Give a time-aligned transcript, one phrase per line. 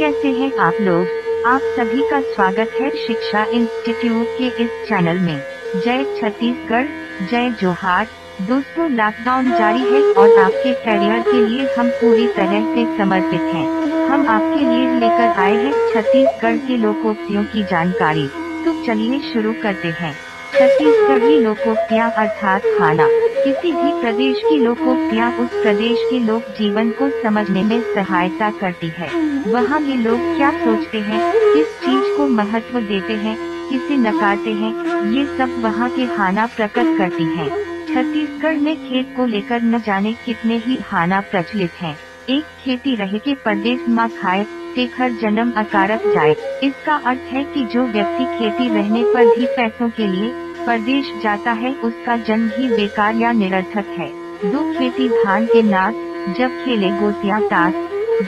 [0.00, 1.06] कैसे हैं आप लोग?
[1.46, 5.42] आप सभी का स्वागत है शिक्षा इंस्टीट्यूट के इस चैनल में।
[5.80, 6.86] जय छत्तीसगढ़,
[7.26, 8.06] जय जोहार।
[8.42, 13.66] दोस्तों लॉकडाउन जारी है और आपके करियर के लिए हम पूरी तरह से समर्पित हैं।
[14.08, 18.26] हम आपके लिए लेकर आए हैं छत्तीसगढ़ के लोकोक्तियों की जानकारी।
[18.64, 23.08] तो चलिए शुरू करते हैं। छत्तीसगढ़ी लोकोक्तियाँ अर्थात खाना।
[23.44, 28.88] किसी भी प्रदेश की लोकोक्तियाँ उस प्रदेश के लोक जीवन को समझने में सहायता करती
[28.88, 29.08] है।
[29.52, 31.20] वहाँ के लोग क्या सोचते हैं,
[31.52, 33.36] किस चीज़ को महत्व देते हैं,
[33.70, 34.74] किसे नकारते हैं,
[35.10, 37.48] ये सब वहाँ के खाना प्रकट करती है।
[37.86, 43.18] छत्तीसगढ़ में खेत को लेकर न जाने कितने ही खाना प्रचलित हैं। एक खेती रहे
[43.18, 44.46] के परदेश माँ खाए
[44.78, 49.88] तेखर जन्म अकारक जाए। इसका अर्थ है कि जो व्यक्ति खेती रहने पर भी पैसों
[49.90, 50.30] के लिए
[50.66, 54.08] परदेश जाता है, उसका जन्म ही बेकार या निरर्थक है।
[54.52, 55.94] दो खेती धान के नाच
[56.38, 57.74] जब खेले गोतिया ताश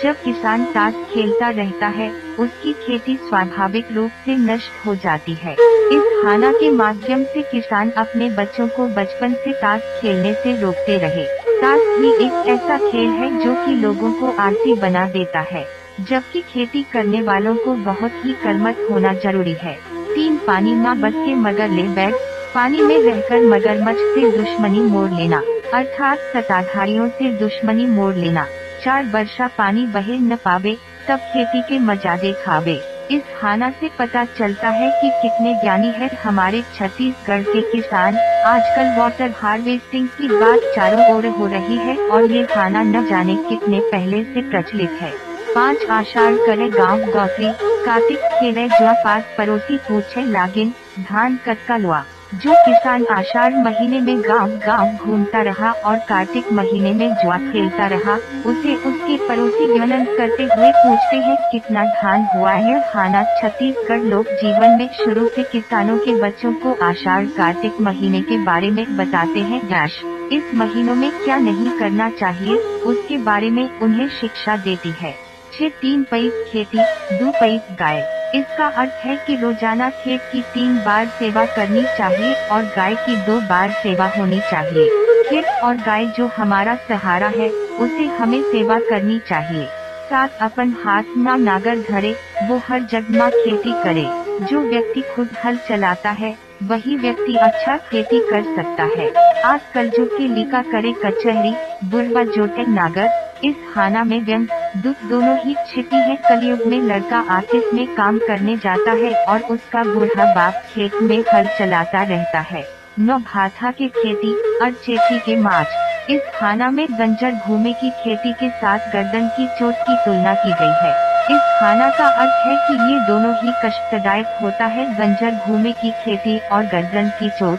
[0.03, 5.53] जब किसान ताश खेलता रहता है, उसकी खेती स्वाभाविक रूप से नष्ट हो जाती है।
[5.53, 10.99] इस खाना के माध्यम से किसान अपने बच्चों को बचपन से ताश खेलने से रोकते
[10.99, 11.25] रहे।
[11.61, 16.41] ताश भी एक ऐसा खेल है जो कि लोगों को आलसी बना देता है। जबकि
[16.41, 19.79] खेती करने वालों को बहुत ही कर्मठ होना ज़रूरी है।
[20.15, 22.15] तीन, पानी न बस के मगर ले बैठ।
[22.55, 25.43] पानी में रहकर मगरमच्छ से दुश्मनी मोड़ लेना।
[25.75, 28.47] अर्थात सताधारियों से दुश्मनी मोड़ लेना।
[28.85, 30.77] चार, वर्षा पानी बहे न पावे,
[31.09, 36.11] तब खेती के मजादे खावे। इस खाना से पता चलता है कि कितने ज्ञानी है
[36.23, 42.25] हमारे छत्तीसगढ़ के किसान। आजकल वाटर हार्वेस्टिंग की बात चारों ओर हो रही है और
[42.25, 47.53] ये खाना न जाने कितने पहले से प्रचलित है। पाँच आषाढ़ करे गाँव गौसी
[47.85, 52.05] कार्तिक खेले जुआ पास पड़ोसी पूछे लागिन, धान कटका लुआ?
[52.35, 57.87] जो किसान आषाढ़ महीने में गाँव गाँव घूमता रहा और कार्तिक महीने में जुआ खेलता
[57.87, 58.15] रहा,
[58.47, 62.93] उसे उसके पड़ोसी व्यनन करते हुए पूछते हैं, कितना धान हुआ है?
[62.93, 68.45] खाना छत्तीसगढ़ लोक जीवन में शुरू से किसानों के बच्चों को आषाढ़ कार्तिक महीने के
[68.45, 70.01] बारे में बताते हैं, डैश।
[70.33, 72.57] इस महीनों में क्या नहीं करना चाहिए?
[72.59, 75.30] उसके बारे में उन्हें शिक्षा देती है।
[75.61, 76.79] छह तीन पैस खेती,
[77.13, 77.99] दो पैस गाय।
[78.35, 83.17] इसका अर्थ है कि रोज़ाना खेत की तीन बार सेवा करनी चाहिए और गाय की
[83.17, 84.89] दो बार सेवा होनी चाहिए।
[85.29, 89.67] खेत और गाय जो हमारा सहारा है, उसे हमें सेवा करनी चाहिए।
[90.11, 94.07] साथ अपन हाथ ना नागर धरे, वो हर जगह खेती करे।
[94.47, 99.09] जो व्यक्ति खुद हल चलाता है वही व्यक्ति अच्छा खेती कर सकता है।
[99.41, 101.55] आज कल जो के लिखा करे कचहरी
[101.89, 103.09] बुरवा जोटे नागर,
[103.45, 108.19] इस खाना में व्यंग, दुख दोनों ही छिपी है। कलयुग में लड़का ऑफ़िस में काम
[108.19, 112.65] करने जाता है और उसका बूढ़ा बाप खेत में हल चलाता रहता है।
[112.99, 118.33] नौ भाथा के खेती, और चेती के माछ। इस खाना में गंजर भूमि की खेती
[118.33, 122.55] के साथ गर्दन की चोट की तुलना की गई है। इस खाना का अर्थ है
[122.59, 127.59] कि ये दोनों ही कष्टदायक होता है। बंजर भूमि की खेती और गर्दन की चोट,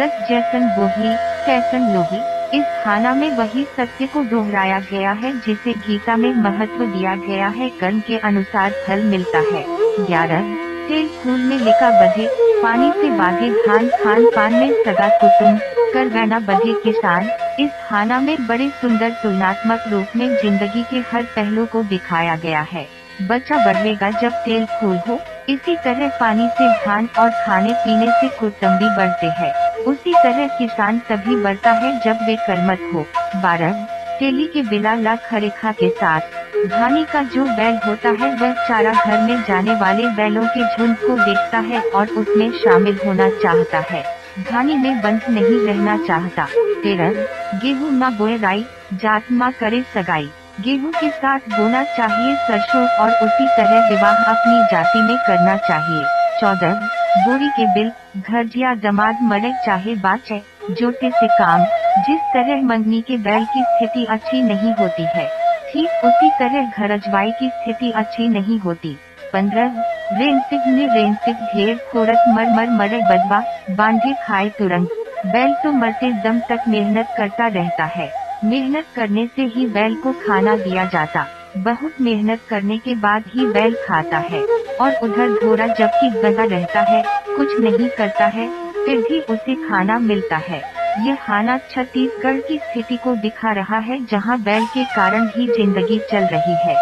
[0.00, 1.14] दस जैसन बोही
[1.46, 2.18] तैसन लोही,
[2.58, 7.48] इस खाना में वही सत्य को दोहराया गया है जिसे गीता में महत्व दिया गया
[7.50, 9.64] है। कर्म के अनुसार फल मिलता है।
[10.00, 10.52] ग्यारह,
[10.88, 12.28] तेल फूल में लिखा बधे,
[12.62, 15.58] पानी से बाधे धान, खान पान में सगा कुटुम
[15.94, 21.22] कर बना बधे किसान, इस खाना में बड़े सुंदर तुलनात्मक रूप में ज़िंदगी के हर
[21.36, 22.86] पहलू को दिखाया गया है।
[23.22, 25.18] बच्चा बढ़ेगा जब तेल फूल हो।
[25.48, 29.52] इसी तरह पानी से धान और खाने पीने से कुटुम्बी बढ़ते हैं।
[29.84, 33.06] उसी तरह किसान तभी बढ़ता है जब वे कर्मठ हो।
[33.42, 33.72] बारह,
[34.18, 36.20] तेली के बिला ला खरेखा के साथ।
[36.68, 40.96] धानी का जो बैल होता है, वह चारा घर में जाने वाले बैलों के झुंड
[40.96, 44.04] को देखता है और उसमें शामिल होना चाहता है।
[44.50, 46.44] धानी में बंद नहीं रहना चाहता।
[46.82, 47.12] तेरह,
[47.58, 53.10] गेहूँ न बोए राई, जात माँ करे सगाई। गेहूँ के साथ बोना चाहिए, सरसों और
[53.22, 56.04] उसी तरह विवाह अपनी जाति में करना चाहिए।
[56.40, 56.72] चौदह,
[57.18, 57.90] बोरी के बिल,
[58.20, 60.40] घर या दमाद मरे चाहे बाचे,
[60.70, 61.66] जोते से काम।
[61.98, 65.26] जिस तरह मंगनी के बैल की स्थिति अच्छी नहीं होती है,
[65.68, 68.96] ठीक उसी तरह घर अजवाई की स्थिति अच्छी नहीं होती।
[69.32, 69.82] पंद्रह
[70.12, 76.12] रेनसिक ने रेनसिक ढेर खोरत मर मर मरे बदवा, बांधे खाए तुरंत। बैल तो मरते
[76.22, 81.26] दम तक मेहनत करता रहता है। मेहनत करने से ही बैल को खाना दिया जाता।
[81.56, 84.40] बहुत मेहनत करने के बाद ही बैल खाता है।
[84.80, 87.02] और उधर घोड़ा जबकि गधा रहता है,
[87.36, 88.48] कुछ नहीं करता है,
[88.86, 90.62] फिर भी उसे खाना मिलता है।
[91.06, 95.98] यह खाना छत्तीसगढ़ की स्थिति को दिखा रहा है, जहाँ बैल के कारण ही ज़िंदगी
[95.98, 96.74] चल रही है।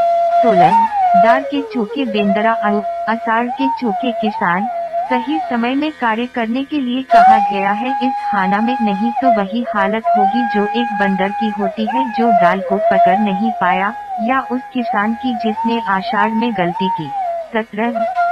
[0.42, 0.86] सोलह,
[1.22, 4.66] दार के चौके बेंदरा आओ असार के चौके किसान
[5.10, 9.30] सही समय में कार्य करने के लिए कहा गया है। इस खाना में नहीं तो
[9.32, 13.92] वही हालत होगी जो एक बंदर की होती है जो दाल को पकड़ नहीं पाया,
[14.20, 17.08] या उस किसान की जिसने आषाढ़ में गलती की।
[17.52, 17.90] सत्रह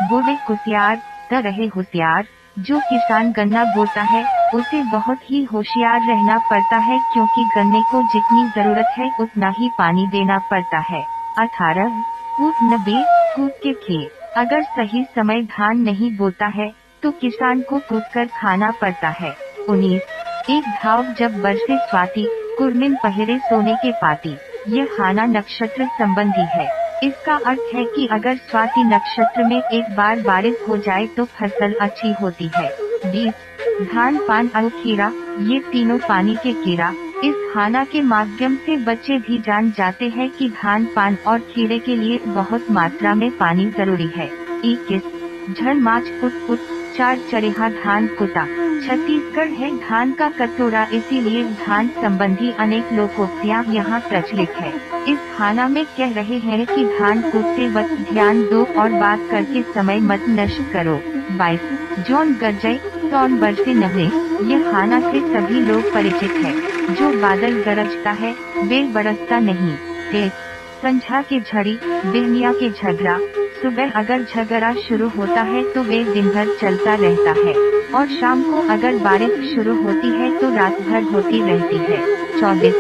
[0.09, 0.97] बोले कुसियार
[1.31, 2.27] त रहे होशियार
[2.61, 4.25] जो किसान गन्ना बोता है,
[4.55, 9.69] उसे बहुत ही होशियार रहना पड़ता है क्योंकि गन्ने को जितनी ज़रूरत है उतना ही
[9.79, 11.05] पानी देना पड़ता है।
[11.37, 12.03] अठारह
[12.39, 13.03] कूट नबे
[13.37, 16.71] कूट के खे अगर सही समय धान नहीं बोता है
[17.03, 19.35] तो किसान को कूट कर खाना पड़ता है।
[19.69, 20.03] उन्नीस
[20.51, 22.25] एक घाव जब बरसे स्वाति,
[22.59, 24.35] कुर्मिन पहरे सोने के पाती।
[24.69, 26.67] यह खाना नक्षत्र संबंधी है।
[27.03, 31.75] इसका अर्थ है कि अगर स्वाति नक्षत्र में एक बार बारिश हो जाए तो फ़सल
[31.81, 32.69] अच्छी होती है।
[33.07, 33.35] बीस
[33.93, 36.93] धान, पान और खीरा, ये तीनों पानी के कीड़ा
[37.25, 41.79] इस खाना के माध्यम से बच्चे भी जान जाते हैं कि धान पान और खीरे
[41.79, 44.27] के लिए बहुत मात्रा में पानी ज़रूरी है।
[44.65, 46.61] इक्कीस झन माच पुट पुट
[46.97, 48.45] चार चरेहा धान कुटा।
[48.87, 54.73] छत्तीसगढ़ है धान का कटोरा, इसीलिए धान संबंधी अनेक लोकोक्तियाँ यहाँ प्रचलित है।
[55.13, 59.63] इस खाना में कह रहे हैं कि धान कूटते वक्त ध्यान दो और बात करके
[59.75, 61.01] समय मत नष्ट करो।
[61.39, 61.71] बाईस,
[62.09, 62.81] जॉन गरजय
[63.11, 64.11] तौन बरसे नहरे
[64.53, 69.75] यह खाना से सभी लोग परिचित है। जो बादल गरजता है, वे बरसता नहीं।
[70.13, 70.31] तेज
[70.83, 73.17] संझा के झड़ी बेहनिया के झगड़ा।
[73.63, 77.55] सुबह अगर झगड़ा शुरू होता है तो वे दिन भर चलता रहता है।
[77.95, 82.01] और शाम को अगर बारिश शुरू होती है तो रात भर होती रहती है।
[82.41, 82.75] चौबीस,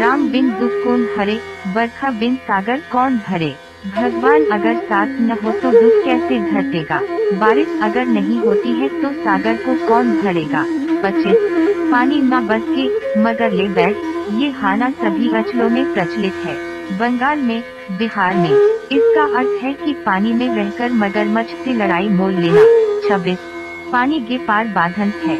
[0.00, 1.38] राम बिन दुख कौन हरे
[1.74, 3.54] बरखा बिन सागर कौन भरे?
[3.96, 7.00] भगवान अगर साथ न हो तो दुख कैसे घटेगा?
[7.38, 10.64] बारिश अगर नहीं होती है तो सागर को कौन भरेगा?
[11.02, 11.36] पच्चीस
[11.92, 13.96] पानी न बस के, मगर ले बैठ।
[14.32, 16.54] ये खाना सभी अचलों में प्रचलित है।
[16.98, 17.62] बंगाल में,
[17.92, 18.50] बिहार में।
[18.92, 22.62] इसका अर्थ है कि पानी में रहकर मगरमच्छ से लड़ाई मोल लेना।
[23.08, 23.38] छब्बीस।
[23.92, 25.36] पानी के पार बाधन है।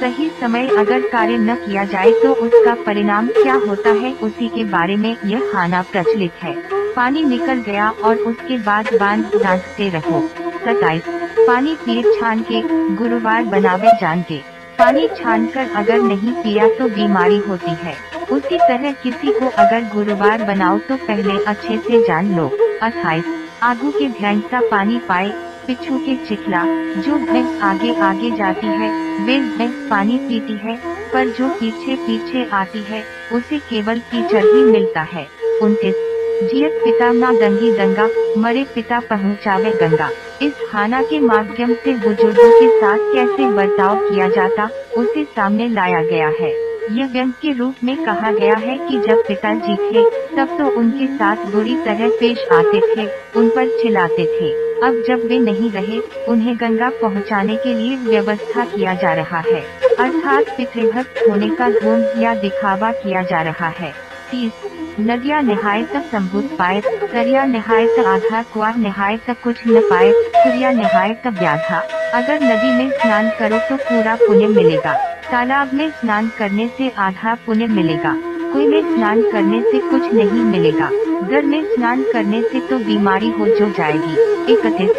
[0.00, 4.64] सही समय अगर कार्य न किया जाए तो उसका परिणाम क्या होता है, उसी के
[4.64, 6.54] बारे में यह खाना प्रचलित है।
[6.94, 10.20] पानी निकल गया और उसके बाद बाँध डांटते रहो।
[10.64, 11.02] सताइस
[11.40, 12.62] पानी पिए छान के,
[12.94, 17.94] गुरुवार बनावे जान के। पानी छान कर अगर नहीं पिया तो बीमारी होती है।
[18.30, 22.46] उसी तरह किसी को अगर गुरुवार बनाओ तो पहले अच्छे से जान लो।
[22.82, 23.24] अट्ठाईस
[23.62, 25.32] आगू के ध्यान पानी पाए
[25.66, 26.64] पिछू के चिखला,
[27.02, 28.90] जो भैंस आगे आगे जाती है,
[29.24, 30.76] वे भैंस पानी पीती है,
[31.12, 33.02] पर जो पीछे पीछे आती है,
[33.32, 35.26] उसे केवल कीचड़ ही मिलता है।
[35.62, 35.94] उनतीस
[36.42, 40.10] जियत पिता ना दंगी दंगा, मरे पिता पहुँचावे गंगा।
[40.42, 46.02] इस खाना के माध्यम से बुज़ुर्गों के साथ कैसे बर्ताव किया जाता, उसे सामने लाया
[46.02, 46.50] गया है।
[46.92, 50.04] यह व्यंग के रूप में कहा गया है कि जब पिताजी थे,
[50.36, 55.26] तब तो उनके साथ बुरी तरह पेश आते थे, उन पर चिल्लाते थे। अब जब
[55.26, 59.60] वे नहीं रहे, उन्हें गंगा पहुँचाने के लिए व्यवस्था किया जा रहा है।
[59.98, 63.92] अर्थात पितृभक्त होने का धूम या दिखावा किया जा रहा है।
[64.30, 64.52] तीस
[65.00, 66.80] नदिया निहायत संभूत पाए,
[67.12, 71.78] दरिया निहायत आधा, कुआ निहायत कुछ न पाए सूर्या निहायत व्याधा।
[72.14, 74.92] अगर नदी में स्नान करो तो पूरा पुण्य मिलेगा।
[75.30, 78.14] तालाब में स्नान करने से आधा पुण्य मिलेगा।
[78.52, 80.90] कुएँ में स्नान करने से कुछ नहीं मिलेगा।
[81.28, 84.14] घर में स्नान करने से तो बीमारी हो जो जाएगी।
[84.52, 84.90] इकतीस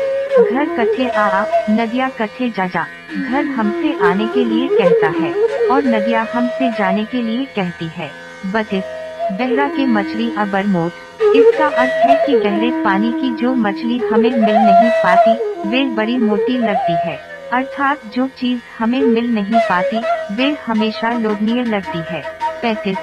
[0.52, 2.86] घर कथे आ नदिया कथे जा जा।
[3.16, 5.34] घर हमसे आने के लिए कहता है,
[5.68, 8.12] और नदिया हमसे जाने के लिए कहती है।
[8.46, 8.84] बतीस
[9.32, 10.92] बहरा के मछली अबर मोट
[11.36, 15.32] इसका अर्थ है कि गहरे पानी की जो मछली हमें मिल नहीं पाती,
[15.70, 17.20] वे बड़ी मोटी लगती है।
[17.54, 19.98] अर्थात जो चीज़ हमें मिल नहीं पाती,
[20.36, 22.24] वे हमेशा लोभनीय लगती है।
[22.62, 22.98] पैतीस।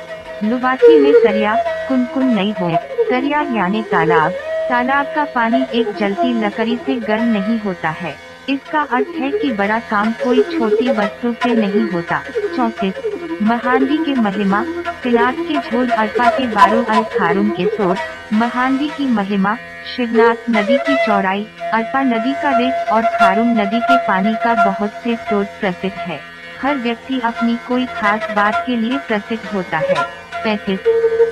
[0.44, 1.54] लुबाची में सरिया
[1.88, 2.70] कुनकुन नहीं हो।
[3.10, 4.30] सरिया यानी तालाब।
[4.68, 9.50] तालाब का पानी एक जलती लकड़ी से गर्म नहीं होता है। इसका अर्थ है कि
[9.52, 12.22] बड़ा काम कोई छोटी वस्तु से नहीं होता।
[12.56, 12.94] चौतीस
[13.42, 14.62] महानवी के महिमा
[15.02, 17.96] सिनाद के झोल अल्पा के बारो अल खारून के सोर
[18.32, 19.54] महानवी की महिमा,
[19.86, 25.00] शिवनाथ नदी की चौड़ाई अल्पा नदी का रेत और खारून नदी के पानी का बहुत
[25.04, 26.20] से स्रोत प्रसिद्ध है।
[26.62, 29.94] हर व्यक्ति अपनी कोई खास बात के लिए प्रसिद्ध होता है।
[30.44, 30.78] पैंतीस,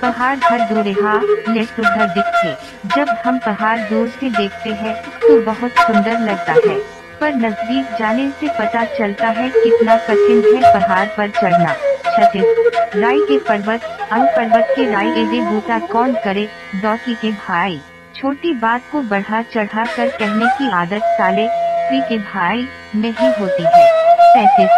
[0.03, 1.15] पहाड़ हर दूरेहा
[1.49, 2.55] ले सुंदर दिखते।
[2.97, 6.81] जब हम पहाड़ दूर से देखते हैं तो बहुत सुंदर लगता है।
[7.23, 11.73] पर नज़दीक जाने से पता चलता है कितना कठिन है पहाड़ पर चढ़ना।
[12.07, 16.49] छत्तीस राई के पर्वत, अंग पर्वत के राय एदे बूटा कौन करे?
[16.83, 17.81] दौकी के भाई।
[18.17, 23.27] छोटी बात को बढ़ा चढ़ा कर कहने की आदत साले स्त्री के भाई में ही
[23.41, 23.87] होती है।
[24.23, 24.71] सैतीस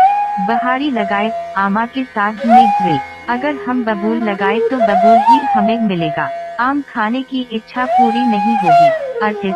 [0.49, 2.99] बहारी लगाए, आमा के साथ में घरे
[3.29, 6.29] अगर हम बबूल लगाए तो बबूल ही हमें मिलेगा।
[6.61, 8.91] आम खाने की इच्छा पूरी नहीं होगी।
[9.27, 9.55] अड़तीस।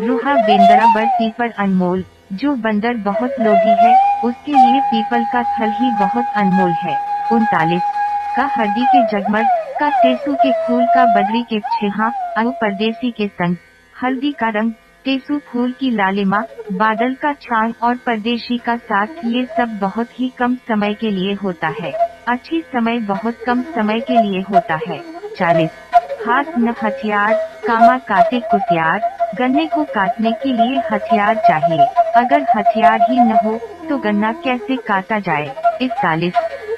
[0.00, 5.70] रूहा बेंदरा बरती पर अनमोल। जो बंदर बहुत लोभी है, उसके लिए पीपल का फल
[5.70, 6.96] ही बहुत अनमोल है।
[7.32, 7.82] उनतालीस,
[8.36, 9.46] का हरदी के जगमग,
[9.80, 13.56] का टेसू के फूल का बदरी के छेहा अनु परदेसी के संग।
[14.02, 14.72] हल्दी का रंग,
[15.04, 20.32] टेसू फूल की लालिमा, बादल का छान और परदेशी का साथ, ये सब बहुत ही
[20.38, 21.92] कम समय के लिए होता है।
[22.28, 25.02] अच्छी समय बहुत कम समय के लिए होता है।
[25.36, 25.70] चालीस
[26.20, 27.34] हाथ न हथियार,
[27.66, 29.00] कामा काटे कुतियार,
[29.34, 31.86] गन्ने को काटने के लिए हथियार चाहिए।
[32.16, 33.52] अगर हथियार ही न हो
[33.88, 35.50] तो गन्ना कैसे काटा जाए?
[35.82, 36.34] इकतालीस।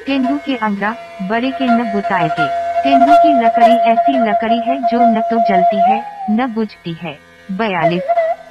[0.07, 2.47] तेंदू के अंगरा, बड़े के न बुताए के।
[2.83, 7.19] तेंदू की लकड़ी ऐसी लकड़ी है जो न तो जलती है, न बुझती है।
[7.53, 8.03] बयालीस।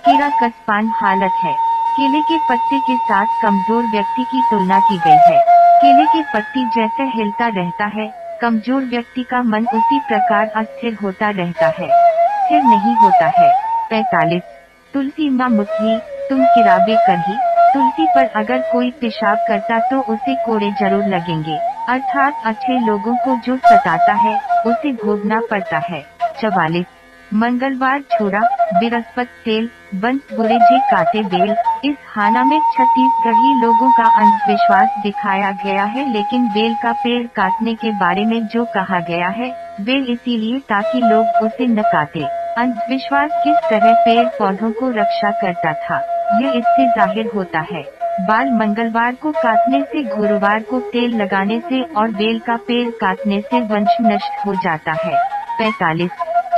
[0.05, 1.53] कीड़ा कसपान हालत है।
[1.91, 5.39] केले के पत्ते के साथ कमज़ोर व्यक्ति की तुलना की गई है।
[5.77, 11.29] केले के पत्ती जैसे हिलता रहता है कमज़ोर व्यक्ति का मन उसी प्रकार अस्थिर होता
[11.29, 13.49] रहता है। स्थिर नहीं होता है।
[13.89, 14.43] पैतालीस।
[14.93, 15.97] तुलसी माँ मुखी,
[16.29, 17.37] तुम किराबे करही
[17.73, 21.57] तुलसी पर अगर कोई पेशाब करता तो उसे कोड़े ज़रूर लगेंगे।
[21.89, 26.01] अर्थात अच्छे लोगों को जो सताता है, उसे भोगना पड़ता है।
[26.41, 26.85] चवालीस।
[27.33, 28.39] मंगलवार छोड़ा
[28.73, 31.51] बिरस्पत तेल, बंस बुरे जी काटे बेल।
[31.85, 37.73] इस हाना में छत्तीसगढ़ी लोगों का अंधविश्वास दिखाया गया है, लेकिन बेल का पेड़ काटने
[37.73, 39.49] के बारे में जो कहा गया है,
[39.81, 42.23] बेल इसीलिए ताकि लोग उसे न काटे।
[42.57, 45.99] अंधविश्वास किस तरह पेड़ पौधों को रक्षा करता था,
[46.41, 47.83] ये इससे ज़ाहिर होता है।
[48.21, 53.41] बाल मंगलवार को काटने से, गुरुवार को तेल लगाने से और बेल का पेड़ काटने
[53.41, 55.15] से वंश नष्ट हो जाता है।
[55.57, 56.11] पैतालीस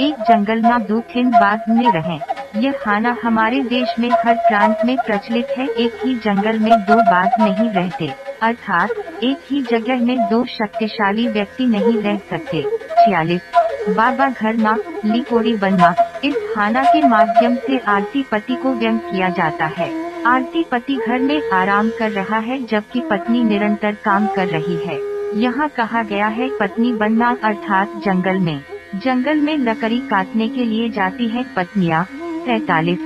[0.04, 2.20] एक जंगल में दो थिन बाघ में रहे।
[2.62, 6.96] यह खाना हमारे देश में हर प्रांत में प्रचलित है, एक ही जंगल में दो
[6.96, 8.90] बाघ नहीं रहते। अर्थात,
[9.24, 12.62] एक ही जगह में दो शक्तिशाली व्यक्ति नहीं रह सकते।
[13.06, 13.42] छियालीस।
[13.90, 19.30] बाबा घर ना लिकोड़ी बनना। इस खाना के माध्यम से आरती पति को व्यंग किया
[19.30, 24.48] जाता है। आरती पति घर में आराम कर रहा है, जबकि पत्नी निरंतर काम कर
[24.48, 25.00] रही है।
[25.42, 30.90] यहाँ कहा गया है, पत्नी बनना अर्थात जंगल में। जंगल में लकड़ी काटने के लिए
[30.90, 32.04] जाती है पत्नियाँ।
[32.46, 33.00] सैतालीस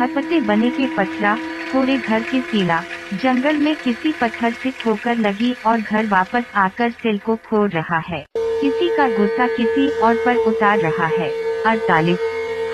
[0.00, 1.36] हथपते बने के पथरा
[1.74, 2.80] थोड़े घर के सीला।
[3.14, 7.98] जंगल में किसी पत्थर से ठोकर लगी और घर वापस आकर सिल को फोड़ रहा
[7.98, 11.30] है। किसी का गुस्सा किसी और पर उतार रहा है।
[11.66, 12.18] अड़तालीस।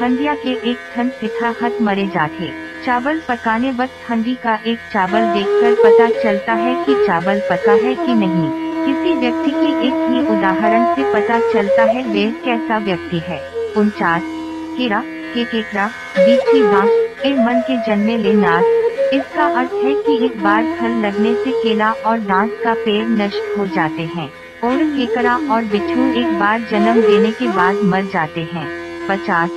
[0.03, 2.53] हंडिया के एक ठंड सिथा हथ मरे जाते।
[2.87, 7.95] चावल पकाने वक्त हंडी का एक चावल देखकर पता चलता है कि चावल पका है
[7.95, 13.19] कि नहीं। किसी व्यक्ति के एक ही उदाहरण से पता चलता है वे कैसा व्यक्ति
[13.19, 13.41] है।
[13.77, 14.23] उनचास
[14.77, 15.03] कीड़ा
[15.35, 18.65] के केकरा बाँस ए मन के जन्मे ले नाश
[19.15, 23.59] इसका अर्थ है कि एक बार फल लगने से केला और दांत का पेड़ नष्ट
[23.59, 24.29] हो जाते हैं,
[24.65, 28.67] और केकरा और बिच्छू एक बार जन्म देने के बाद मर जाते हैं।
[29.09, 29.51] पचास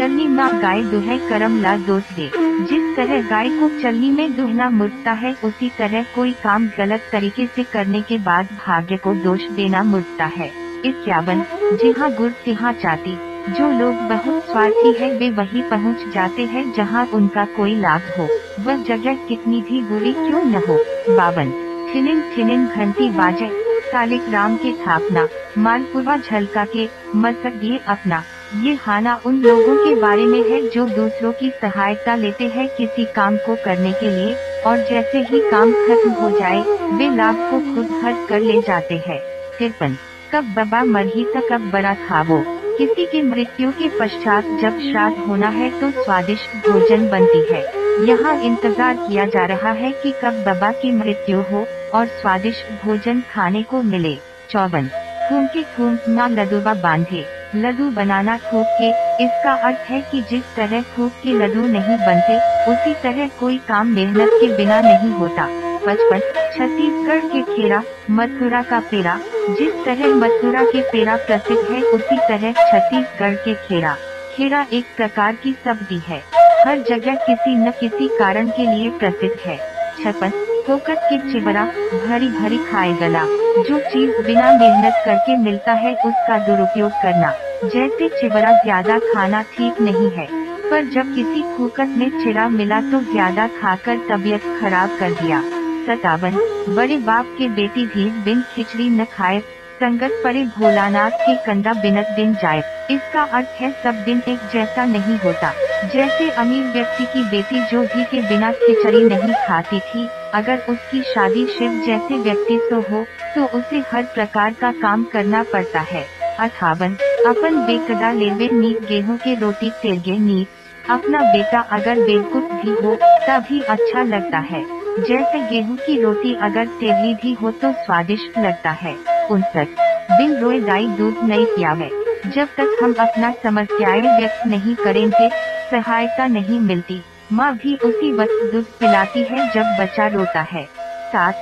[0.00, 2.30] चलनी माँ गाय दुहे करम ला दोष दे
[2.66, 7.46] जिस तरह गाय को चलनी में दुहना मुड़ता है, उसी तरह कोई काम गलत तरीके
[7.46, 10.50] से करने के बाद भाग्य को दोष देना मुड़ता है।
[10.84, 11.44] इक्यावन
[11.82, 13.14] जहाँ गुड़ तिहा चाती,
[13.52, 18.28] जो लोग बहुत स्वार्थी है, वे वही पहुँच जाते हैं जहाँ उनका कोई लाभ हो।
[18.60, 20.82] वह जगह कितनी भी बुरी क्यों न हो।
[21.16, 21.52] बावन
[21.94, 23.50] थिनिन थिनिन घंटी बाजे
[23.92, 25.28] सालिक राम के स्थापना
[25.58, 30.84] मालपुरा झलका के मसक दिए अपना। ये हाना उन लोगों के बारे में है जो
[30.86, 34.34] दूसरों की सहायता लेते हैं किसी काम को करने के लिए,
[34.66, 36.60] और जैसे ही काम खत्म हो जाए,
[36.92, 39.20] वे लाभ को खुद हट कर ले जाते हैं।
[39.58, 39.96] तिरपन,
[40.32, 42.42] कब बबा मरही तक कब बड़ा खावो
[42.78, 47.64] किसी की मृत्यु के पश्चात जब श्राद्ध होना है तो स्वादिष्ट भोजन बनती है।
[48.06, 53.22] यहाँ इंतज़ार किया जा रहा है कि कब बबा की मृत्यु हो, और स्वादिष्ट भोजन
[53.32, 54.16] खाने को मिले।
[54.50, 54.88] चौवन
[55.28, 58.88] खून के खून न लदुबा बांधे। लड्डू बनाना थूक के
[59.24, 62.36] इसका अर्थ है कि जिस तरह थूक के लड्डू नहीं बनते,
[62.72, 65.46] उसी तरह कोई काम मेहनत के बिना नहीं होता।
[65.86, 66.20] पचपन,
[66.54, 69.18] छत्तीसगढ़ के खेरा, मथुरा का पेड़ा
[69.50, 73.96] जिस तरह मथुरा के पेड़ा प्रसिद्ध है, उसी तरह छत्तीसगढ़ के खेरा।
[74.34, 76.22] खेरा एक प्रकार की सब्ज़ी है,
[76.66, 79.56] हर जगह किसी न किसी कारण के लिए प्रसिद्ध है।
[79.96, 80.32] छपन
[80.66, 81.64] फोकट के चिबरा
[82.06, 83.22] भरी भरी खाए गला।
[83.60, 87.32] जो चीज़ बिना मेहनत करके मिलता है, उसका दुरुपयोग करना।
[87.64, 90.26] जैसे चिबरा ज़्यादा खाना ठीक नहीं है,
[90.70, 95.40] पर जब किसी फूकट में चिरा मिला तो ज़्यादा खाकर तबीयत खराब कर दिया।
[95.86, 96.38] सतावन,
[96.76, 99.40] बड़े बाप के बेटी भी बिन खिचड़ी न खाए,
[99.80, 104.84] संगत पड़े भोलानाथ के कंधा बिनत दिन जाए। इसका अर्थ है, सब दिन एक जैसा
[104.86, 105.52] नहीं होता।
[105.84, 111.02] जैसे अमीर व्यक्ति की बेटी जो घी के बिना खिचड़ी नहीं खाती थी, अगर उसकी
[111.02, 116.04] शादी शिव जैसे व्यक्ति से हो तो उसे हर प्रकार का काम करना पड़ता है।
[116.38, 116.96] अठावन
[117.26, 122.94] अपन बेकदा लेवे नीत गेहूँ के रोटी तेलगे नीत। अपना बेटा अगर बेवकूफ़ भी हो,
[123.28, 128.70] तभी अच्छा लगता है। जैसे गेहूँ की रोटी अगर तेली भी हो तो स्वादिष्ट लगता
[128.70, 128.94] है।
[129.30, 129.68] उनसठ,
[130.10, 131.90] बिन रोए दाई दूध नहीं पियावे
[132.26, 135.28] जब तक हम अपना समस्याएँ व्यक्त नहीं करेंगे,
[135.70, 140.64] सहायता नहीं मिलती। माँ भी उसी वक्त दूध पिलाती है जब बच्चा रोता है।
[141.12, 141.34] सात,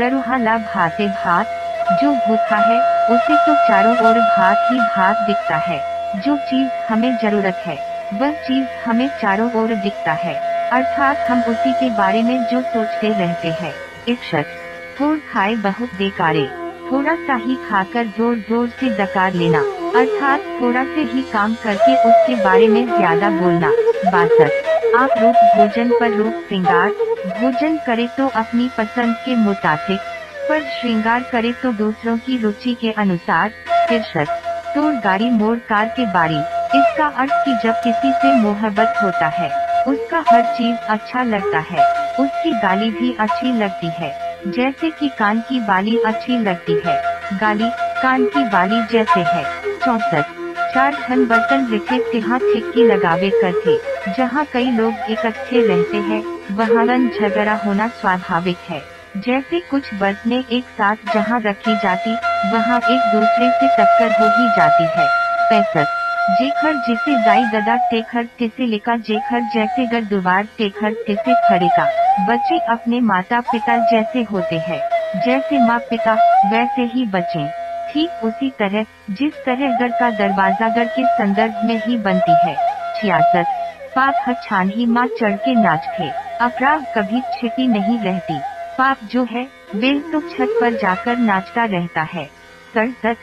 [0.00, 1.46] ररुहाला भाते भात।
[2.02, 5.80] जो भूखा है, उसे तो चारों ओर भात ही भात दिखता है।
[6.20, 7.78] जो चीज़ हमें ज़रूरत है,
[8.14, 13.08] वह चीज़ हमें चारों ओर दिखता है। अर्थात हम उसी के बारे में जो सोचते
[13.10, 13.72] रहते हैं।
[14.08, 16.44] एक शख्स थोड़ खाए बहुत बेकारे।
[16.84, 19.58] थोड़ा सा ही खाकर ज़ोर ज़ोर से डकार लेना।
[19.96, 23.70] अर्थात थोड़ा से ही काम करके उसके बारे में ज़्यादा बोलना।
[24.06, 24.50] बासठ,
[24.96, 26.90] आप रूप भोजन पर रूप श्रृंगार।
[27.30, 29.98] भोजन करे तो अपनी पसंद के मुताबिक,
[30.48, 33.52] पर श्रृंगार करे तो दूसरों की रुचि के अनुसार।
[33.88, 34.28] तिरसठ
[34.74, 36.38] तोड़ गाड़ी मोड़ कार के बारी।
[36.78, 39.50] इसका अर्थ कि जब किसी से मोहब्बत होता है
[39.88, 45.40] उसका हर चीज़ अच्छा लगता है। उसकी गाली भी अच्छी लगती है। जैसे कि कान
[45.40, 47.02] की बाली अच्छी लगती है।
[47.40, 47.70] गाली,
[48.02, 50.24] कान की बाली जैसे है। चौसठ।
[50.74, 56.22] चार धन बर्तन रिथे तिहा ठिक्की लगावे कर थे जहाँ कई लोग इकट्ठे रहते हैं,
[56.56, 58.82] वहाँ झगड़ा होना स्वाभाविक है।
[59.16, 62.10] जैसे कुछ बर्तने एक साथ जहाँ रखी जाती,
[62.56, 65.08] वहाँ एक दूसरे से टक्कर हो ही जाती है।
[65.50, 71.88] पैंसठ। जेखर जिसे दाई ददा टेखर तिसे लिखा जेखर जैसे गर दुबार टेखर तिसे खड़ेका
[72.20, 74.80] बच्चे अपने माता पिता जैसे होते हैं।
[75.16, 76.14] जैसे माँ पिता
[76.44, 77.46] वैसे ही बच्चे।
[77.88, 82.56] ठीक उसी तरह, जिस तरह घर का दरवाज़ा घर के संदर्भ में ही बनती है।
[82.94, 83.46] छियासठ।
[83.94, 88.40] पाप हर छान ही माँ चढ़ के नाचते। अपराध कभी छिपी नहीं रहती।
[88.78, 92.26] पाप जो है बिल तो छत पर जाकर नाचता रहता है।
[92.74, 93.16] सड़सठ।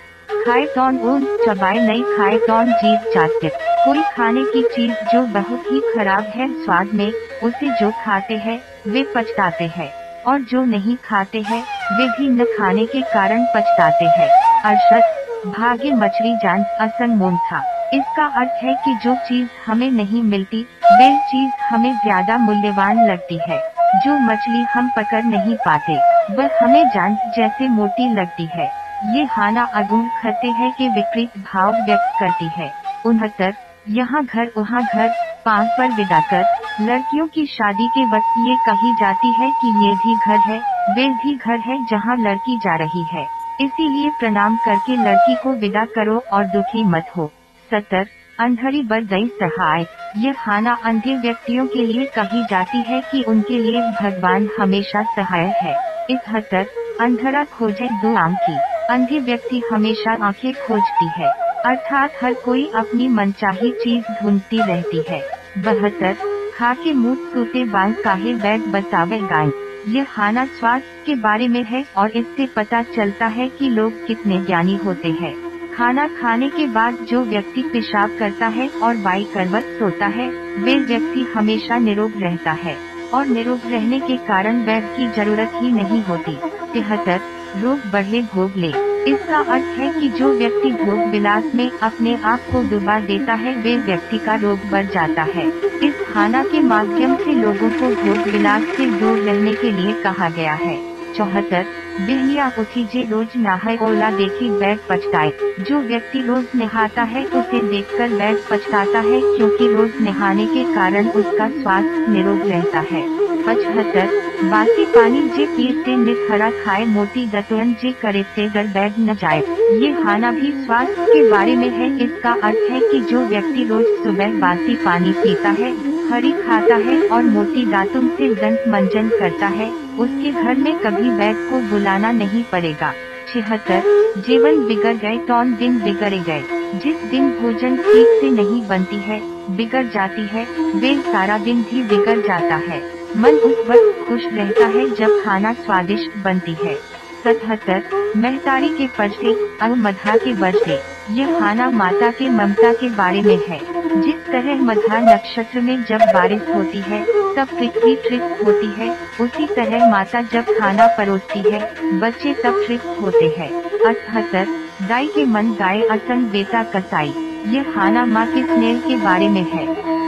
[0.46, 3.50] खाए कौन ऊन चबाए नहीं खाए कौन जीव जाते।
[3.86, 7.12] कोई खाने की चीज़ जो बहुत ही खराब है, स्वाद में,
[7.44, 9.92] उसे जो खाते हैं, वे पछताते हैं।
[10.24, 11.64] और जो नहीं खाते हैं,
[11.98, 14.30] वे भी न खाने के कारण पछताते हैं।
[14.66, 15.04] अरशद,
[15.52, 20.66] भाग्य मछली जान असंग मोम था। इसका अर्थ है कि जो चीज़ हमें नहीं मिलती,
[20.94, 23.60] वे चीज़ हमें ज़्यादा मूल्यवान लगती है।
[24.06, 25.94] जो मछली हम पकड़ नहीं पाते,
[26.34, 31.74] वह हमें जान जैसे मोटी लगती है। ये हाना अगुण खते हैं के विपरीत भाव
[31.74, 32.72] व्यक्त करती है।
[33.06, 33.54] उनहत्तर,
[33.90, 35.10] यहाँ घर, वहाँ घर
[35.46, 36.44] पाँच पर विदा कर,
[36.82, 40.60] लड़कियों की शादी के वक्त ये कही जाती है कि ये भी घर है,
[40.96, 43.28] वे भी घर है जहाँ लड़की जा रही है।
[43.62, 47.32] इसीलिए प्रणाम करके लड़की को विदा करो और दुखी मत हो।
[47.72, 48.08] सत्तर
[48.40, 49.86] अंधड़ी बर गई सहाय।
[50.18, 55.54] ये खाना अंधे व्यक्तियों के लिए कही जाती है कि उनके लिए भगवान हमेशा सहाय
[55.62, 55.92] है।
[56.32, 61.28] तक अंधड़ा खोजे दो आम की। अंधे व्यक्ति हमेशा आँखें खोजती है,
[61.66, 65.20] अर्थात हर कोई अपनी मनचाही चीज़ ढूंढती रहती है।
[65.58, 66.18] बहत्तर
[66.56, 69.52] खा के मुँह सूते बाँध काहे बैग बसावे गाय।
[69.88, 74.42] ये खाना स्वास्थ्य के बारे में है और इससे पता चलता है कि लोग कितने
[74.42, 75.34] ज्ञानी होते हैं।
[75.74, 80.76] खाना खाने के बाद जो व्यक्ति पेशाब करता है और बाई करवत सोता है, वे
[80.76, 82.78] व्यक्ति हमेशा निरोग रहता है,
[83.14, 86.38] और निरोग रहने के कारण बैग की ज़रूरत ही नहीं होती।
[86.74, 87.22] तिहत्तर
[87.58, 88.68] रोग बढ़े भोग ले।
[89.12, 93.56] इसका अर्थ है कि जो व्यक्ति भोग विलास में अपने आप को डुबा देता है,
[93.56, 95.48] वे व्यक्ति का रोग बढ़ जाता है।
[95.84, 100.30] इस खाना के माध्यम से लोगों को भोग विलास से दूर रहने के लिए कहा
[100.30, 100.78] गया है।
[101.14, 101.66] चौहत्तर
[102.06, 107.60] बिहलिया उठी जे रोज नहाए, ओला देखी बैग पछताए। जो व्यक्ति रोज नहाता है, उसे
[107.70, 113.04] देखकर बैग पछताता है, क्योंकि रोज नहाने के कारण उसका स्वास्थ्य निरोग रहता है।
[113.44, 114.10] पचहत्तर,
[114.44, 119.40] बासी पानी जे पीते निखरा खाए मोटी दतुअन जे करे से गर बैग न जाए।
[119.78, 123.86] ये खाना भी स्वास्थ्य के बारे में है, इसका अर्थ है कि जो व्यक्ति रोज
[124.04, 125.72] सुबह बासी पानी पीता है,
[126.10, 129.70] हरी खाता है और मोटी दातुन से दंत मंजन करता है।
[130.02, 132.94] उसके घर में कभी बैग को बुलाना नहीं पड़ेगा।
[133.34, 133.84] छिहत्तर,
[134.18, 136.44] जीवन बिगड़ गए टॉन दिन बिगड़े गए।
[136.76, 139.20] जिस दिन भोजन ठीक से नहीं बनती है,
[139.56, 142.82] बिगड़ जाती है, वे सारा दिन भी बिगड़ जाता है।
[143.18, 149.58] मन उस वक्त खुश रहता है जब खाना स्वादिष्ट बनती है। सतहत्तर, मेहतारी के पर्चे
[149.62, 150.80] अब मधा के बरसे
[151.14, 153.60] यह खाना माता के ममता के बारे में है।
[154.02, 157.06] जिस तरह मधा नक्षत्र में जब बारिश होती है,
[157.36, 162.98] तब पृथ्वी तृप्त होती है। उसी तरह माता जब खाना परोसती है, बच्चे तब तृप्त
[163.02, 164.48] होते हैं। अठहत्तर,
[164.90, 167.14] गाय के मन गाय असंग बेटा कसाई।
[167.48, 169.66] यह खाना माँ के स्नेह के बारे में है।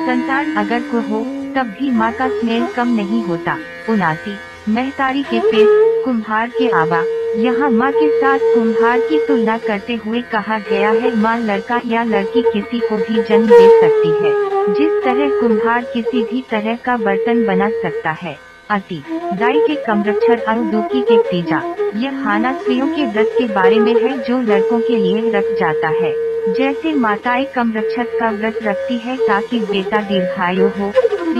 [0.08, 1.19] संतान अगर को हो,
[1.56, 3.58] तब भी माँ का स्नेह कम नहीं होता।
[3.89, 4.38] उनासी
[4.69, 7.02] मेहतारी के पेट कुम्हार के आवा।
[7.38, 12.04] यहाँ माँ के साथ कुम्हार की तुलना करते हुए कहा गया है, माँ लड़का या
[12.04, 14.32] लड़की किसी को भी जन्म दे सकती है,
[14.73, 18.36] जिस तरह कुम्हार किसी भी तरह का बर्तन बना सकता है।
[18.69, 21.62] अति दाई के कमरक्षर अनुदुकी के तीजा,
[21.95, 25.88] यह हाना स्त्रियों के व्रत के बारे में है जो लड़कों के लिए रख जाता
[26.02, 26.15] है।
[26.47, 30.91] जैसे माताएँ कमरक्षक का व्रत रखती है ताकि बेटा दीर्घायु हो,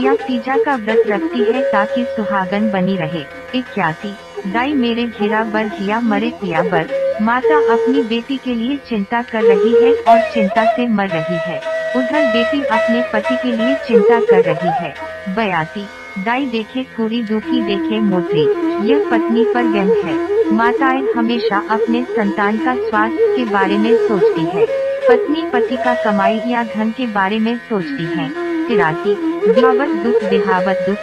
[0.02, 3.24] या तीजा का व्रत रखती है ताकि सुहागन बनी रहे।
[3.56, 4.14] इक्यासी,
[4.52, 9.44] दाई मेरे घिरा बर घिया मरे पिया बर। माता अपनी बेटी के लिए चिंता कर
[9.44, 11.58] रही है और चिंता से मर रही है।
[11.96, 14.94] उधर बेटी अपने पति के लिए चिंता कर रही है।
[15.36, 15.86] बयासी,
[16.24, 18.44] दाई देखे पूरी दुखी देखे मोती।
[18.90, 24.46] यह पत्नी पर व्यंग है। माताएँ हमेशा अपने संतान का स्वास्थ्य के बारे में सोचती
[24.46, 28.28] है। पत्नी पति का कमाई या धन के बारे में सोचती है।
[28.68, 29.16] तिरासी
[29.48, 30.98] बिहावत दुख बिहावत दुख।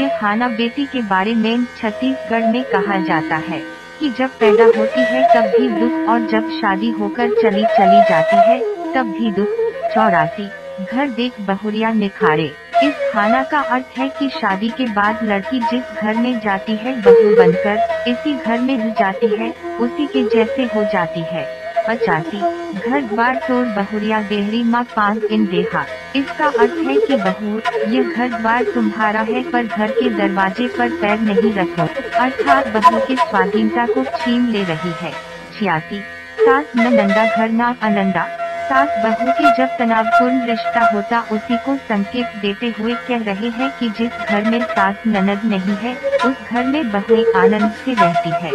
[0.00, 3.60] ये खाना बेटी के बारे में छत्तीसगढ़ में कहा जाता है
[4.00, 8.36] कि जब पैदा होती है तब भी दुख और जब शादी होकर चली चली जाती
[8.36, 8.58] है,
[8.94, 9.48] तब भी दुख।
[9.94, 10.48] चौरासी,
[10.84, 12.52] घर देख बहुरिया निखारे।
[12.84, 17.00] इस खाना का अर्थ है कि शादी के बाद लड़की जिस घर में जाती है,
[17.02, 22.40] बहू बनकर इसी घर में जाती है, उसी के जैसे हो जाती है। पचासी
[22.80, 25.84] घर द्वार तोड़ बहुरिया देहरी माँ पाँच इन देहा
[26.16, 27.58] इसका अर्थ है कि बहू,
[27.90, 31.86] ये घर द्वार तुम्हारा है पर घर के दरवाजे पर पैर नहीं रखो।
[32.18, 35.12] अर्थात बहू की स्वाधीनता को छीन ले रही है।
[35.58, 36.00] छियासी,
[36.40, 38.26] सात, नंदा घर ना अनंदा।
[38.72, 43.70] सास बहू की जब तनावपूर्ण रिश्ता होता, उसी को संकेत देते हुए कह रहे हैं
[43.80, 48.30] कि जिस घर में सास ननद नहीं है, उस घर में बहू आनंद से रहती
[48.30, 48.50] है।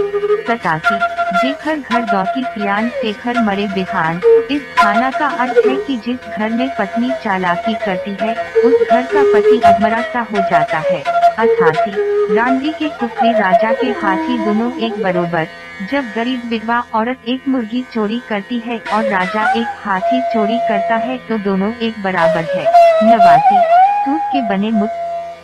[0.46, 1.00] सतासी।
[1.38, 6.50] जेखर घर दौकी सियान, शेखर मरे बिहान। इस खाना का अर्थ है कि जिस घर
[6.50, 11.04] में पत्नी चालाकी करती है, उस घर का पति अधमरा सा हो जाता है।
[11.38, 11.92] अठासी।
[12.36, 15.48] रांडी के कुफरी राजा के हाथी दोनों एक बरोबर।
[15.82, 20.96] जब गरीब विधवा औरत एक मुर्गी चोरी करती है और राजा एक हाथी चोरी करता
[20.96, 22.64] है तो दोनों एक बराबर है।
[23.04, 23.58] नवासी,
[24.06, 24.90] सूत के बने मुत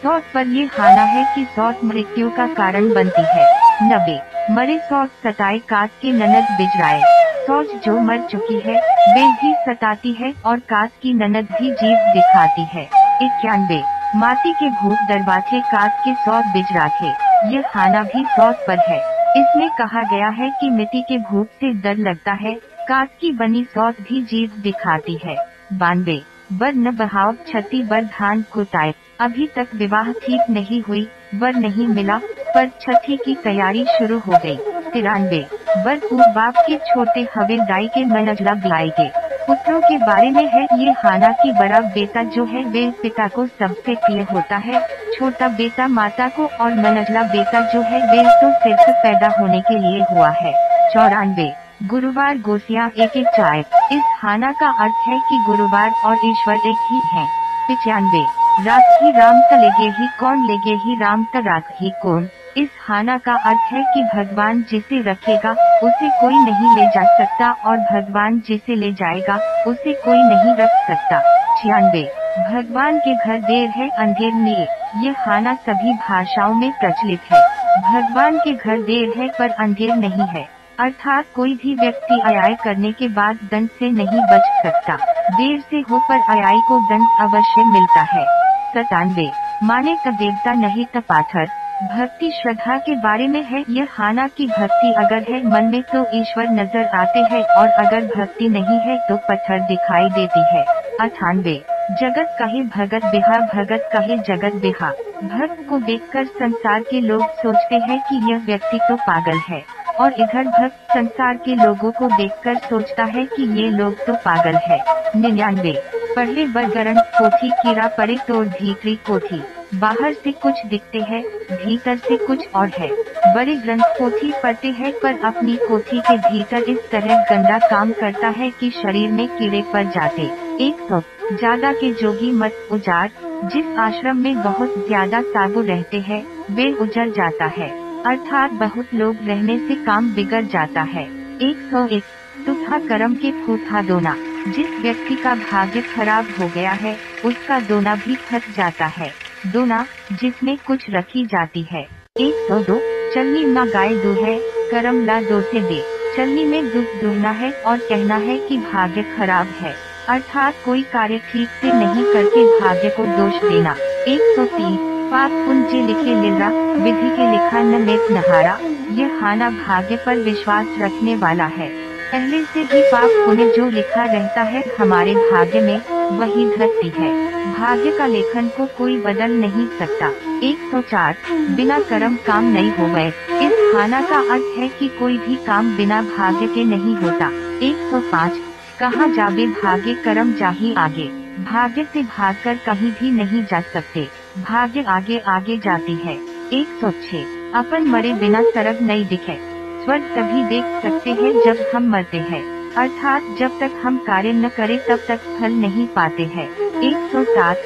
[0.04, 3.46] सौत पर ये खाना है कि सौत मृत्यु का कारण बनती है।
[3.84, 4.20] नबे
[4.54, 7.02] मरे सौत सताए काट के ननद बिजराए।
[7.48, 8.82] सौच जो मर चुकी है,
[9.14, 12.84] वे भी सताती है और काट की ननद भी जीव दिखाती है।
[13.22, 13.82] इक्यानवे,
[14.16, 17.16] माटी के भूत दरबाजे काट के सौत बिजरा थे
[17.56, 21.74] ये खाना भी सौत पर है। इसमें कहा गया है कि मिट्टी के भूत से
[21.74, 22.54] डर लगता है
[22.88, 25.36] काट की बनी सौत भी जीव दिखाती है।
[25.74, 26.22] बानवे
[26.54, 31.88] बर न बहाव छती बर धान कुटाए अभी तक विवाह ठीक नहीं हुई बर नहीं
[31.88, 32.18] मिला,
[32.56, 34.58] पर छठी की तैयारी शुरू हो गई।
[34.92, 35.46] तिरानवे
[35.78, 40.92] बर बाप के छोटे हवेदाई के मन मनजला के पुत्रों के बारे में है, ये
[40.92, 45.88] हाना की बड़ा बेटा जो है, वे पिता को सबसे प्रिय होता है, छोटा बेटा
[45.88, 50.30] माता को और मनजला बेटा जो है, वे तो सिर्फ़ पैदा होने के लिए हुआ
[50.30, 50.54] है।
[50.94, 51.54] चौरानवे,
[51.84, 53.60] गुरुवार गोसिया एक एक चाय।
[53.92, 57.28] इस हाना का अर्थ है कि गुरुवार और ईश्वर एक ही है।
[57.68, 58.26] पिचानवे,
[58.66, 62.30] रात ही राम तलेगे ही, कौन लेगे ही राम तक ही कौन?
[62.58, 65.52] इस हाना का अर्थ है कि भगवान जिसे रखेगा,
[65.84, 70.70] उसे कोई नहीं ले जा सकता और भगवान जिसे ले जाएगा, उसे कोई नहीं रख
[70.70, 71.20] सकता।
[71.62, 72.04] छियानवे,
[72.52, 74.68] भगवान के घर देर है, अंधेर में।
[75.04, 77.42] ये हाना सभी भाषाओं में प्रचलित है।
[77.82, 80.48] भगवान के घर देर है, पर अंधेर नहीं है।
[80.80, 84.96] अर्थात कोई भी व्यक्ति अयाय करने के बाद दंड से नहीं बच सकता।
[85.32, 88.26] देर से हो, पर अयाई को दंड अवश्य मिलता है।
[88.74, 89.32] सतानवे
[89.64, 94.46] माने का देवता नहीं त पाथर। भक्ति श्रद्धा के बारे में है, यह हाना की
[94.48, 98.98] भक्ति अगर है, मन में तो ईश्वर नज़र आते हैं, और अगर भक्ति नहीं है
[99.08, 100.64] तो पत्थर दिखाई देती है।
[101.02, 101.56] अठानवे,
[102.02, 104.90] जगत कहे भगत बिहा, भगत कहे जगत बिहा।
[105.24, 109.64] भक्त को देखकर संसार के लोग सोचते हैं कि यह व्यक्ति तो पागल है,
[110.00, 114.56] और इधर भक्त संसार के लोगों को देखकर सोचता है कि ये लोग तो पागल
[114.68, 114.80] है।
[115.16, 115.74] निन्यानवे,
[116.16, 119.42] पढ़े बरगरण कोठी कीड़ा पड़े तो भीतरी पोथी
[119.74, 122.90] बाहर से कुछ दिखते हैं, भीतर से कुछ और है।
[123.36, 128.28] बड़े ग्रंथ पोथी पढ़ते हैं पर अपनी पोथी के भीतर इस तरह गंदा काम करता
[128.30, 130.22] है कि शरीर में कीड़े पड़ जाते।
[130.66, 131.00] एक सौ
[131.32, 133.08] ज़्यादा के जोगी मत उजाड़,
[133.46, 137.70] जिस आश्रम में बहुत ज़्यादा साधु रहते हैं, वे उजड़ जाता है।
[138.04, 141.04] अर्थात बहुत लोग रहने से काम बिगड़ जाता है।
[141.42, 142.04] एक सौ एक,
[142.46, 144.16] तुथा कर्म के फूथा दोना,
[144.48, 149.86] जिस व्यक्ति का भाग्य खराब हो गया है, उसका दोना भी थक जाता है। दोना
[150.12, 151.82] जिसमें कुछ रखी जाती है।
[152.20, 152.76] एक सौ दो,
[153.14, 154.40] चलनी न गाय दो है,
[154.72, 155.84] करम ला दो से दे।
[156.18, 159.76] चलनी में दुख दुहना है और कहना है कि भाग्य खराब है।
[160.10, 163.76] अर्थात कोई कार्य ठीक से नहीं करके भाग्य को दोष देना।
[164.08, 164.78] एक सौ तीन,
[165.12, 166.50] पाप पुंज लिखे लिरा
[166.84, 168.60] विधि के लिखा न नेत नहारा।
[168.92, 171.83] यह हाना भाग्य पर विश्वास रखने वाला है।
[172.14, 175.78] पहले से ही पाप पुण्य जो लिखा रहता है, हमारे भाग्य में,
[176.18, 177.10] वही धरती है।
[177.54, 180.10] भाग्य का लेखन को कोई बदल नहीं सकता।
[180.44, 181.16] 104
[181.56, 183.08] बिना कर्म काम नहीं हो गए
[183.48, 188.38] इस खाना का अर्थ है कि कोई भी काम बिना भाग्य के नहीं होता। 105
[188.80, 191.08] कहाँ जावे भाग्य कर्म जाही आगे?
[191.44, 196.20] भाग्य से भागकर कहीं भी नहीं जा सकते। भाग्य आगे आगे जाती है।
[196.54, 199.53] 106 अपन मरे बिना सरग नहीं दिखे।
[199.84, 202.42] स्वर्ग तभी देख सकते हैं जब हम मरते हैं।
[202.74, 206.48] अर्थात जब तक हम कार्य न करें तब तक फल नहीं पाते हैं।
[206.82, 207.58] एक सौ सात,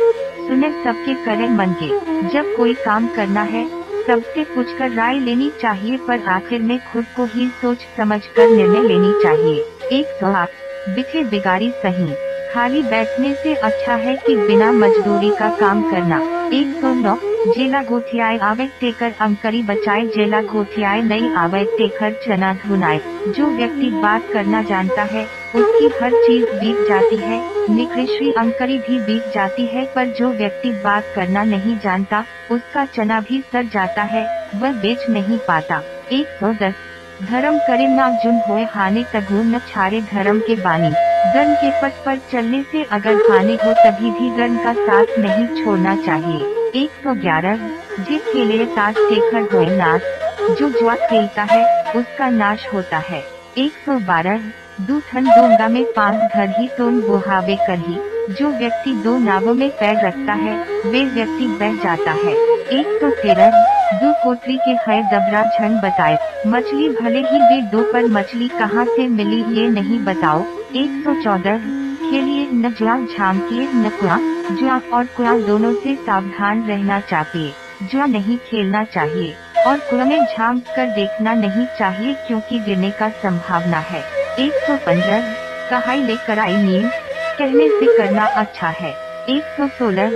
[0.47, 1.89] सुने सबके करे मन के
[2.27, 3.65] जब कोई काम करना है,
[4.07, 8.81] सबसे पूछकर राय लेनी चाहिए पर आखिर में खुद को ही सोच समझ कर निर्णय
[8.81, 9.59] लेनी चाहिए।
[9.99, 10.49] एक सौ आठ,
[10.89, 12.13] बिखे बिगाड़ी सही।
[12.53, 17.15] खाली बैठने से अच्छा है कि बिना मजदूरी का काम करना। एक सौ नौ
[17.47, 23.89] जेला गोथियाए आवे टेकर अंकरी बचाए जेला गोथियाए नहीं आवे टेकर चना धुनाए जो व्यक्ति
[24.03, 25.23] बात करना जानता है
[25.55, 30.71] उसकी हर चीज़ बीत जाती है निकृष्री अंकरी भी बीत जाती है पर जो व्यक्ति
[30.83, 35.81] बात करना नहीं जानता उसका चना भी सर जाता है वह बेच नहीं पाता
[36.11, 36.85] एक सौ दस
[37.23, 40.89] धर्म करे ना जुन होए हानि तगु न छारे धर्म के बानी।
[41.33, 45.63] गर्म के पथ पर चलने से अगर हानि हो तभी भी गर्म का साथ नहीं
[45.63, 46.37] छोड़ना चाहिए।
[46.75, 47.57] एक सौ ग्यारह,
[47.99, 50.01] जिसके लिए ताश शेखर हो नाश
[50.59, 53.23] जो जुआ खेलता है, उसका नाश होता है।
[53.57, 54.51] एक सौ बारह
[54.81, 57.95] दूथन डोंगा में पाँच घर ही तोन बुहावे कर। ही
[58.33, 60.53] जो व्यक्ति दो नावों में पैर रखता है,
[60.85, 62.33] वे व्यक्ति बह जाता है।
[62.79, 63.51] एक तो तेरह
[63.93, 68.85] दो कोतरी के है दबरा झन बताए। मछली भले ही वे दो पर मछली कहाँ
[68.85, 70.41] से मिली ये नहीं बताओ।
[70.75, 71.57] एक सौ चौदह
[72.01, 74.17] के लिए न जुआ झांकिए न कुआ।
[74.55, 77.51] जुआ और कुआ दोनों से सावधान रहना चाहिए
[77.83, 79.33] जुआ नहीं खेलना चाहिए।
[79.67, 84.75] और कुआ में झाँक कर देखना नहीं चाहिए क्योंकि गिरने का संभावना है। एक सौ
[84.77, 85.21] पंद्रह,
[85.69, 86.89] कहाई लेकर आई नींद।
[87.37, 88.89] कहने से करना अच्छा है।
[89.29, 90.09] एक सौ सोलह,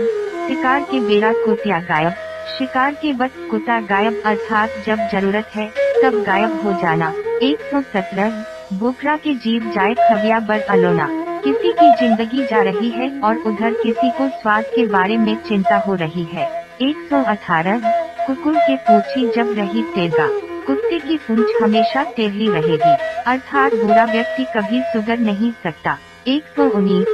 [0.48, 2.12] शिकार के बेरा कुतिया गायब।
[2.58, 5.68] शिकार के वक्त कुत्ता गायब, अर्थात जब ज़रूरत है,
[6.04, 11.08] तब गायब हो जाना। एक सौ सत्रह, बोखरा के जीव जाए, खबिया बर अलोना
[11.44, 15.78] किसी की ज़िंदगी जा रही है, और उधर किसी को स्वाद के बारे में चिंता
[15.78, 16.48] हो रही है।
[16.82, 17.82] 118
[18.28, 20.30] कुकुर के पूछी जब रही तेगा
[20.68, 25.98] कुत्ते की पूछ हमेशा टेढ़ी रहेगी, अर्थात बुरा व्यक्ति कभी सुधर नहीं सकता।
[26.28, 27.06] 119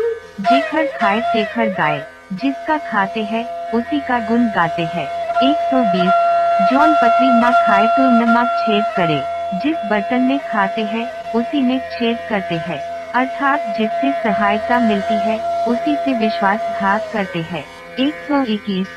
[0.42, 2.00] जेखर खाए तेखर गाय
[2.34, 5.08] जिसका खाते हैं, उसी का गुण गाते हैं।
[5.44, 9.22] 120 जौन पतली माँ खाए तो नमक छेद करे,
[9.60, 12.80] जिस बर्तन में खाते हैं, उसी में छेद करते हैं।
[13.12, 17.64] अर्थात जिससे सहायता मिलती है, उसी से विश्वासघात करते हैं।
[18.00, 18.88] एक सौ इक्कीस,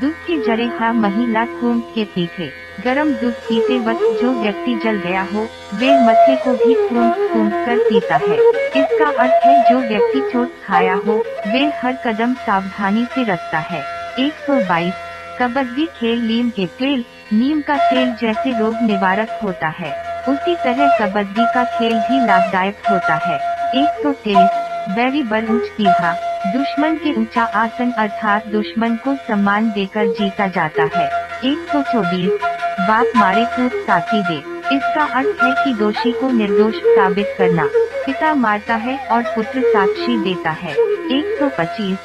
[0.00, 4.96] दुख की जरे हा महिला खून के पीछे। गरम दूध पीते वक्त जो व्यक्ति जल
[4.96, 5.42] गया हो,
[5.74, 8.36] वे मथे को भी खून खून कर पीता है।
[8.76, 11.14] इसका अर्थ है जो व्यक्ति चोट खाया हो,
[11.46, 13.80] वे हर कदम सावधानी से रखता है।
[14.18, 14.92] 122
[15.40, 19.92] कबड्डी खेल नीम के तेल, नीम का तेल जैसे रोग निवारक होता है।
[20.28, 23.36] उसी तरह कबड्डी का खेल भी लाभदायक होता है।
[23.74, 24.50] एक सौ तेईस,
[24.96, 26.12] बैरी बर ऊंच सीधा
[26.46, 31.06] दुश्मन के ऊँचा आसन अर्थात दुश्मन को सम्मान देकर जीता जाता है।
[31.44, 32.55] एक सौ चौबीस
[32.88, 34.36] बाप मारे कूद साथी दे।
[34.74, 37.64] इसका अर्थ है कि दोषी को निर्दोष साबित करना।
[38.06, 40.72] पिता मारता है और पुत्र साक्षी देता है।
[41.12, 41.98] एक सौ पच्चीस।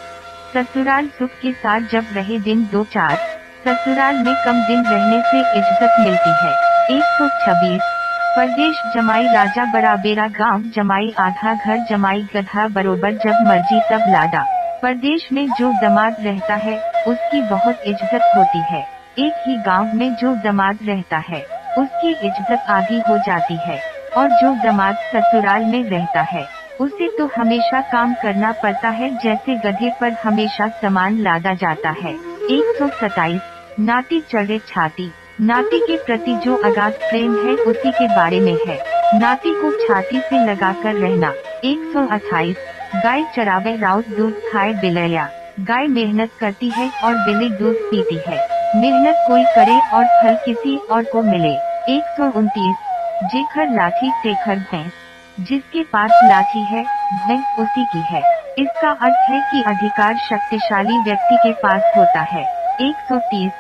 [0.54, 3.16] ससुराल सुख के साथ जब रहे दिन दो चार,
[3.66, 6.54] ससुराल में कम दिन रहने से इज़्ज़त मिलती है।
[6.92, 7.82] एक सौ छब्बीस।
[8.38, 14.44] परदेश जमाई राजा बराबेरा गाँव जमाई आधा घर जमाई गधा बरोबर जब मर्ज़ी तब लाडा।
[14.84, 20.14] परदेश में जो दमाद रहता है, उसकी बहुत इज़्ज़त होती है। एक ही गाँव में
[20.16, 21.40] जो दमाद रहता है,
[21.78, 23.78] उसकी इज़्ज़त आधी हो जाती है,
[24.18, 26.46] और जो दमाद ससुराल में रहता है,
[26.80, 32.14] उसे तो हमेशा काम करना पड़ता है जैसे गधे पर हमेशा सामान लादा जाता है।
[32.52, 33.42] एक सौ सताइस
[33.80, 38.80] नाती चढ़े छाती। नाती के प्रति जो अगाध प्रेम है, उसी के बारे में है।
[39.20, 42.58] नाती को छाती से लगाकर रहना। एक सौ अट्ठाईस,
[42.96, 48.38] गाय चरावे राउत दूध खाए बिलैया। गाय मेहनत करती है और बिल्ली दूध पीती है।
[48.76, 51.52] मेहनत कोई करे और फल किसी और को मिले।
[51.90, 52.76] एक सौ उनतीस,
[53.24, 54.92] जेखर लाठी तेखर भैंस,
[55.40, 56.84] जिसके पास लाठी है,
[57.14, 58.24] भैंस उसी की है।
[58.58, 62.44] इसका अर्थ है कि अधिकार शक्तिशाली व्यक्ति के पास होता है।
[62.82, 63.52] एक सौ तीस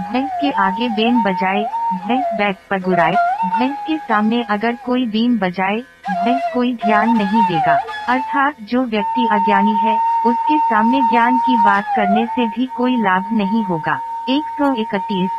[0.00, 3.14] भैंस के आगे बेन बजाए भैंस बैक पर गुराए
[3.58, 5.76] भैंस के सामने अगर कोई बीन बजाए
[6.10, 7.74] भैंस कोई ध्यान नहीं देगा।
[8.08, 13.32] अर्थात जो व्यक्ति अज्ञानी है, उसके सामने ज्ञान की बात करने से भी कोई लाभ
[13.32, 15.30] नहीं होगा। एक सौ इकतीस।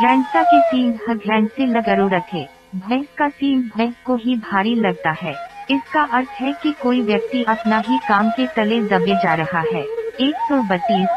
[0.00, 2.46] भैंसा के सींग ध्यान से लगरो रखे
[2.76, 5.34] भैंस का सींग भैंस को ही भारी लगता है।
[5.70, 9.82] इसका अर्थ है कि कोई व्यक्ति अपना ही काम के तले दबे जा रहा है।
[10.20, 11.08] एक सौ बत्तीस।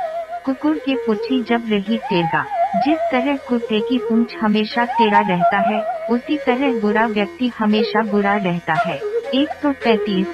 [0.46, 5.82] कुकुर के पुच्छी जब रही टेरगा जिस तरह कुत्ते की पूंछ हमेशा टेढ़ा रहता है,
[6.10, 8.96] उसी तरह बुरा व्यक्ति हमेशा बुरा रहता है।
[9.34, 10.28] एक सौ पैतीस,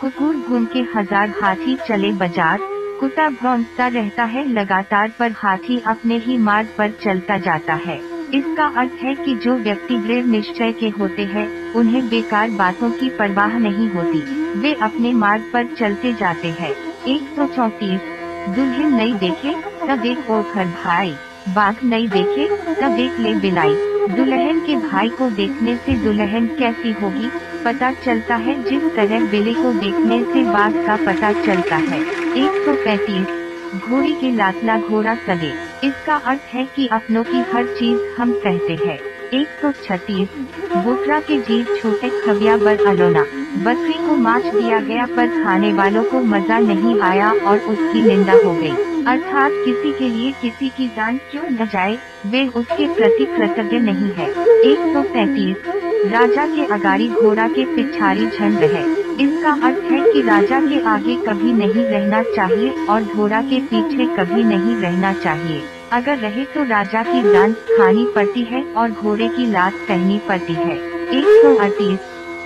[0.00, 2.58] कुकुर घूम के हज़ार हाथी चले बाज़ार,
[3.00, 7.96] कुत्ता भौंकता रहता है, लगातार पर हाथी अपने ही मार्ग पर चलता जाता है।
[8.34, 13.08] इसका अर्थ है कि जो व्यक्ति दृढ़ निश्चय के होते हैं, उन्हें बेकार बातों की
[13.08, 14.20] परवाह नहीं होती,
[14.60, 16.70] वे अपने मार्ग पर चलते जाते हैं।
[17.06, 18.00] एक सौ चौतीस,
[18.48, 19.54] दुल्हन नहीं देखे,
[19.86, 21.14] तब देख ओखर भाई।
[21.46, 23.74] बाघ नहीं देखे तब देख ले बिलाई।
[24.10, 27.28] दुल्हन के भाई को देखने से दुल्हन कैसी होगी,
[27.64, 32.00] पता चलता है जिस तरह बिले को देखने से बाघ का पता चलता है।
[32.36, 35.52] एक सौ पैंतीस। घोड़ी के लातला घोड़ा सगे।
[35.86, 38.98] इसका अर्थ है कि अपनों की हर चीज़ हम कहते हैं।
[39.34, 40.28] एक सौ छत्तीस।
[40.76, 43.24] बोकरा के जीव छोटे खबिया बर अलोना
[43.64, 48.32] बकरी को माछ दिया गया पर खाने वालों को मज़ा नहीं आया और उसकी निंदा
[48.32, 53.24] हो गई। अर्थात किसी के लिए किसी की जान क्यों न जाए, वे उसके प्रति
[53.26, 54.28] कृतज्ञ नहीं है।
[54.62, 55.56] एक सौ पैतीस,
[56.12, 58.82] राजा के अगारी घोड़ा के पिछाड़ी झंड है।
[59.20, 64.06] इसका अर्थ है कि राजा के आगे कभी नहीं रहना चाहिए और घोड़ा के पीछे
[64.16, 65.62] कभी नहीं रहना चाहिए।
[65.92, 70.54] अगर रहे तो राजा की जान खानी पड़ती है और घोड़े की लात सहनी पड़ती
[70.54, 70.76] है।
[71.10, 71.98] एक सौ अड़तीस,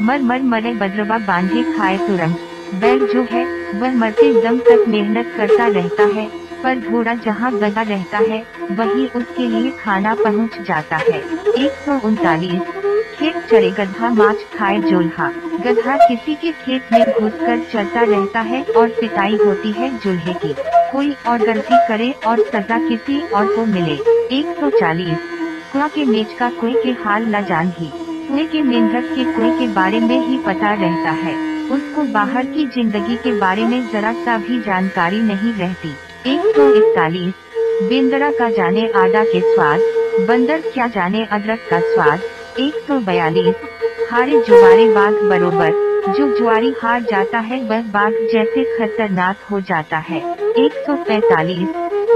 [0.02, 2.40] मर मर मरे बद्रवा बांधे खाए तुरंत
[2.74, 3.44] बैल जो है,
[3.80, 9.06] वह मरते दम तक मेहनत करता रहता है। पर घोड़ा जहाँ गधा रहता है, वही
[9.16, 11.20] उसके लिए खाना पहुँच जाता है।
[11.58, 12.60] एक सौ उनतालीस।
[13.18, 15.28] खेत चढ़े गधा माछ खाए जोल्हा।
[15.64, 20.54] गधा किसी के खेत में घुसकर चलता रहता है और पिटाई होती है जुल्हे की।
[20.92, 23.94] कोई और गलती करे और सजा किसी और को मिले।
[24.38, 25.18] एक सौ चालीस।
[25.72, 27.90] कुआ के मेज का कोई के हाल न जान ही।
[28.28, 31.34] कुएँ के मेंढक के कुएँ के बारे में ही पता रहता है।
[31.70, 35.94] उसको बाहर की ज़िंदगी के बारे में जरा सा भी जानकारी नहीं रहती।
[36.26, 37.34] एक सौ इकतालीस,
[37.88, 39.80] बेंदरा का जाने आडा के स्वाद,
[40.28, 42.22] बंदर क्या जाने अदरक का स्वाद,
[42.60, 43.54] एक सौ बयालीस,
[44.10, 45.70] हारे जुआरे बाघ बरोबर,
[46.18, 50.20] जो जुआरी हार जाता है वह बाघ जैसे खतरनाक हो जाता है।
[50.58, 51.68] एक सौ पैतालीस,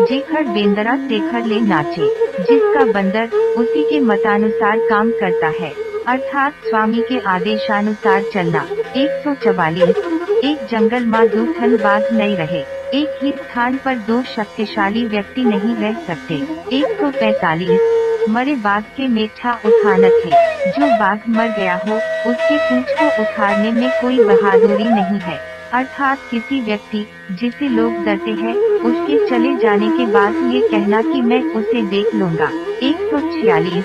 [0.09, 2.09] जेखर बेंदरा शेखर ले नाचे,
[2.43, 5.73] जिसका बंदर उसी के मतानुसार काम करता है।
[6.09, 9.97] अर्थात स्वामी के आदेशानुसार चलना। एक सौ चवालीस।
[10.45, 12.61] एक जंगल माँ दो ठन बाघ नहीं रहे।
[12.95, 16.35] एक ही स्थान पर दो शक्तिशाली व्यक्ति नहीं रह सकते।
[16.77, 17.81] एक सौ पैतालीस।
[18.29, 21.95] मरे बाघ के मेठा उठानत है। जो बाघ मर गया हो,
[22.31, 25.38] उसके पूछ को उठाने में कोई बहादुरी नहीं है।
[25.73, 31.23] अर्थात किसी व्यक्ति, जिसे लोग डरते हैं, उसके चले जाने के बाद ये कहना कि
[31.23, 32.51] मैं उसे देख लूँगा।
[32.83, 33.85] एक सौ छियालीस।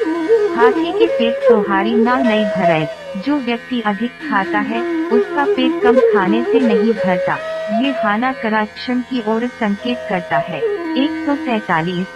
[0.57, 5.99] हाथी के पेट सोहारी ना नहीं भरे जो व्यक्ति अधिक खाता है, उसका पेट कम
[6.13, 7.33] खाने से नहीं भरता।
[7.81, 10.61] ये खाना कराक्षण की ओर संकेत करता है।
[10.97, 12.07] एक सौ सैतालीस।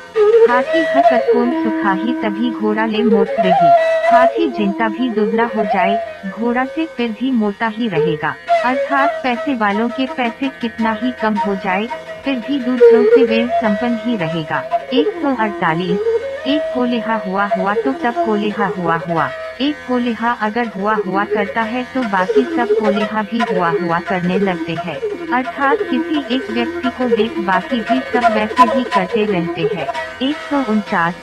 [0.50, 3.70] हाथी हकत कौन सुखा ही तभी घोड़ा ले मोट रही।
[4.12, 9.56] हाथी जिनता भी दुबला हो जाए, घोड़ा से फिर भी मोटा ही रहेगा। अर्थात पैसे
[9.56, 11.88] वालों के पैसे कितना ही कम हो जाए,
[12.26, 17.46] फिर भी दूसरों से वे संपन्न ही रहेगा। एक सौ अड़तालीस। एक को लिहा हुआ
[17.48, 19.30] हुआ तो तब को लिहा हुआ हुआ।
[19.62, 24.00] एक को लिहा अगर हुआ हुआ करता है तो बाकी सबको लिहा भी हुआ हुआ
[24.00, 24.96] करने लगते हैं।
[25.34, 29.88] अर्थात किसी एक व्यक्ति को देख बाकी भी सब वैसे ही करते रहते हैं।
[30.22, 31.14] एक सौ उनचास।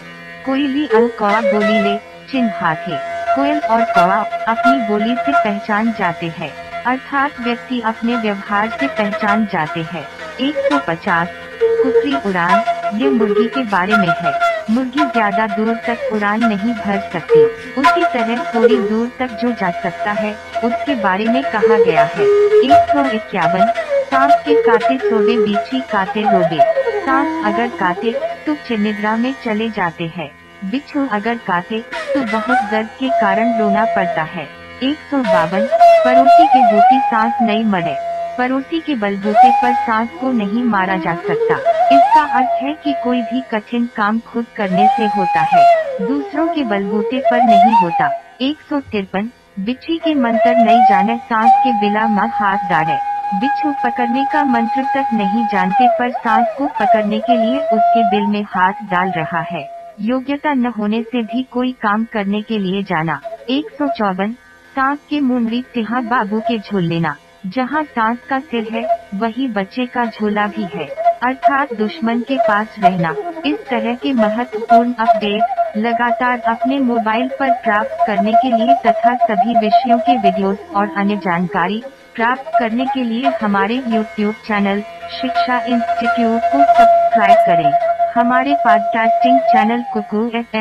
[0.47, 1.97] कोयली अल कौआ बोली ले
[2.31, 2.97] चिन्ह थे
[3.35, 6.51] कोयल और कौआ अपनी बोली से पहचान जाते हैं।
[6.85, 10.07] अर्थात व्यक्ति अपने व्यवहार से पहचान जाते हैं।
[10.41, 11.29] एक सौ पचास।
[11.63, 14.33] कुकरी उड़ान, ये मुर्गी के बारे में है।
[14.71, 17.45] मुर्गी ज़्यादा दूर तक उड़ान नहीं भर सकती।
[17.81, 20.33] उसी तरह थोड़ी दूर तक जो जा सकता है,
[20.65, 23.67] उसके बारे में कहा गया है। एक सौ इक्यावन,
[24.11, 26.59] सांप के काटे सोडे बीछी काटे रोबे
[27.05, 28.13] सांप अगर काटे
[28.47, 30.31] तो चिनिद्रा में चले जाते हैं।
[30.65, 31.81] बिच्छू अगर काटे
[32.15, 34.49] तो बहुत दर्द के कारण रोना पड़ता है।
[34.83, 35.67] एक सौ बावन
[36.05, 37.97] पड़ोसी के बूटी सांस नहीं मरे।
[38.39, 41.55] पड़ोसी के बलबूते पर सांस को नहीं मारा जा सकता।
[41.95, 45.65] इसका अर्थ है कि कोई भी कठिन काम खुद करने से होता है,
[46.03, 51.53] दूसरों के बलबूते पर नहीं होता। एक सौ तिरपन, बिच्छी के मंत्र नहीं जाने सांस
[51.63, 52.99] के बिला माँ हाथ डाले।
[53.35, 58.27] बिच्छू पकड़ने का मंत्र तक नहीं जानते पर सांस को पकड़ने के लिए उसके बिल
[58.27, 59.69] में हाथ डाल रहा है।
[60.03, 64.33] योग्यता न होने से भी कोई काम करने के लिए जाना। एक सौ चौवन,
[64.75, 67.17] सांस के मुंडरी तिहा बाबू के झूल लेना
[67.47, 68.83] जहाँ सांस का सिर है,
[69.15, 70.87] वही बच्चे का झोला भी है।
[71.23, 73.15] अर्थात दुश्मन के पास रहना।
[73.47, 79.59] इस तरह के महत्वपूर्ण अपडेट लगातार अपने मोबाइल पर प्राप्त करने के लिए तथा सभी
[79.59, 81.83] विषयों के वीडियोस और अन्य जानकारी
[82.15, 84.81] प्राप्त करने के लिए हमारे YouTube चैनल
[85.21, 87.73] शिक्षा इंस्टीट्यूट को सब्सक्राइब करें।
[88.15, 90.57] हमारे podcasting channel Kuku F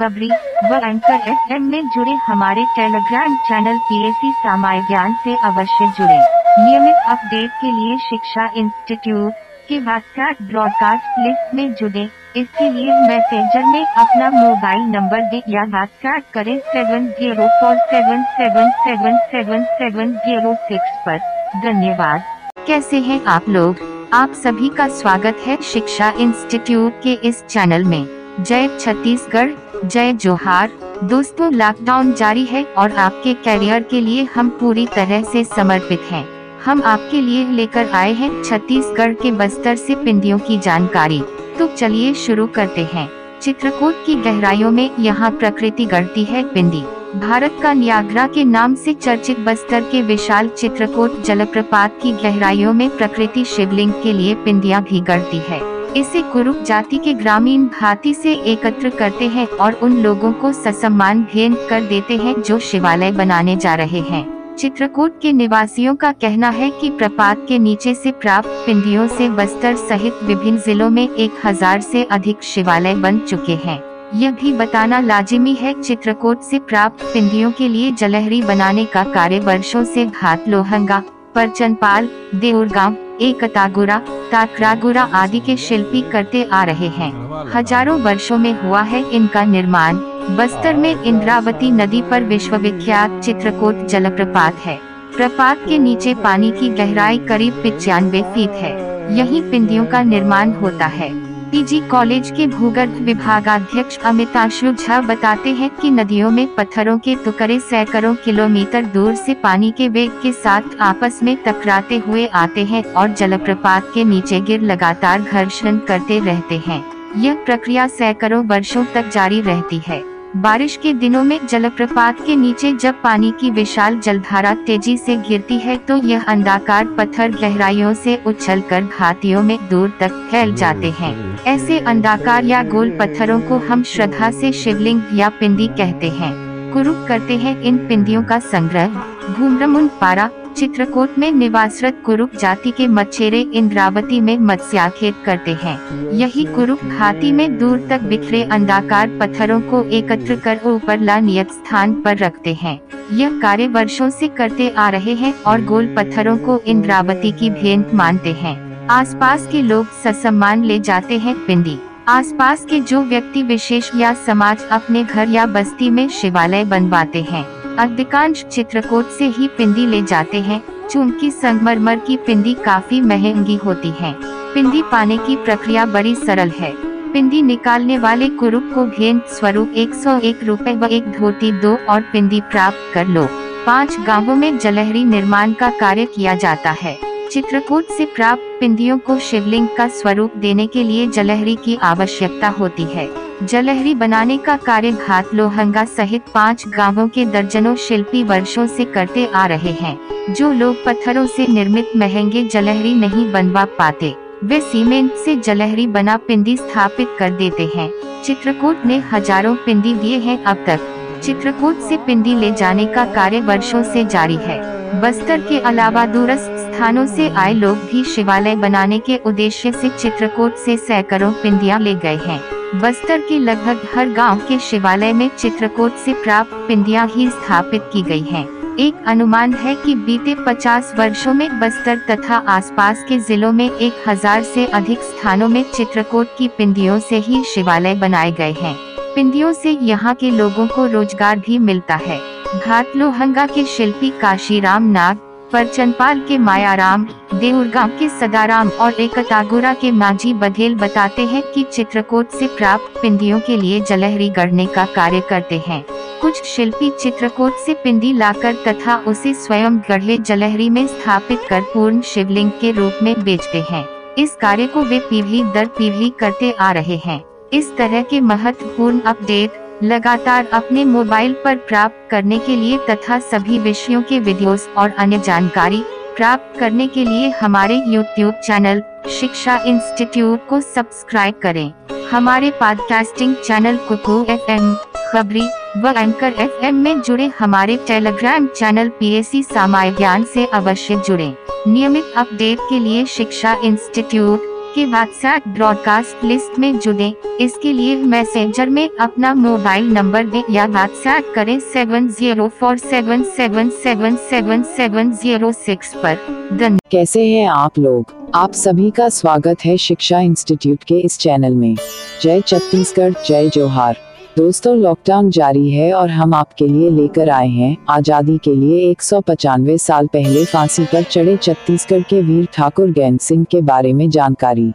[0.00, 0.28] M Khabri
[0.70, 6.18] व एंकर एफ़ एम में जुड़े हमारे टेलीग्राम चैनल पीएसी सामाय ज्ञान से अवश्य जुड़े।
[6.60, 9.32] नियमित अपडेट के लिए शिक्षा इंस्टीट्यूट
[9.68, 15.64] के व्हाट्सएप ब्रॉडकास्ट लिस्ट में जुड़े। इसके लिए मैसेजर में अपना मोबाइल नंबर दे या
[15.64, 21.18] व्हाट्सएप करें seven zero four seven seven seven seven seven zero six पर।
[21.62, 22.22] धन्यवाद।
[22.66, 23.76] कैसे हैं आप लोग?
[24.14, 29.50] आप सभी का स्वागत है शिक्षा इंस्टीट्यूट के इस चैनल में। जय छत्तीसगढ़,
[29.84, 30.72] जय जोहार।
[31.04, 36.24] दोस्तों लॉकडाउन जारी है और आपके कैरियर के लिए हम पूरी तरह से समर्पित हैं।
[36.64, 41.22] हम आपके लिए लेकर आए हैं छत्तीसगढ़ के बस्तर से पिंडियों की जानकारी।
[41.58, 43.08] तो चलिए शुरू करते हैं।
[43.42, 46.82] चित्रकूट की गहराइयों में यहाँ प्रकृति गढ़ती है पिंडी।
[47.18, 52.88] भारत का न्याग्रा के नाम से चर्चित बस्तर के विशाल चित्रकूट जलप्रपात की गहराइयों में
[52.96, 58.32] प्रकृति शिवलिंग के लिए पिंडिया भी गढ़ती है। इसे कुरुक जाति के ग्रामीण भांति से
[58.52, 63.56] एकत्र करते हैं और उन लोगों को ससम्मान भेंट कर देते हैं जो शिवालय बनाने
[63.56, 64.26] जा रहे हैं।
[64.56, 69.76] चित्रकूट के निवासियों का कहना है कि प्रपात के नीचे से प्राप्त पिंडियों से बस्तर
[69.76, 73.80] सहित विभिन्न जिलों में एक हज़ार से अधिक शिवालय बन चुके हैं।
[74.14, 79.40] यह भी बताना लाजिमी है चित्रकूट से प्राप्त पिंडियों के लिए जलहरी बनाने का कार्य
[79.40, 81.02] वर्षों से घाट लोहंगा
[81.34, 83.98] परचनपाल देउरगांव एकतागुरा,
[84.32, 87.12] ताकरागुरा आदि के शिल्पी करते आ रहे हैं।
[87.54, 89.96] हज़ारों वर्षों में हुआ है इनका निर्माण।
[90.36, 94.78] बस्तर में इंद्रावती नदी पर विश्वविख्यात चित्रकूट जलप्रपात है।
[95.16, 98.76] प्रपात के नीचे पानी की गहराई करीब पिचानवे फीट है।
[99.16, 101.10] यही पिंडियों का निर्माण होता है।
[101.50, 107.58] पीजी कॉलेज के भूगर्भ विभागाध्यक्ष अमिताशु झा बताते हैं कि नदियों में पत्थरों के टुकड़े
[107.60, 112.84] सैकड़ों किलोमीटर दूर से पानी के वेग के साथ आपस में टकराते हुए आते हैं
[112.84, 116.82] और जलप्रपात के नीचे गिर लगातार घर्षण करते रहते हैं।
[117.16, 122.72] यह प्रक्रिया सैकड़ों वर्षों तक जारी रहती है। बारिश के दिनों में जलप्रपात के नीचे
[122.72, 128.18] जब पानी की विशाल जलधारा तेज़ी से गिरती है तो यह अंडाकार पत्थर गहराइयों से
[128.26, 133.82] उछलकर घातियों में दूर तक फैल जाते हैं। ऐसे अंडाकार या गोल पत्थरों को हम
[133.82, 136.32] श्रद्धा से शिवलिंग या पिंडी कहते हैं।
[136.72, 139.02] कुरुप करते हैं। इन पिंडियों का संग्रह
[139.32, 145.78] घूमरमुन पारा चित्रकूट में निवासरत कुरुक जाति के मच्छेरे इंद्रावती में मत्स्याखेत करते हैं।
[146.12, 151.52] यही कुरुक घाटी में दूर तक बिखरे अंडाकार पत्थरों को एकत्र कर ऊपर ला नियत
[151.52, 152.78] स्थान पर रखते हैं।
[153.12, 157.94] यह कार्य वर्षों से करते आ रहे हैं और गोल पत्थरों को इंद्रावती की भेंट
[157.94, 158.56] मानते हैं।
[158.90, 161.78] आसपास के लोग ससम्मान ले जाते हैं पिंडी।
[162.08, 167.44] आसपास के जो व्यक्ति विशेष या समाज अपने घर या बस्ती में शिवालय बनवाते हैं
[167.78, 173.90] अधिकांश चित्रकोट से ही पिंडी ले जाते हैं, चूँकि संगमरमर की पिंडी काफ़ी महँगी होती
[173.90, 174.12] है।
[174.54, 176.72] पिंडी पाने की प्रक्रिया बड़ी सरल है।
[177.12, 182.40] पिंडी निकालने वाले कुरुप को भेंट स्वरूप 101 रुपए व एक धोती दो और पिंडी
[182.40, 183.26] प्राप्त कर लो।
[183.66, 186.98] पाँच गाँवों में जलहरी निर्माण का कार्य किया जाता है।
[187.30, 192.84] चित्रकूट से प्राप्त पिंडियों को शिवलिंग का स्वरूप देने के लिए जलहरी की आवश्यकता होती
[192.84, 198.84] है। जलहरी बनाने का कार्य घाट लोहंगा सहित पाँच गाँवों के दर्जनों शिल्पी वर्षों से
[198.84, 199.98] करते आ रहे हैं,
[200.34, 204.14] जो लोग पत्थरों से निर्मित महँगे जलहरी नहीं बनवा पाते।
[204.44, 207.90] वे सीमेंट से जलहरी बना पिंडी स्थापित कर देते हैं।
[208.24, 213.40] चित्रकूट ने हज़ारों पिंडी दिए हैं अब तक। चित्रकूट से पिंडी ले जाने का कार्य
[213.40, 214.60] वर्षों से जारी है।
[215.00, 220.56] बस्तर के अलावा दूरस्थ स्थानों से आए लोग भी शिवालय बनाने के उद्देश्य से चित्रकूट
[220.56, 225.94] से सैकड़ों पिंडिया ले गए हैं। बस्तर के लगभग हर गाँव के शिवालय में चित्रकूट
[225.96, 228.44] से प्राप्त पिंडिया ही स्थापित की गई हैं।
[228.76, 234.02] एक अनुमान है कि बीते 50 वर्षों में बस्तर तथा आसपास के जिलों में एक
[234.08, 238.74] हज़ार से अधिक स्थानों में चित्रकोट की पिंडियों से ही शिवालय बनाए गए हैं
[239.14, 242.20] पिंडियों से यहाँ के लोगों को रोज़गार भी मिलता है
[242.60, 249.72] घाट लोहंगा के शिल्पी काशीराम नाग पर चंदपाल के मायाराम देउरगांव के सदाराम और एकतागुरा
[249.74, 254.84] के मांझी बघेल बताते हैं कि चित्रकोट से प्राप्त पिंडियों के लिए जलहरी गढ़ने का
[254.84, 255.84] कार्य करते हैं।
[256.20, 262.00] कुछ शिल्पी चित्रकोट से पिंडी लाकर तथा उसे स्वयं गढ़े जलहरी में स्थापित कर पूर्ण
[262.00, 263.84] शिवलिंग के रूप में बेचते हैं।
[264.18, 267.22] इस कार्य को वे पीढ़ी दर पीढ़ी करते आ रहे हैं।
[267.52, 269.52] इस तरह के महत्वपूर्ण अपडेट
[269.82, 275.18] लगातार अपने मोबाइल पर प्राप्त करने के लिए तथा सभी विषयों के वीडियोस और अन्य
[275.18, 275.82] जानकारी
[276.16, 281.72] प्राप्त करने के लिए हमारे YouTube चैनल शिक्षा इंस्टीट्यूट को सब्सक्राइब करें।
[282.10, 284.74] हमारे podcasting channel Kuku F M
[285.12, 290.22] Khabri व एंकर एफ़ एम में जुड़े हमारे Telegram channel P S C सामाय ज्ञान
[290.22, 291.34] ऐसी अवश्य जुड़े।
[291.68, 298.68] नियमित अपडेट के लिए शिक्षा इंस्टीट्यूट के व्हाट्सएप ब्रॉडकास्ट लिस्ट में जुड़े। इसके लिए मैसेंजर
[298.68, 304.62] में अपना मोबाइल नंबर दें या व्हाट्सएप करें seven zero four seven seven seven seven
[304.62, 308.32] seven zero six आरोप कैसे हैं आप लोग?
[308.34, 311.76] आप सभी का स्वागत है शिक्षा इंस्टीट्यूट के इस चैनल में।
[312.22, 314.07] जय छत्तीसगढ़, जय जोहार।
[314.38, 319.00] दोस्तों लॉकडाउन जारी है और हम आपके लिए लेकर आए हैं आज़ादी के लिए एक
[319.02, 324.70] साल पहले फांसी पर चढ़े छत्तीसगढ़ के वीर ठाकुर गैन सिंह के बारे में जानकारी।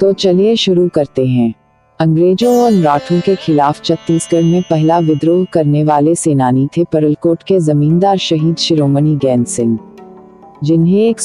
[0.00, 1.52] तो चलिए शुरू करते हैं।
[2.00, 7.60] अंग्रेज़ों और मराठों के खिलाफ छत्तीसगढ़ में पहला विद्रोह करने वाले सेनानी थे परलकोट के
[7.60, 9.78] जमींदार शहीद शिरोमणि गैन सिंह।
[10.64, 11.20] जिन्हें एक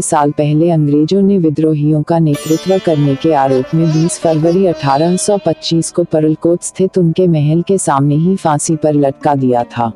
[0.00, 6.04] साल पहले अंग्रेज़ों ने विद्रोहियों का नेतृत्व करने के आरोप में 20 फरवरी 1825 को
[6.04, 9.92] परलकोट स्थित उनके महल के सामने ही फांसी पर लटका दिया था।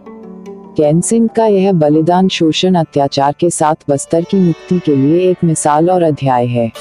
[0.77, 5.37] कैन सिंह का यह बलिदान शोषण अत्याचार के साथ बस्तर की मुक्ति के लिए एक
[5.45, 6.73] मिसाल और अध्याय है।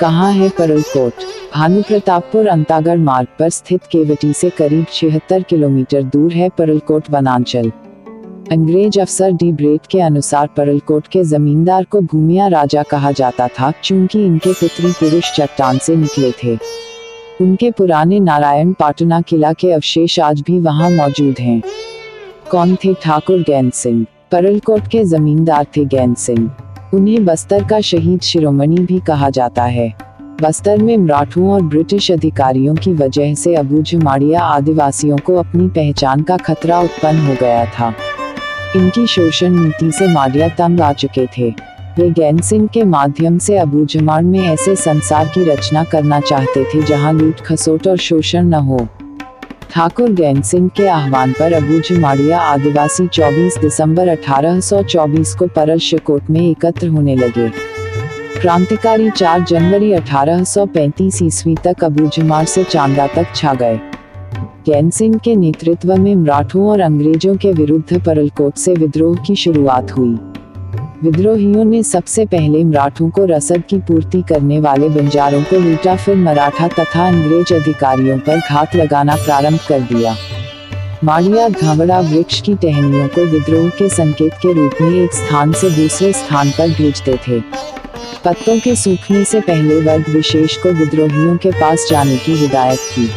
[0.00, 1.12] कहाँ है परलकोट?
[1.54, 7.72] भानु प्रतापपुर अंतागढ़ मार्ग पर स्थित केवटी से करीब छिहत्तर किलोमीटर दूर है परलकोट वनांचल।
[8.52, 13.72] अंग्रेज़ अफसर डी ब्रेट के अनुसार परलकोट के जमींदार को भूमिया राजा कहा जाता था
[13.84, 16.58] क्योंकि इनके पितरी पुरुष चट्टान से निकले थे।
[17.40, 21.62] उनके पुराने नारायण पाटना किला के अवशेष आज भी वहाँ मौजूद हैं।
[22.50, 24.06] कौन थे ठाकुर गैन सिंह?
[24.32, 26.50] परलकोट के जमींदार थे गैन सिंह।
[26.94, 29.94] उन्हें बस्तर का शहीद शिरोमणि भी कहा जाता है।
[30.42, 36.36] बस्तर में मराठों और ब्रिटिश अधिकारियों की वजह से अबूझमाड़िया आदिवासियों को अपनी पहचान का
[36.36, 37.94] खतरा उत्पन्न हो गया था।
[38.76, 41.50] इनकी शोषण नीति से माडिया तंग आ चुके थे।
[41.98, 46.82] वे गैन सिंह के माध्यम से अबूझमाड़ में ऐसे संसार की रचना करना चाहते थे
[46.82, 48.88] जहाँ लूट खसोट और शोषण न हो।
[49.70, 56.40] ठाकुर गैन सिंह के आह्वान पर अबूझमाड़िया आदिवासी 24 दिसंबर 1824 को परल शिकोट में
[56.40, 57.48] एकत्र होने लगे।
[58.40, 63.80] क्रांतिकारी 4 जनवरी 1835 ईस्वी तक अबूझमाड़ से चांदा तक छा गए।
[64.66, 69.90] गैन सिंह के नेतृत्व में मराठों और अंग्रेज़ों के विरुद्ध परलकोट से विद्रोह की शुरुआत
[69.92, 70.08] हुई।
[71.02, 76.16] विद्रोहियों ने सबसे पहले मराठों को रसद की पूर्ति करने वाले बंजारों को लूटा, फिर
[76.16, 80.16] मराठा तथा अंग्रेज़ अधिकारियों पर घात लगाना प्रारंभ कर दिया।
[81.04, 85.70] माड़िया घावड़ा वृक्ष की टहनियों को विद्रोह के संकेत के रूप में एक स्थान से
[85.70, 87.40] दूसरे स्थान पर भेजते थे।
[88.24, 93.08] पत्तों के सूखने से पहले वर्ग विशेष को विद्रोहियों के पास जाने की हिदायत थी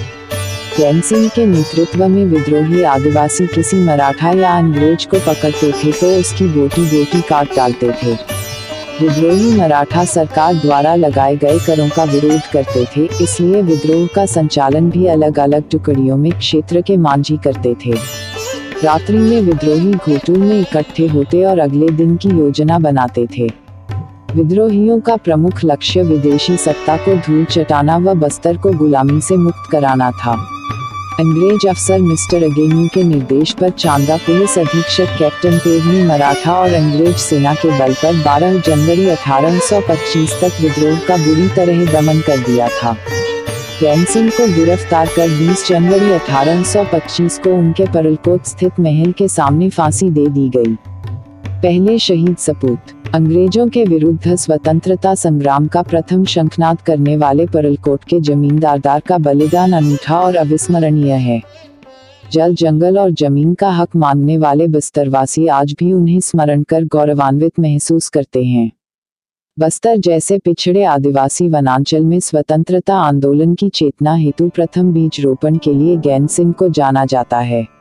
[0.80, 6.10] जैन सिंह के नेतृत्व में विद्रोही आदिवासी किसी मराठा या अंग्रेज़ को पकड़ते थे तो
[6.20, 8.12] उसकी बोटी बोटी काट डालते थे।
[9.02, 14.90] विद्रोही मराठा सरकार द्वारा लगाए गए करों का विरोध करते थे, इसलिए विद्रोह का संचालन
[14.90, 17.94] भी अलग अलग टुकड़ियों में क्षेत्र के मांझी करते थे।
[18.84, 23.48] रात्रि में विद्रोही घोटू में इकट्ठे होते और अगले दिन की योजना बनाते थे।
[24.36, 29.70] विद्रोहियों का प्रमुख लक्ष्य विदेशी सत्ता को धूल चटाना व बस्तर को गुलामी से मुक्त
[29.72, 30.38] कराना था।
[31.20, 37.16] अंग्रेज़ अफसर मिस्टर अगेनी के निर्देश पर चांदा पुलिस अधीक्षक कैप्टन पेरनी मराठा और अंग्रेज़
[37.16, 42.68] सेना के बल पर 12 जनवरी 1825 तक विद्रोह का बुरी तरह दमन कर दिया
[42.68, 42.94] था।
[43.82, 49.70] गैन सिंह को गिरफ़्तार कर 20 जनवरी 1825 को उनके परलकोट स्थित महल के सामने
[49.70, 50.76] फांसी दे दी गई।
[51.64, 52.80] पहले शहीद सपूत,
[53.16, 59.72] अंग्रेज़ों के विरुद्ध स्वतंत्रता संग्राम का प्रथम शंखनाद करने वाले परलकोट के जमींदारदार का बलिदान
[59.72, 61.42] अनूठा और अविस्मरणीय है।
[62.32, 67.60] जल, जंगल और ज़मीन का हक मांगने वाले बस्तरवासी आज भी उन्हें स्मरण कर गौरवान्वित
[67.60, 68.72] महसूस करते हैं।
[69.60, 75.74] बस्तर जैसे पिछड़े आदिवासी वनांचल में स्वतंत्रता आंदोलन की चेतना हेतु प्रथम बीज रोपण के
[75.74, 77.79] लिए गैन सिंह को जाना जाता है।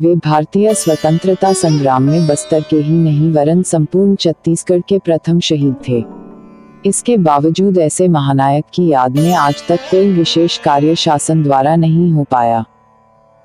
[0.00, 5.74] वे भारतीय स्वतंत्रता संग्राम में बस्तर के ही नहीं, वरन संपूर्ण छत्तीसगढ़ के प्रथम शहीद
[5.88, 6.04] थे।
[6.88, 12.12] इसके बावजूद ऐसे महानायक की याद में आज तक कोई विशेष कार्य शासन द्वारा नहीं
[12.12, 12.64] हो पाया।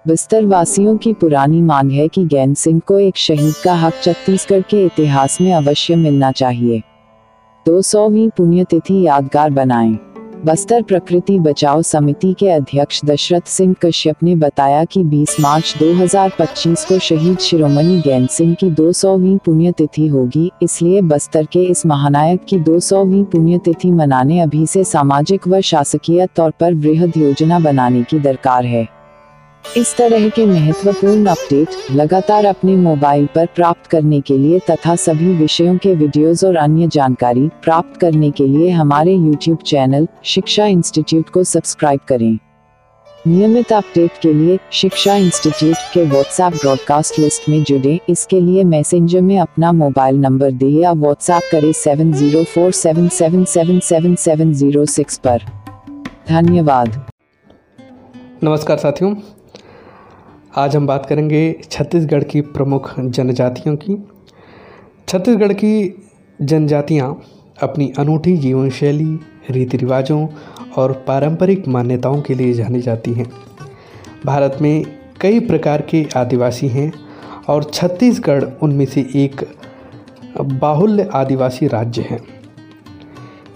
[0.07, 4.61] बस्तर वासियों की पुरानी मांग है कि गैन सिंह को एक शहीद का हक छत्तीसगढ़
[4.61, 6.81] के इतिहास में अवश्य मिलना चाहिए।
[7.65, 9.97] दो सौवीं पुण्यतिथि यादगार बनाएँ।
[10.45, 16.85] बस्तर प्रकृति बचाओ समिति के अध्यक्ष दशरथ सिंह कश्यप ने बताया कि 20 मार्च 2025
[16.85, 22.57] को शहीद शिरोमणि गैन सिंह की 200वीं पुण्यतिथि होगी, इसलिए बस्तर के इस महानायक की
[22.59, 28.65] 200वीं पुण्यतिथि मनाने अभी से सामाजिक व शासकीय तौर पर बृहद योजना बनाने की दरकार
[28.65, 28.87] है।
[29.65, 35.33] इस तरह के महत्वपूर्ण अपडेट लगातार अपने मोबाइल पर प्राप्त करने के लिए तथा सभी
[35.35, 41.29] विषयों के वीडियोस और अन्य जानकारी प्राप्त करने के लिए हमारे YouTube चैनल शिक्षा इंस्टीट्यूट
[41.29, 42.37] को सब्सक्राइब करें।
[43.27, 49.21] नियमित अपडेट के लिए शिक्षा इंस्टीट्यूट के व्हाट्सएप ब्रॉडकास्ट लिस्ट में जुड़े। इसके लिए मैसेंजर
[49.21, 54.15] में अपना मोबाइल नंबर दे या व्हाट्सएप करें seven zero four seven seven seven seven
[54.15, 55.45] seven zero six पर।
[56.29, 57.05] धन्यवाद।
[58.43, 59.15] नमस्कार साथियों
[60.57, 63.95] आज हम बात करेंगे छत्तीसगढ़ की प्रमुख जनजातियों की।
[65.07, 66.03] छत्तीसगढ़ की
[66.41, 67.21] जनजातियाँ
[67.61, 70.27] अपनी अनूठी जीवन शैली रीति रिवाजों
[70.77, 73.31] और पारंपरिक मान्यताओं के लिए जानी जाती हैं।
[74.25, 74.85] भारत में
[75.21, 76.91] कई प्रकार के आदिवासी हैं
[77.49, 79.47] और छत्तीसगढ़ उनमें से एक
[80.41, 82.19] बाहुल्य आदिवासी राज्य है।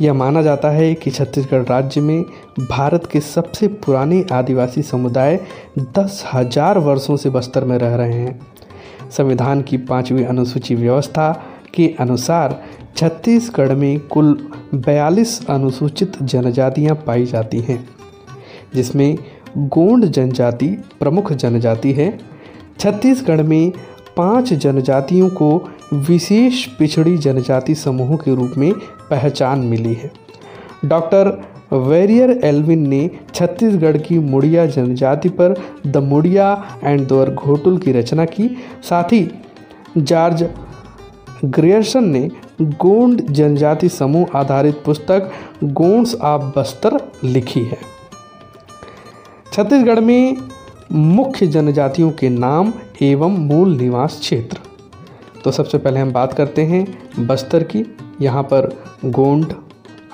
[0.01, 2.23] यह माना जाता है कि छत्तीसगढ़ राज्य में
[2.61, 5.39] भारत के सबसे पुराने आदिवासी समुदाय
[5.79, 8.39] दस हज़ार वर्षों से बस्तर में रह रहे हैं।
[9.09, 11.31] संविधान की पांचवी अनुसूची व्यवस्था
[11.73, 12.61] के अनुसार
[12.97, 14.37] छत्तीसगढ़ में कुल
[14.75, 17.87] 42 अनुसूचित जनजातियाँ पाई जाती हैं,
[18.75, 19.17] जिसमें
[19.57, 20.67] गोंड जनजाति
[20.99, 22.17] प्रमुख जनजाति है।
[22.79, 23.71] छत्तीसगढ़ में
[24.17, 25.49] पाँच जनजातियों को
[25.93, 28.73] विशेष पिछड़ी जनजाति समूह के रूप में
[29.09, 30.11] पहचान मिली है।
[30.85, 31.27] डॉक्टर
[31.73, 35.55] वेरियर एल्विन ने छत्तीसगढ़ की मुड़िया जनजाति पर
[35.87, 38.49] द मुड़िया एंड दोर घोटुल की रचना की।
[38.83, 39.27] साथ ही
[39.97, 40.47] जॉर्ज
[41.45, 42.29] ग्रियर्सन ने
[42.61, 45.31] गोंड जनजाति समूह आधारित पुस्तक
[45.63, 47.77] गोंड्स ऑफ़ बस्तर लिखी है।
[49.53, 50.37] छत्तीसगढ़ में
[50.91, 54.57] मुख्य जनजातियों के नाम एवं मूल निवास क्षेत्र।
[55.45, 57.83] तो सबसे पहले हम बात करते हैं बस्तर की।
[58.21, 58.67] यहाँ पर
[59.05, 59.53] गोंड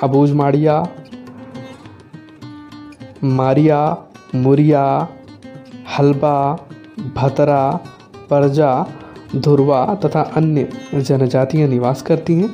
[0.04, 0.76] अबूज माड़िया
[3.24, 3.80] मारिया,
[4.36, 4.84] मुरिया,
[5.98, 6.36] हलबा,
[7.16, 7.72] भतरा,
[8.30, 8.74] परजा,
[9.36, 12.54] धुरवा तथा अन्य जनजातियाँ निवास करती हैं।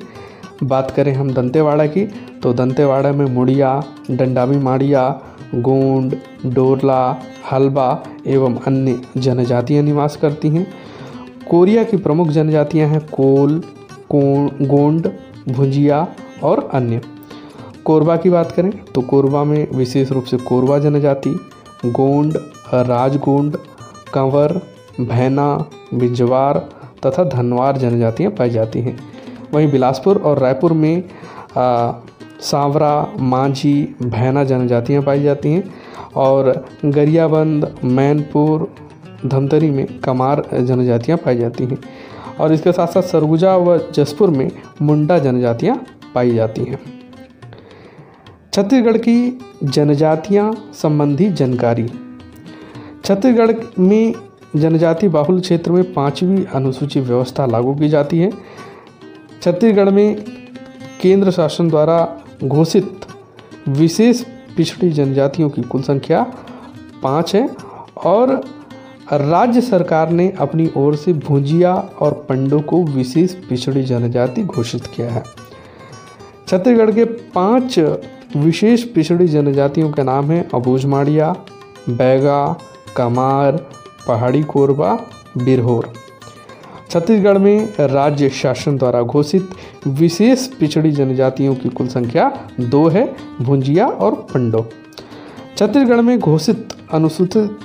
[0.64, 2.06] बात करें हम दंतेवाड़ा की
[2.44, 3.80] तो दंतेवाड़ा में मुड़िया
[4.12, 5.10] डंडावी माड़िया,
[5.56, 6.16] गोंड,
[6.46, 7.02] डोरला,
[7.52, 10.68] हलबा एवं अन्य जनजातियाँ निवास करती हैं।
[11.50, 13.62] कोरिया की प्रमुख जनजातियाँ हैं कोल
[14.12, 15.08] गोंड
[15.50, 16.08] भुंजिया
[16.44, 17.02] और अन्य।
[17.86, 21.30] कोरबा की बात करें तो कोरबा में विशेष रूप से कोरबा जनजाति
[21.86, 22.38] गोंड
[22.88, 23.58] राजगोंड
[24.14, 24.54] कंवर
[25.00, 25.48] भैना
[25.94, 26.58] बिजवार
[27.06, 28.98] तथा धनवार जनजातियाँ पाई जाती हैं।
[29.54, 31.04] वहीं बिलासपुर और रायपुर में
[31.58, 31.92] आ,
[32.42, 35.64] सांवरा मांझी भैना जनजातियाँ पाई जाती हैं
[36.16, 38.70] और गरियाबंद मैनपुर
[39.26, 41.78] धमतरी में कमार जनजातियाँ पाई जाती हैं।
[42.40, 44.52] और इसके साथ साथ सरगुजा व जसपुर में
[44.82, 46.80] मुंडा जनजातियाँ पाई जाती हैं।
[48.54, 51.88] छत्तीसगढ़ की जनजातियाँ संबंधी जानकारी।
[53.06, 54.14] छत्तीसगढ़ में
[54.56, 58.32] जनजाति बाहुल क्षेत्र में पांचवी अनुसूची व्यवस्था लागू की जाती है।
[59.42, 60.16] छत्तीसगढ़ में
[61.02, 63.06] केंद्र शासन द्वारा घोषित
[63.68, 64.24] विशेष
[64.58, 66.34] पिछड़ी जनजातियों की कुल संख्या
[67.04, 67.50] पाँच है
[68.06, 68.57] और
[69.14, 75.10] राज्य सरकार ने अपनी ओर से भुजिया और पंडों को विशेष पिछड़ी जनजाति घोषित किया
[75.10, 75.24] है।
[76.48, 77.80] छत्तीसगढ़ के पाँच
[78.38, 81.36] विशेष पिछड़ी जनजातियों के नाम हैं अबूझ माड़िया
[81.90, 82.58] बैगा,
[82.98, 83.58] कमार,
[84.08, 84.94] पहाड़ी कोरबा,
[85.38, 85.94] बिरहोर।
[86.90, 89.50] छत्तीसगढ़ में राज्य शासन द्वारा घोषित
[89.88, 94.70] विशेष पिछड़ी जनजातियों की कुल संख्या दो है, भुंजिया और पंडो।
[95.58, 97.58] छत्तीसगढ़ में घोषित अनुसूचित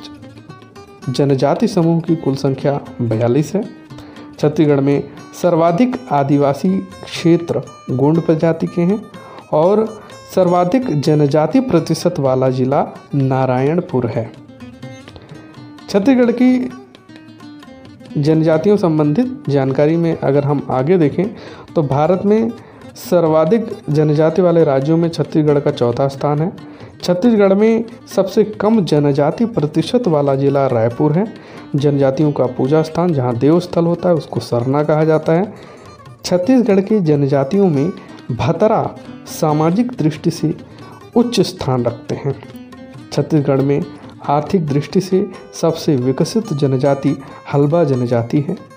[1.08, 3.62] जनजाति समूह की कुल संख्या बयालीस है।
[4.38, 5.02] छत्तीसगढ़ में
[5.42, 9.02] सर्वाधिक आदिवासी क्षेत्र गोंड प्रजाति के हैं
[9.52, 9.84] और
[10.34, 14.30] सर्वाधिक जनजाति प्रतिशत वाला जिला नारायणपुर है।
[15.88, 16.70] छत्तीसगढ़ की
[18.18, 21.24] जनजातियों संबंधित जानकारी में अगर हम आगे देखें
[21.74, 22.50] तो भारत में
[22.96, 26.52] सर्वाधिक जनजाति वाले राज्यों में छत्तीसगढ़ का चौथा स्थान है।
[27.02, 27.84] छत्तीसगढ़ में
[28.16, 31.34] सबसे कम जनजाति प्रतिशत वाला जिला रायपुर है।
[31.76, 35.54] जनजातियों का पूजा स्थान जहाँ देव स्थल होता है, उसको सरना कहा जाता है।
[36.24, 37.92] छत्तीसगढ़ की जनजातियों में
[38.32, 40.54] भतरा सामाजिक दृष्टि से
[41.16, 42.42] उच्च स्थान रखते हैं।
[43.12, 43.84] छत्तीसगढ़ में
[44.28, 45.30] आर्थिक दृष्टि से
[45.60, 47.16] सबसे विकसित जनजाति
[47.54, 48.71] हलबा जनजाति है।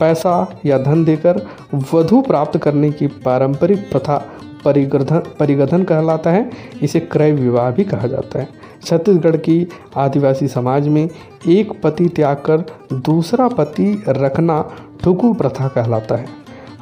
[0.00, 1.46] पैसा या धन देकर
[1.94, 4.16] वधु प्राप्त करने की पारंपरिक प्रथा
[4.64, 6.50] परिगर्धन परिगधन कहलाता है।
[6.82, 8.48] इसे क्रय विवाह भी कहा जाता है।
[8.84, 11.08] छत्तीसगढ़ की आदिवासी समाज में
[11.48, 14.70] एक पति त्याग कर दूसरा पति रखना
[15.02, 16.26] ठुकू प्रथा कहलाता है।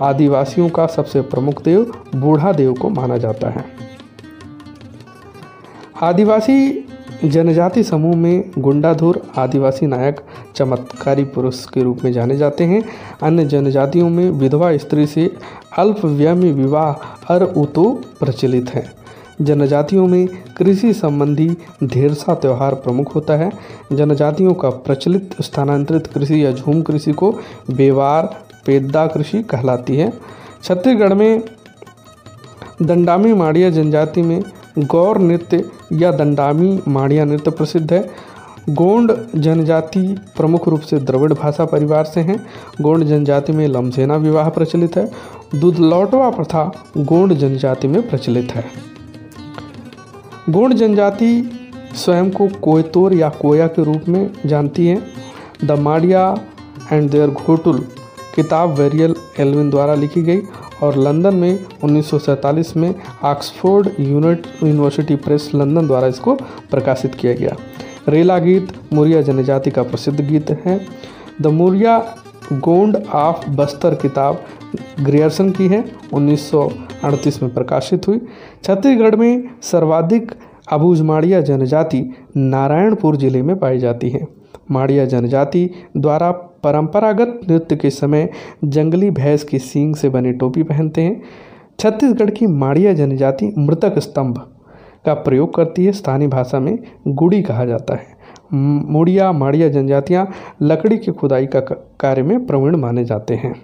[0.03, 3.65] आदिवासियों का सबसे प्रमुख देव बूढ़ा देव को माना जाता है।
[6.03, 6.84] आदिवासी
[7.25, 10.21] जनजाति समूह में गुंडाधुर, आदिवासी नायक,
[10.57, 12.83] चमत्कारी पुरुष के रूप में जाने जाते हैं।
[13.23, 15.35] अन्य जनजातियों में विधवा स्त्री से
[15.79, 16.93] अल्प व्यय में विवाह
[17.35, 18.93] अर उतो प्रचलित है।
[19.41, 23.51] जनजातियों में कृषि संबंधी ढेरसा त्यौहार प्रमुख होता है।
[23.93, 27.35] जनजातियों का प्रचलित स्थानांतरित कृषि या झूम कृषि को
[27.71, 28.27] बेवार,
[28.67, 30.13] पेद्दा कृषि कहलाती है।
[30.63, 31.43] छत्तीसगढ़ में
[32.83, 34.43] दंडामी माड़िया जनजाति में
[34.79, 38.11] गौर नृत्य या दंडामी माड़िया नृत्य प्रसिद्ध है।
[38.71, 42.47] गोंड जनजाति प्रमुख रूप से द्रविड़ भाषा परिवार से हैं।
[42.81, 45.11] गोंड जनजाति में लमसेना विवाह प्रचलित है।
[45.55, 46.65] दूध लौटवा प्रथा
[46.97, 48.65] गोंड जनजाति में प्रचलित है।
[50.51, 51.61] गोंड जनजाति
[51.95, 55.03] स्वयं को कोयतोर या कोया के रूप में जानती है।
[55.65, 56.37] The Maria
[56.93, 57.79] and their Ghotul
[58.35, 60.41] किताब वेरियल एलविन द्वारा लिखी गई
[60.83, 62.95] और लंदन में 1947 में
[63.25, 66.35] Oxford unit university press London द्वारा इसको
[66.71, 67.57] प्रकाशित किया गया।
[68.09, 70.81] रेला गीत मुरिया जनजाति का प्रसिद्ध गीत है।
[71.41, 71.99] द मुरिया
[72.53, 74.45] गोंड ऑफ़ बस्तर किताब
[75.01, 78.21] ग्रियर्सन की है 1938 में प्रकाशित हुई।
[78.65, 80.33] छत्तीसगढ़ में सर्वाधिक
[80.73, 84.27] अबूझमाड़िया जनजाति नारायणपुर ज़िले में पाई जाती है।
[84.71, 86.31] माड़िया जनजाति द्वारा
[86.65, 88.29] परंपरागत नृत्य के समय
[88.65, 91.23] जंगली भैंस की सींग से बनी टोपी पहनते हैं।
[91.81, 94.39] छत्तीसगढ़ की माड़िया जनजाति मृतक स्तंभ
[95.05, 98.13] का प्रयोग करती है, स्थानीय भाषा में गुड़ी कहा जाता है।
[98.53, 100.27] मुड़िया माड़िया जनजातियाँ
[100.63, 103.55] लकड़ी की खुदाई का, कार्य में प्रवीण माने जाते हैं।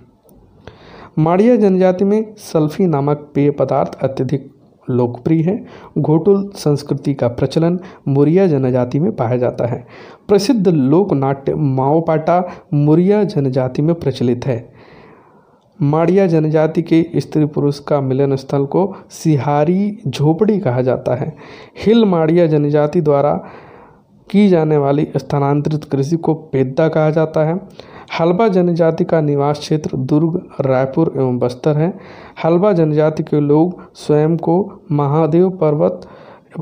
[1.19, 4.51] माड़िया जनजाति में सल्फी नामक पेय पदार्थ अत्यधिक
[4.91, 5.65] लोकप्रिय है।
[5.99, 7.79] घोटुल संस्कृति का प्रचलन
[8.09, 9.87] मुरिया जनजाति में पाया जाता है।
[10.29, 12.43] प्रसिद्ध लोक नाट्य माओपाटा
[12.75, 14.73] मुरिया जनजाति में प्रचलित है।
[15.83, 21.37] माड़िया जनजाति के स्त्री पुरुष का मिलन स्थल को सिहारी झोपड़ी कहा जाता है।
[21.87, 23.35] हिल माड़िया जनजाति द्वारा
[24.31, 27.61] की जाने वाली स्थानांतरित कृषि को पेद्दा कहा जाता है।
[28.19, 31.99] हलबा जनजाति का निवास क्षेत्र दुर्ग, रायपुर एवं बस्तर है।
[32.45, 36.09] हलवा जनजाति के लोग स्वयं को महादेव पर्वत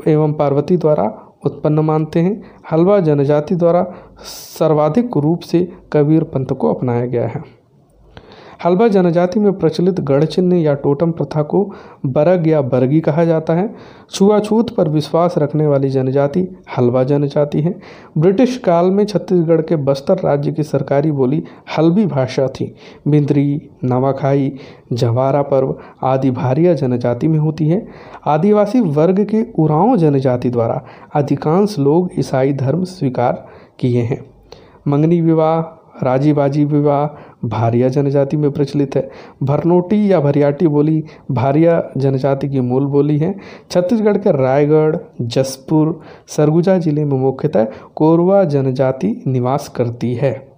[0.08, 1.04] एवं पार्वती द्वारा
[1.46, 2.42] उत्पन्न मानते हैं।
[2.72, 3.86] हलवा जनजाति द्वारा
[4.58, 7.57] सर्वाधिक रूप से कबीर पंथ को अपनाया गया है।
[8.64, 11.74] हलवा जनजाति में प्रचलित गढ़ चिन्ह या टोटम प्रथा को
[12.06, 13.74] बरग या बरगी कहा जाता है।
[14.10, 16.48] छुआछूत पर विश्वास रखने वाली जनजाति
[16.78, 17.74] हलवा जनजाति है।
[18.18, 21.44] ब्रिटिश काल में छत्तीसगढ़ के बस्तर राज्य की सरकारी बोली
[21.78, 22.74] हल्बी भाषा थी।
[23.08, 24.52] बिंद्री नवाखाई,
[24.92, 27.86] जवारा पर्व आदि भारिया जनजाति में होती है।
[28.26, 30.84] आदिवासी वर्ग के उराव जनजाति द्वारा
[31.14, 33.46] अधिकांश लोग ईसाई धर्म स्वीकार
[33.78, 34.24] किए हैं।
[34.88, 37.06] मंगनी विवाह राजीबाजी विवाह
[37.44, 39.10] भारिया जनजाति में प्रचलित है।
[39.42, 43.34] भरनोटी या भरियाटी बोली, भारिया जनजाति की मूल बोली है।
[43.70, 47.66] छत्तीसगढ़ के रायगढ़, जसपुर, सरगुजा ज़िले में मुख्यतः
[47.96, 50.48] कोरवा जनजाति निवास करती है।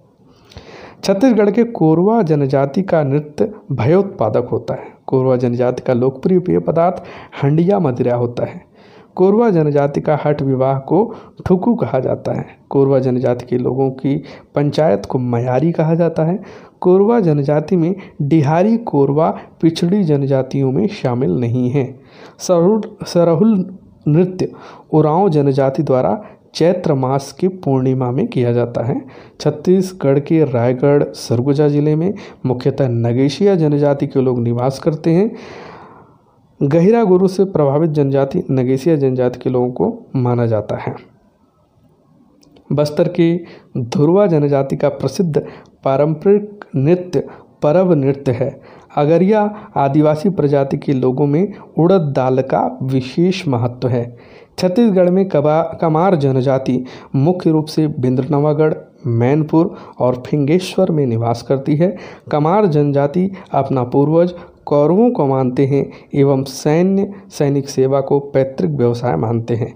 [1.03, 7.03] छत्तीसगढ़ के कोरवा जनजाति का नृत्य भयोत्पादक होता है। कोरवा जनजाति का लोकप्रिय पेय पदार्थ
[7.43, 8.71] हंडिया मदिरा होता है।
[9.15, 11.15] कोरवा जनजाति का हट विवाह को
[11.45, 14.23] ठुकू कहा जाता है। कोरवा जनजाति के लोगों की
[14.55, 16.39] पंचायत को मयारी कहा जाता है।
[16.81, 19.29] कोरवा जनजाति में डिहारी कोरवा
[19.61, 21.85] पिछड़ी जनजातियों में शामिल नहीं है।
[22.39, 23.53] सरहुल सरहुल
[24.07, 24.51] नृत्य
[24.93, 26.21] उरांव जनजाति द्वारा
[26.53, 29.01] चैत्र मास की पूर्णिमा में किया जाता है।
[29.39, 32.13] छत्तीसगढ़ के रायगढ़, सरगुजा ज़िले में
[32.45, 35.31] मुख्यतः नगेशिया जनजाति के लोग निवास करते हैं।
[36.59, 40.95] गहिरा गुरु से प्रभावित जनजाति नगेशिया जनजाति के लोगों को माना जाता है।
[42.71, 43.45] बस्तर की
[43.77, 45.43] धुरवा जनजाति का प्रसिद्ध
[45.83, 47.19] पारंपरिक नृत्य
[47.61, 48.61] परब नृत्य है।
[48.97, 49.41] अगरिया
[49.77, 54.17] आदिवासी प्रजाति के लोगों में उड़द दाल का विशेष महत्व है।
[54.59, 56.83] छत्तीसगढ़ में कबा, कमार जनजाति
[57.15, 58.73] मुख्य रूप से बिंद्रनवागढ़,
[59.07, 61.95] मैनपुर और फिंगेश्वर में निवास करती है।
[62.31, 64.33] कमार जनजाति अपना पूर्वज
[64.65, 69.73] कौरवों को मानते हैं एवं सैन्य सैनिक सेवा को पैतृक व्यवसाय मानते हैं।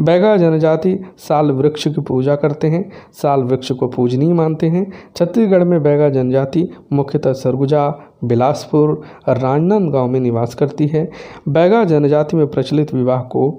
[0.00, 5.64] बैगा जनजाति साल वृक्ष की पूजा करते हैं। साल वृक्ष को पूजनीय मानते हैं। छत्तीसगढ़
[5.64, 11.10] में बैगा जनजाति मुख्यतः सरगुजा, बिलासपुर राजनांदगांव में निवास करती है।
[11.48, 13.50] बैगा जनजाति में प्रचलित विवाह को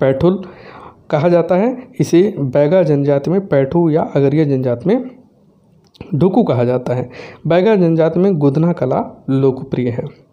[0.00, 0.42] पैठुल
[1.10, 5.10] कहा जाता है। इसे बैगा जनजाति में पैठू या अगरिया जनजाति में
[6.14, 7.10] ढुकू कहा जाता है।
[7.46, 10.23] बैगा जनजाति में गुदना कला लोकप्रिय है।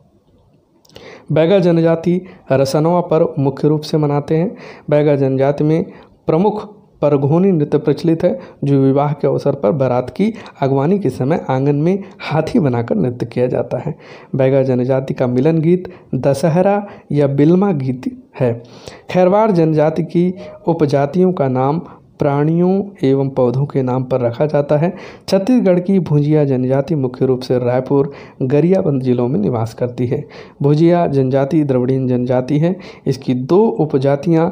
[1.31, 2.21] बैगा जनजाति
[2.51, 4.57] रसनवा पर मुख्य रूप से मनाते हैं।
[4.89, 5.85] बैगा जनजाति में
[6.27, 11.45] प्रमुख परघोनी नृत्य प्रचलित है, जो विवाह के अवसर पर बारात की अगवानी के समय
[11.49, 13.95] आँगन में हाथी बनाकर नृत्य किया जाता है।
[14.35, 18.01] बैगा जनजाति का मिलन गीत दशहरा या बिल्मा गीत
[18.39, 18.63] है।
[19.09, 20.33] खैरवार जनजाति की
[20.67, 21.81] उपजातियों का नाम
[22.21, 24.93] प्राणियों एवं पौधों के नाम पर रखा जाता है।
[25.29, 28.11] छत्तीसगढ़ की भुजिया जनजाति मुख्य रूप से रायपुर,
[28.43, 30.23] गरियाबंद जिलों में निवास करती है।
[30.61, 32.75] भुजिया जनजाति द्रविड़ीन जनजाति है।
[33.07, 34.51] इसकी दो उपजातियाँ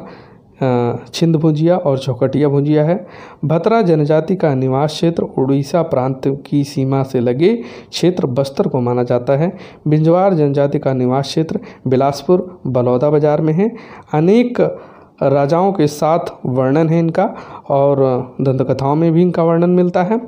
[1.14, 2.96] छिंद भुजिया और चौकटिया भुजिया है।
[3.44, 9.02] भतरा जनजाति का निवास क्षेत्र उड़ीसा प्रांत की सीमा से लगे क्षेत्र बस्तर को माना
[9.02, 9.52] जाता है।
[9.88, 13.70] बिंजवार जनजाति का निवास क्षेत्र बिलासपुर बलौदा बाज़ार में है।
[14.14, 14.60] अनेक
[15.22, 17.34] राजाओं के साथ वर्णन है इनका
[17.68, 17.98] और
[18.40, 20.20] दंतकथाओं में भी इनका वर्णन मिलता है।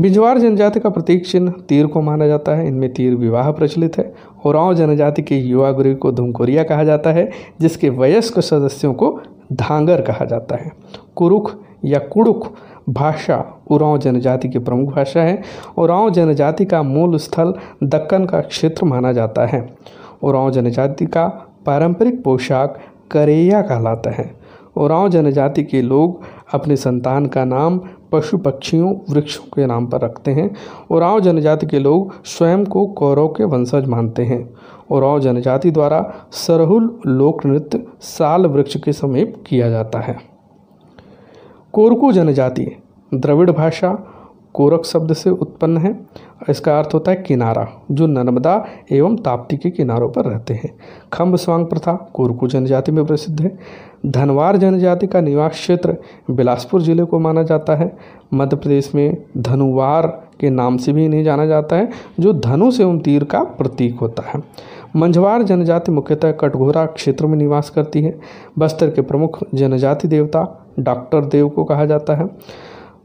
[0.00, 4.14] बिजवार जनजाति का प्रतीक चिन्ह तीर को माना जाता है। इनमें तीर विवाह प्रचलित है
[4.46, 9.20] ओराव जनजाति के युवा गुरु को धुमकोरिया कहा जाता है, जिसके वयस्क सदस्यों को
[9.52, 10.72] धांगर कहा जाता है।
[11.16, 11.52] कुरुख
[11.84, 12.52] या कुड़ुख
[12.88, 15.42] भाषा उरांव जनजाति की प्रमुख भाषा है।
[15.78, 19.76] उराव जनजाति का मूल स्थल दक्कन का क्षेत्र माना जाता है।
[20.22, 21.26] उराव जनजाति का
[21.66, 22.78] पारंपरिक पोशाक
[23.10, 24.34] करेया कहलाता है।
[24.76, 26.22] ओराव जनजाति के लोग
[26.54, 27.80] अपने संतान का नाम
[28.12, 30.54] पशु पक्षियों, वृक्षों के नाम पर रखते हैं।
[30.90, 34.54] ओराव जनजाति के लोग स्वयं को कौरव के वंशज मानते हैं।
[34.90, 40.16] ओराव जनजाति द्वारा सरहुल लोक नृत्य साल वृक्ष के समीप किया जाता है।
[41.72, 42.76] कोरकू जनजाति,
[43.14, 44.12] द्रविड़ भाषा
[44.56, 45.98] कोरक शब्द से उत्पन्न है।
[46.50, 50.72] इसका अर्थ होता है किनारा, जो नर्मदा एवं ताप्ती के किनारों पर रहते हैं।
[51.12, 53.56] खम्ब स्वांग प्रथा कोरकू जनजाति में प्रसिद्ध है।
[54.06, 55.96] धनवार जनजाति का निवास क्षेत्र
[56.30, 57.90] बिलासपुर ज़िले को माना जाता है।
[58.34, 60.06] मध्य प्रदेश में धनुवार
[60.40, 61.88] के नाम से भी इन्हें जाना जाता है,
[62.20, 64.42] जो धनुष एवं तीर का प्रतीक होता है।
[64.96, 68.18] मंझवार जनजाति मुख्यतः कटघोरा क्षेत्र में निवास करती है।
[68.58, 70.46] बस्तर के प्रमुख जनजाति देवता
[70.78, 72.28] डॉक्टर देव को कहा जाता है।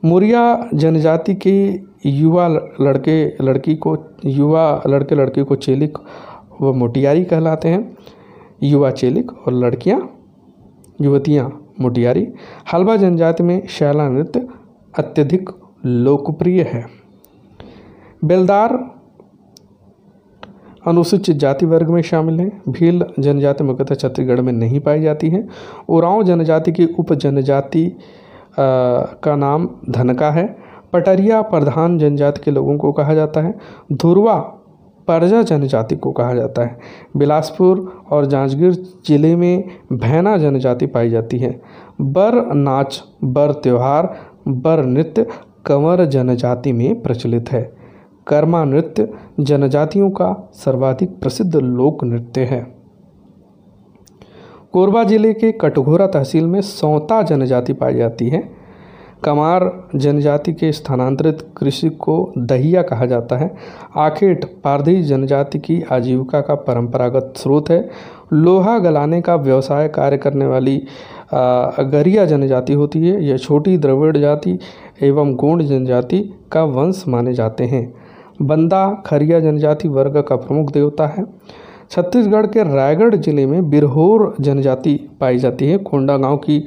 [0.06, 2.48] मुरिया जनजाति के युवा
[2.82, 5.98] लड़के, लड़की को, युवा लड़के, लड़की को चेलिक
[6.62, 7.98] व मोटियारी कहलाते हैं।
[8.64, 10.00] युवा चेलिक और लड़कियाँ,
[11.02, 12.28] युवतियाँ मोटियारी।
[12.74, 14.48] हलवा जनजाति में शैला नृत्य
[15.00, 15.50] अत्यधिक
[15.86, 16.86] लोकप्रिय है।
[18.24, 18.74] बेलदार
[20.88, 25.48] अनुसूचित जाति वर्ग में शामिल है। भील जनजाति मुख्यतः छत्तीसगढ़ में नहीं पाई जाती है।
[25.90, 27.92] उराव जनजाति की उप जनजाति
[28.60, 30.46] का नाम धनका है।
[30.94, 33.54] पटरिया प्रधान जनजाति के लोगों को कहा जाता है।
[33.92, 34.36] धुरवा
[35.08, 36.78] परजा जनजाति को कहा जाता है।
[37.18, 38.72] बिलासपुर और जांजगीर
[39.08, 41.62] ज़िले में भैना जनजाति पाई जाती है।
[42.02, 44.16] बर नाच, बर त्यौहार,
[44.48, 45.28] बर नृत्य
[45.66, 47.64] कंवर जनजाति में प्रचलित है।
[48.28, 49.08] कर्मा नृत्य
[49.40, 52.81] जनजातियों का सर्वाधिक प्रसिद्ध लोक नृत्य है।
[54.74, 58.40] कोरबा ज़िले के कटघोरा तहसील में सौता जनजाति पाई जाती है।
[59.24, 59.64] कमार
[59.96, 63.50] जनजाति के स्थानांतरित कृषि को दहिया कहा जाता है।
[63.98, 67.90] आखेट पारधी जनजाति की आजीविका का परंपरागत स्रोत है।
[68.34, 70.78] लोहा गलाने का व्यवसाय कार्य करने वाली
[71.34, 74.58] गरिया जनजाति होती है। यह छोटी द्रविड़ जाति
[75.02, 76.20] एवं गोंड जनजाति
[76.52, 77.92] का वंश माने जाते हैं।
[78.42, 81.26] बंदा खरिया जनजाति वर्ग का प्रमुख देवता है।
[81.92, 86.60] छत्तीसगढ़ के रायगढ़ ज़िले में बिरहोर जनजाति पाई जाती है। कोंडा गाँव की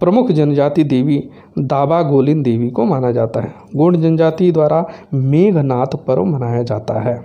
[0.00, 1.18] प्रमुख जनजाति देवी
[1.58, 7.16] दाबा गोलिन देवी को माना जाता है। गोंड जनजाति द्वारा मेघनाथ पर्व मनाया जाता है।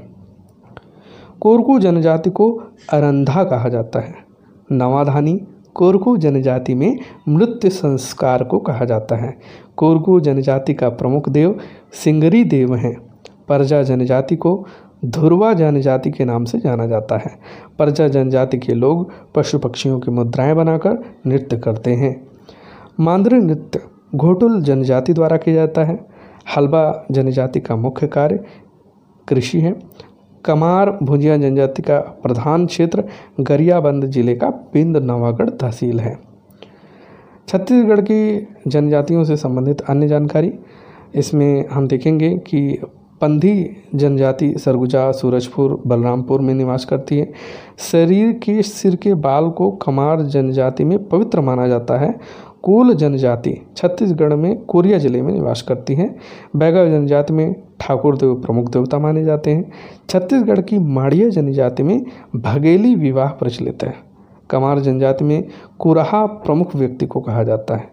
[1.41, 2.51] कोरकू जनजाति को
[2.93, 4.13] अरंधा कहा जाता है।
[4.71, 5.39] नवाधानी
[5.75, 6.97] कोरकू जनजाति में
[7.29, 9.37] मृत्यु संस्कार को कहा जाता है।
[9.77, 11.59] कोरकू जनजाति का प्रमुख देव
[11.93, 12.95] सिंगरी देव हैं।
[13.47, 14.65] परजा जनजाति को
[15.05, 17.31] ध्रुवा जनजाति के नाम से जाना जाता है।
[17.79, 20.97] परजा जनजाति के लोग पशु पक्षियों की मुद्राएँ बनाकर
[21.27, 22.15] नृत्य करते हैं।
[22.99, 23.81] मांद्री नृत्य
[24.15, 25.99] घोटुल जनजाति द्वारा किया जाता है।
[26.57, 28.43] हलबा जनजाति का मुख्य कार्य
[29.27, 29.75] कृषि है।
[30.45, 33.03] कमार भुजिया जनजाति का प्रधान क्षेत्र
[33.39, 36.17] गरियाबंद ज़िले का पिंद नवागढ़ तहसील है।
[37.47, 40.53] छत्तीसगढ़ की जनजातियों से संबंधित अन्य जानकारी।
[41.15, 42.81] इसमें हम देखेंगे कि
[43.21, 47.31] पंधी जनजाति सरगुजा, सूरजपुर, बलरामपुर में निवास करती है।
[47.91, 52.13] शरीर के सिर के बाल को खमार जनजाति में पवित्र माना जाता है।
[52.63, 56.15] कोल जनजाति छत्तीसगढ़ में कोरिया ज़िले में निवास करती है।
[56.55, 59.71] बैगा जनजाति में ठाकुर देव प्रमुख देवता माने जाते हैं।
[60.09, 62.01] छत्तीसगढ़ की माड़िया जनजाति में
[62.35, 63.93] भगेली विवाह प्रचलित है।
[64.49, 65.43] कमार जनजाति में
[65.79, 67.91] कुराहा प्रमुख व्यक्ति को कहा जाता है।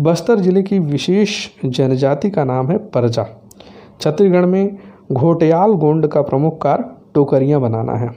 [0.00, 3.26] बस्तर ज़िले की विशेष जनजाति का नाम है परजा।
[4.00, 4.76] छत्तीसगढ़ में
[5.12, 6.84] घोटयाल गोंड का प्रमुख कार्य
[7.14, 8.10] टोकरियाँ बनाना है।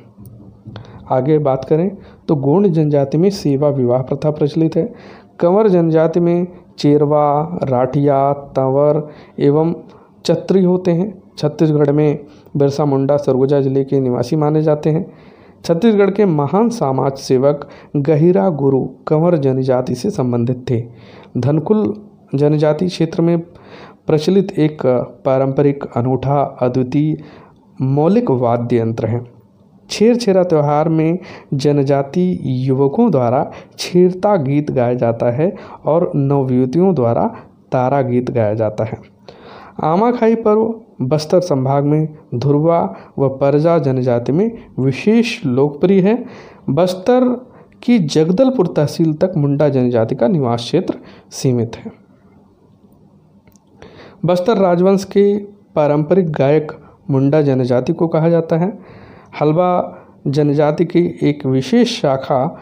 [1.12, 1.90] आगे बात करें
[2.28, 4.84] तो गोंड जनजाति में सेवा विवाह प्रथा प्रचलित है।
[5.40, 6.48] कंवर जनजाति में
[6.80, 9.08] चेरवा, राठिया, तंवर
[9.40, 9.74] एवं
[10.26, 12.26] छत्री होते हैं। छत्तीसगढ़ में
[12.58, 15.06] बिरसा मुंडा सरगुजा ज़िले के निवासी माने जाते हैं।
[15.66, 17.68] छत्तीसगढ़ के महान समाज सेवक
[17.98, 20.82] गहिरा गुरु कंवर जनजाति से संबंधित थे।
[21.38, 21.94] धनकुल
[22.36, 23.38] जनजाति क्षेत्र में
[24.08, 24.86] प्रचलित एक
[25.26, 27.18] पारंपरिक, अनूठा, अद्वितीय,
[27.82, 29.42] मौलिक वाद्य यंत्र है।
[29.90, 31.20] छेर छेरा त्यौहार में
[31.54, 37.28] जनजाति युवकों द्वारा छेरता गीत गाया जाता है और नवयुवतियों द्वारा
[37.72, 38.98] तारा गीत गाया जाता है।
[39.84, 46.26] आमाखाई पर्व, बस्तर संभाग में, धुरवा व परजा जनजाति में विशेष लोकप्रिय है।
[46.70, 47.48] बस्तर
[47.84, 50.96] की जगदलपुर तहसील तक मुंडा जनजाति का निवास क्षेत्र
[51.32, 52.01] सीमित है।
[54.26, 55.38] बस्तर राजवंश के
[55.76, 56.72] पारंपरिक गायक
[57.10, 58.80] मुंडा जनजाति को कहा जाता है।
[59.42, 59.98] हलवा
[60.28, 62.60] जनजाति की एक विशेष शाखा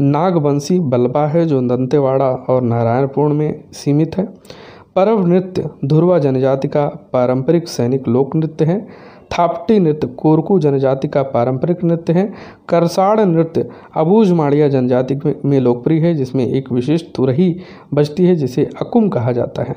[0.00, 4.24] नागवंशी बलबा है, जो दंतेवाड़ा और नारायणपुर में सीमित है।
[4.96, 8.88] परव नृत्य धुरवा जनजाति का पारंपरिक सैनिक लोक नृत्य है।
[9.38, 12.32] थापटी नृत्य कोरकू जनजाति का पारंपरिक नृत्य है।
[12.68, 17.60] करसाड़ नृत्य अबूझ माड़िया जनजाति में लोकप्रिय है, जिसमें एक विशेष तुरही
[17.94, 19.76] बजती है, जिसे अकुम कहा जाता है।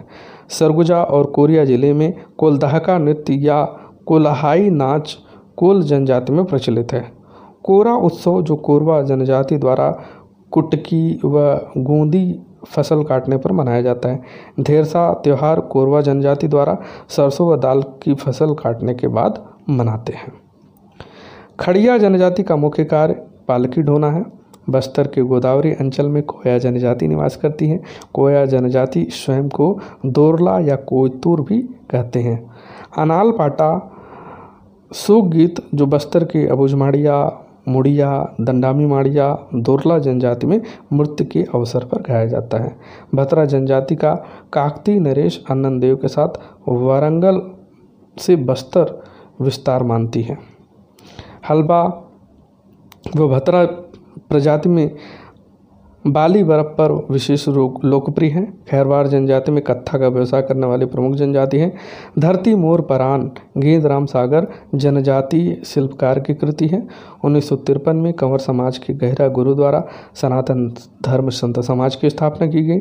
[0.49, 3.63] सरगुजा और कोरिया ज़िले में कोलदहका नृत्य या
[4.05, 5.17] कोल्हाई नाच
[5.57, 7.01] कोल जनजाति में प्रचलित है।
[7.63, 9.89] कोरा उत्सव जो कोरवा जनजाति द्वारा
[10.51, 14.21] कुटकी व गोंदी फ़सल काटने पर मनाया जाता है।
[14.59, 16.77] ढेरसा त्यौहार कोरवा जनजाति द्वारा
[17.09, 20.33] सरसों व दाल की फ़सल काटने के बाद मनाते हैं।
[21.59, 23.13] खड़िया जनजाति का मुख्य कार्य
[23.47, 24.23] पालकी ढोना है।
[24.69, 27.81] बस्तर के गोदावरी अंचल में कोया जनजाति निवास करती है।
[28.13, 31.59] कोया जनजाति स्वयं को दोरला या कोयतूर भी
[31.89, 32.51] कहते हैं।
[32.97, 33.91] अनाल पाटा
[34.93, 40.61] सूख गीत जो बस्तर के अबुझमाड़िया, मुड़िया, दंडामी माड़िया, दोरला जनजाति में
[40.93, 42.75] मृत्यु के अवसर पर गाया जाता है।
[43.15, 44.15] भतरा जनजाति का
[44.53, 46.29] काकती नरेश आनंद देव के साथ
[46.69, 47.41] वारंगल
[48.17, 49.03] से बस्तर
[49.41, 50.37] विस्तार मानती है।
[51.49, 52.01] हलवा,
[53.15, 53.65] व भतरा
[54.29, 54.91] प्रजाति में
[56.07, 60.85] बाली बर्फ़ पर विशेष रूप लोकप्रिय हैं। खैरवार जनजाति में कत्था का व्यवसाय करने वाली
[60.85, 61.73] प्रमुख जनजाति है।
[62.19, 66.87] धरती मोर परान गेंद राम सागर जनजाति शिल्पकार की कृति है।
[67.23, 69.83] उन्नीस सौ तिरपन में कंवर समाज के गहरा गुरु द्वारा
[70.15, 70.67] सनातन
[71.05, 72.79] धर्म संत समाज की स्थापना की गई।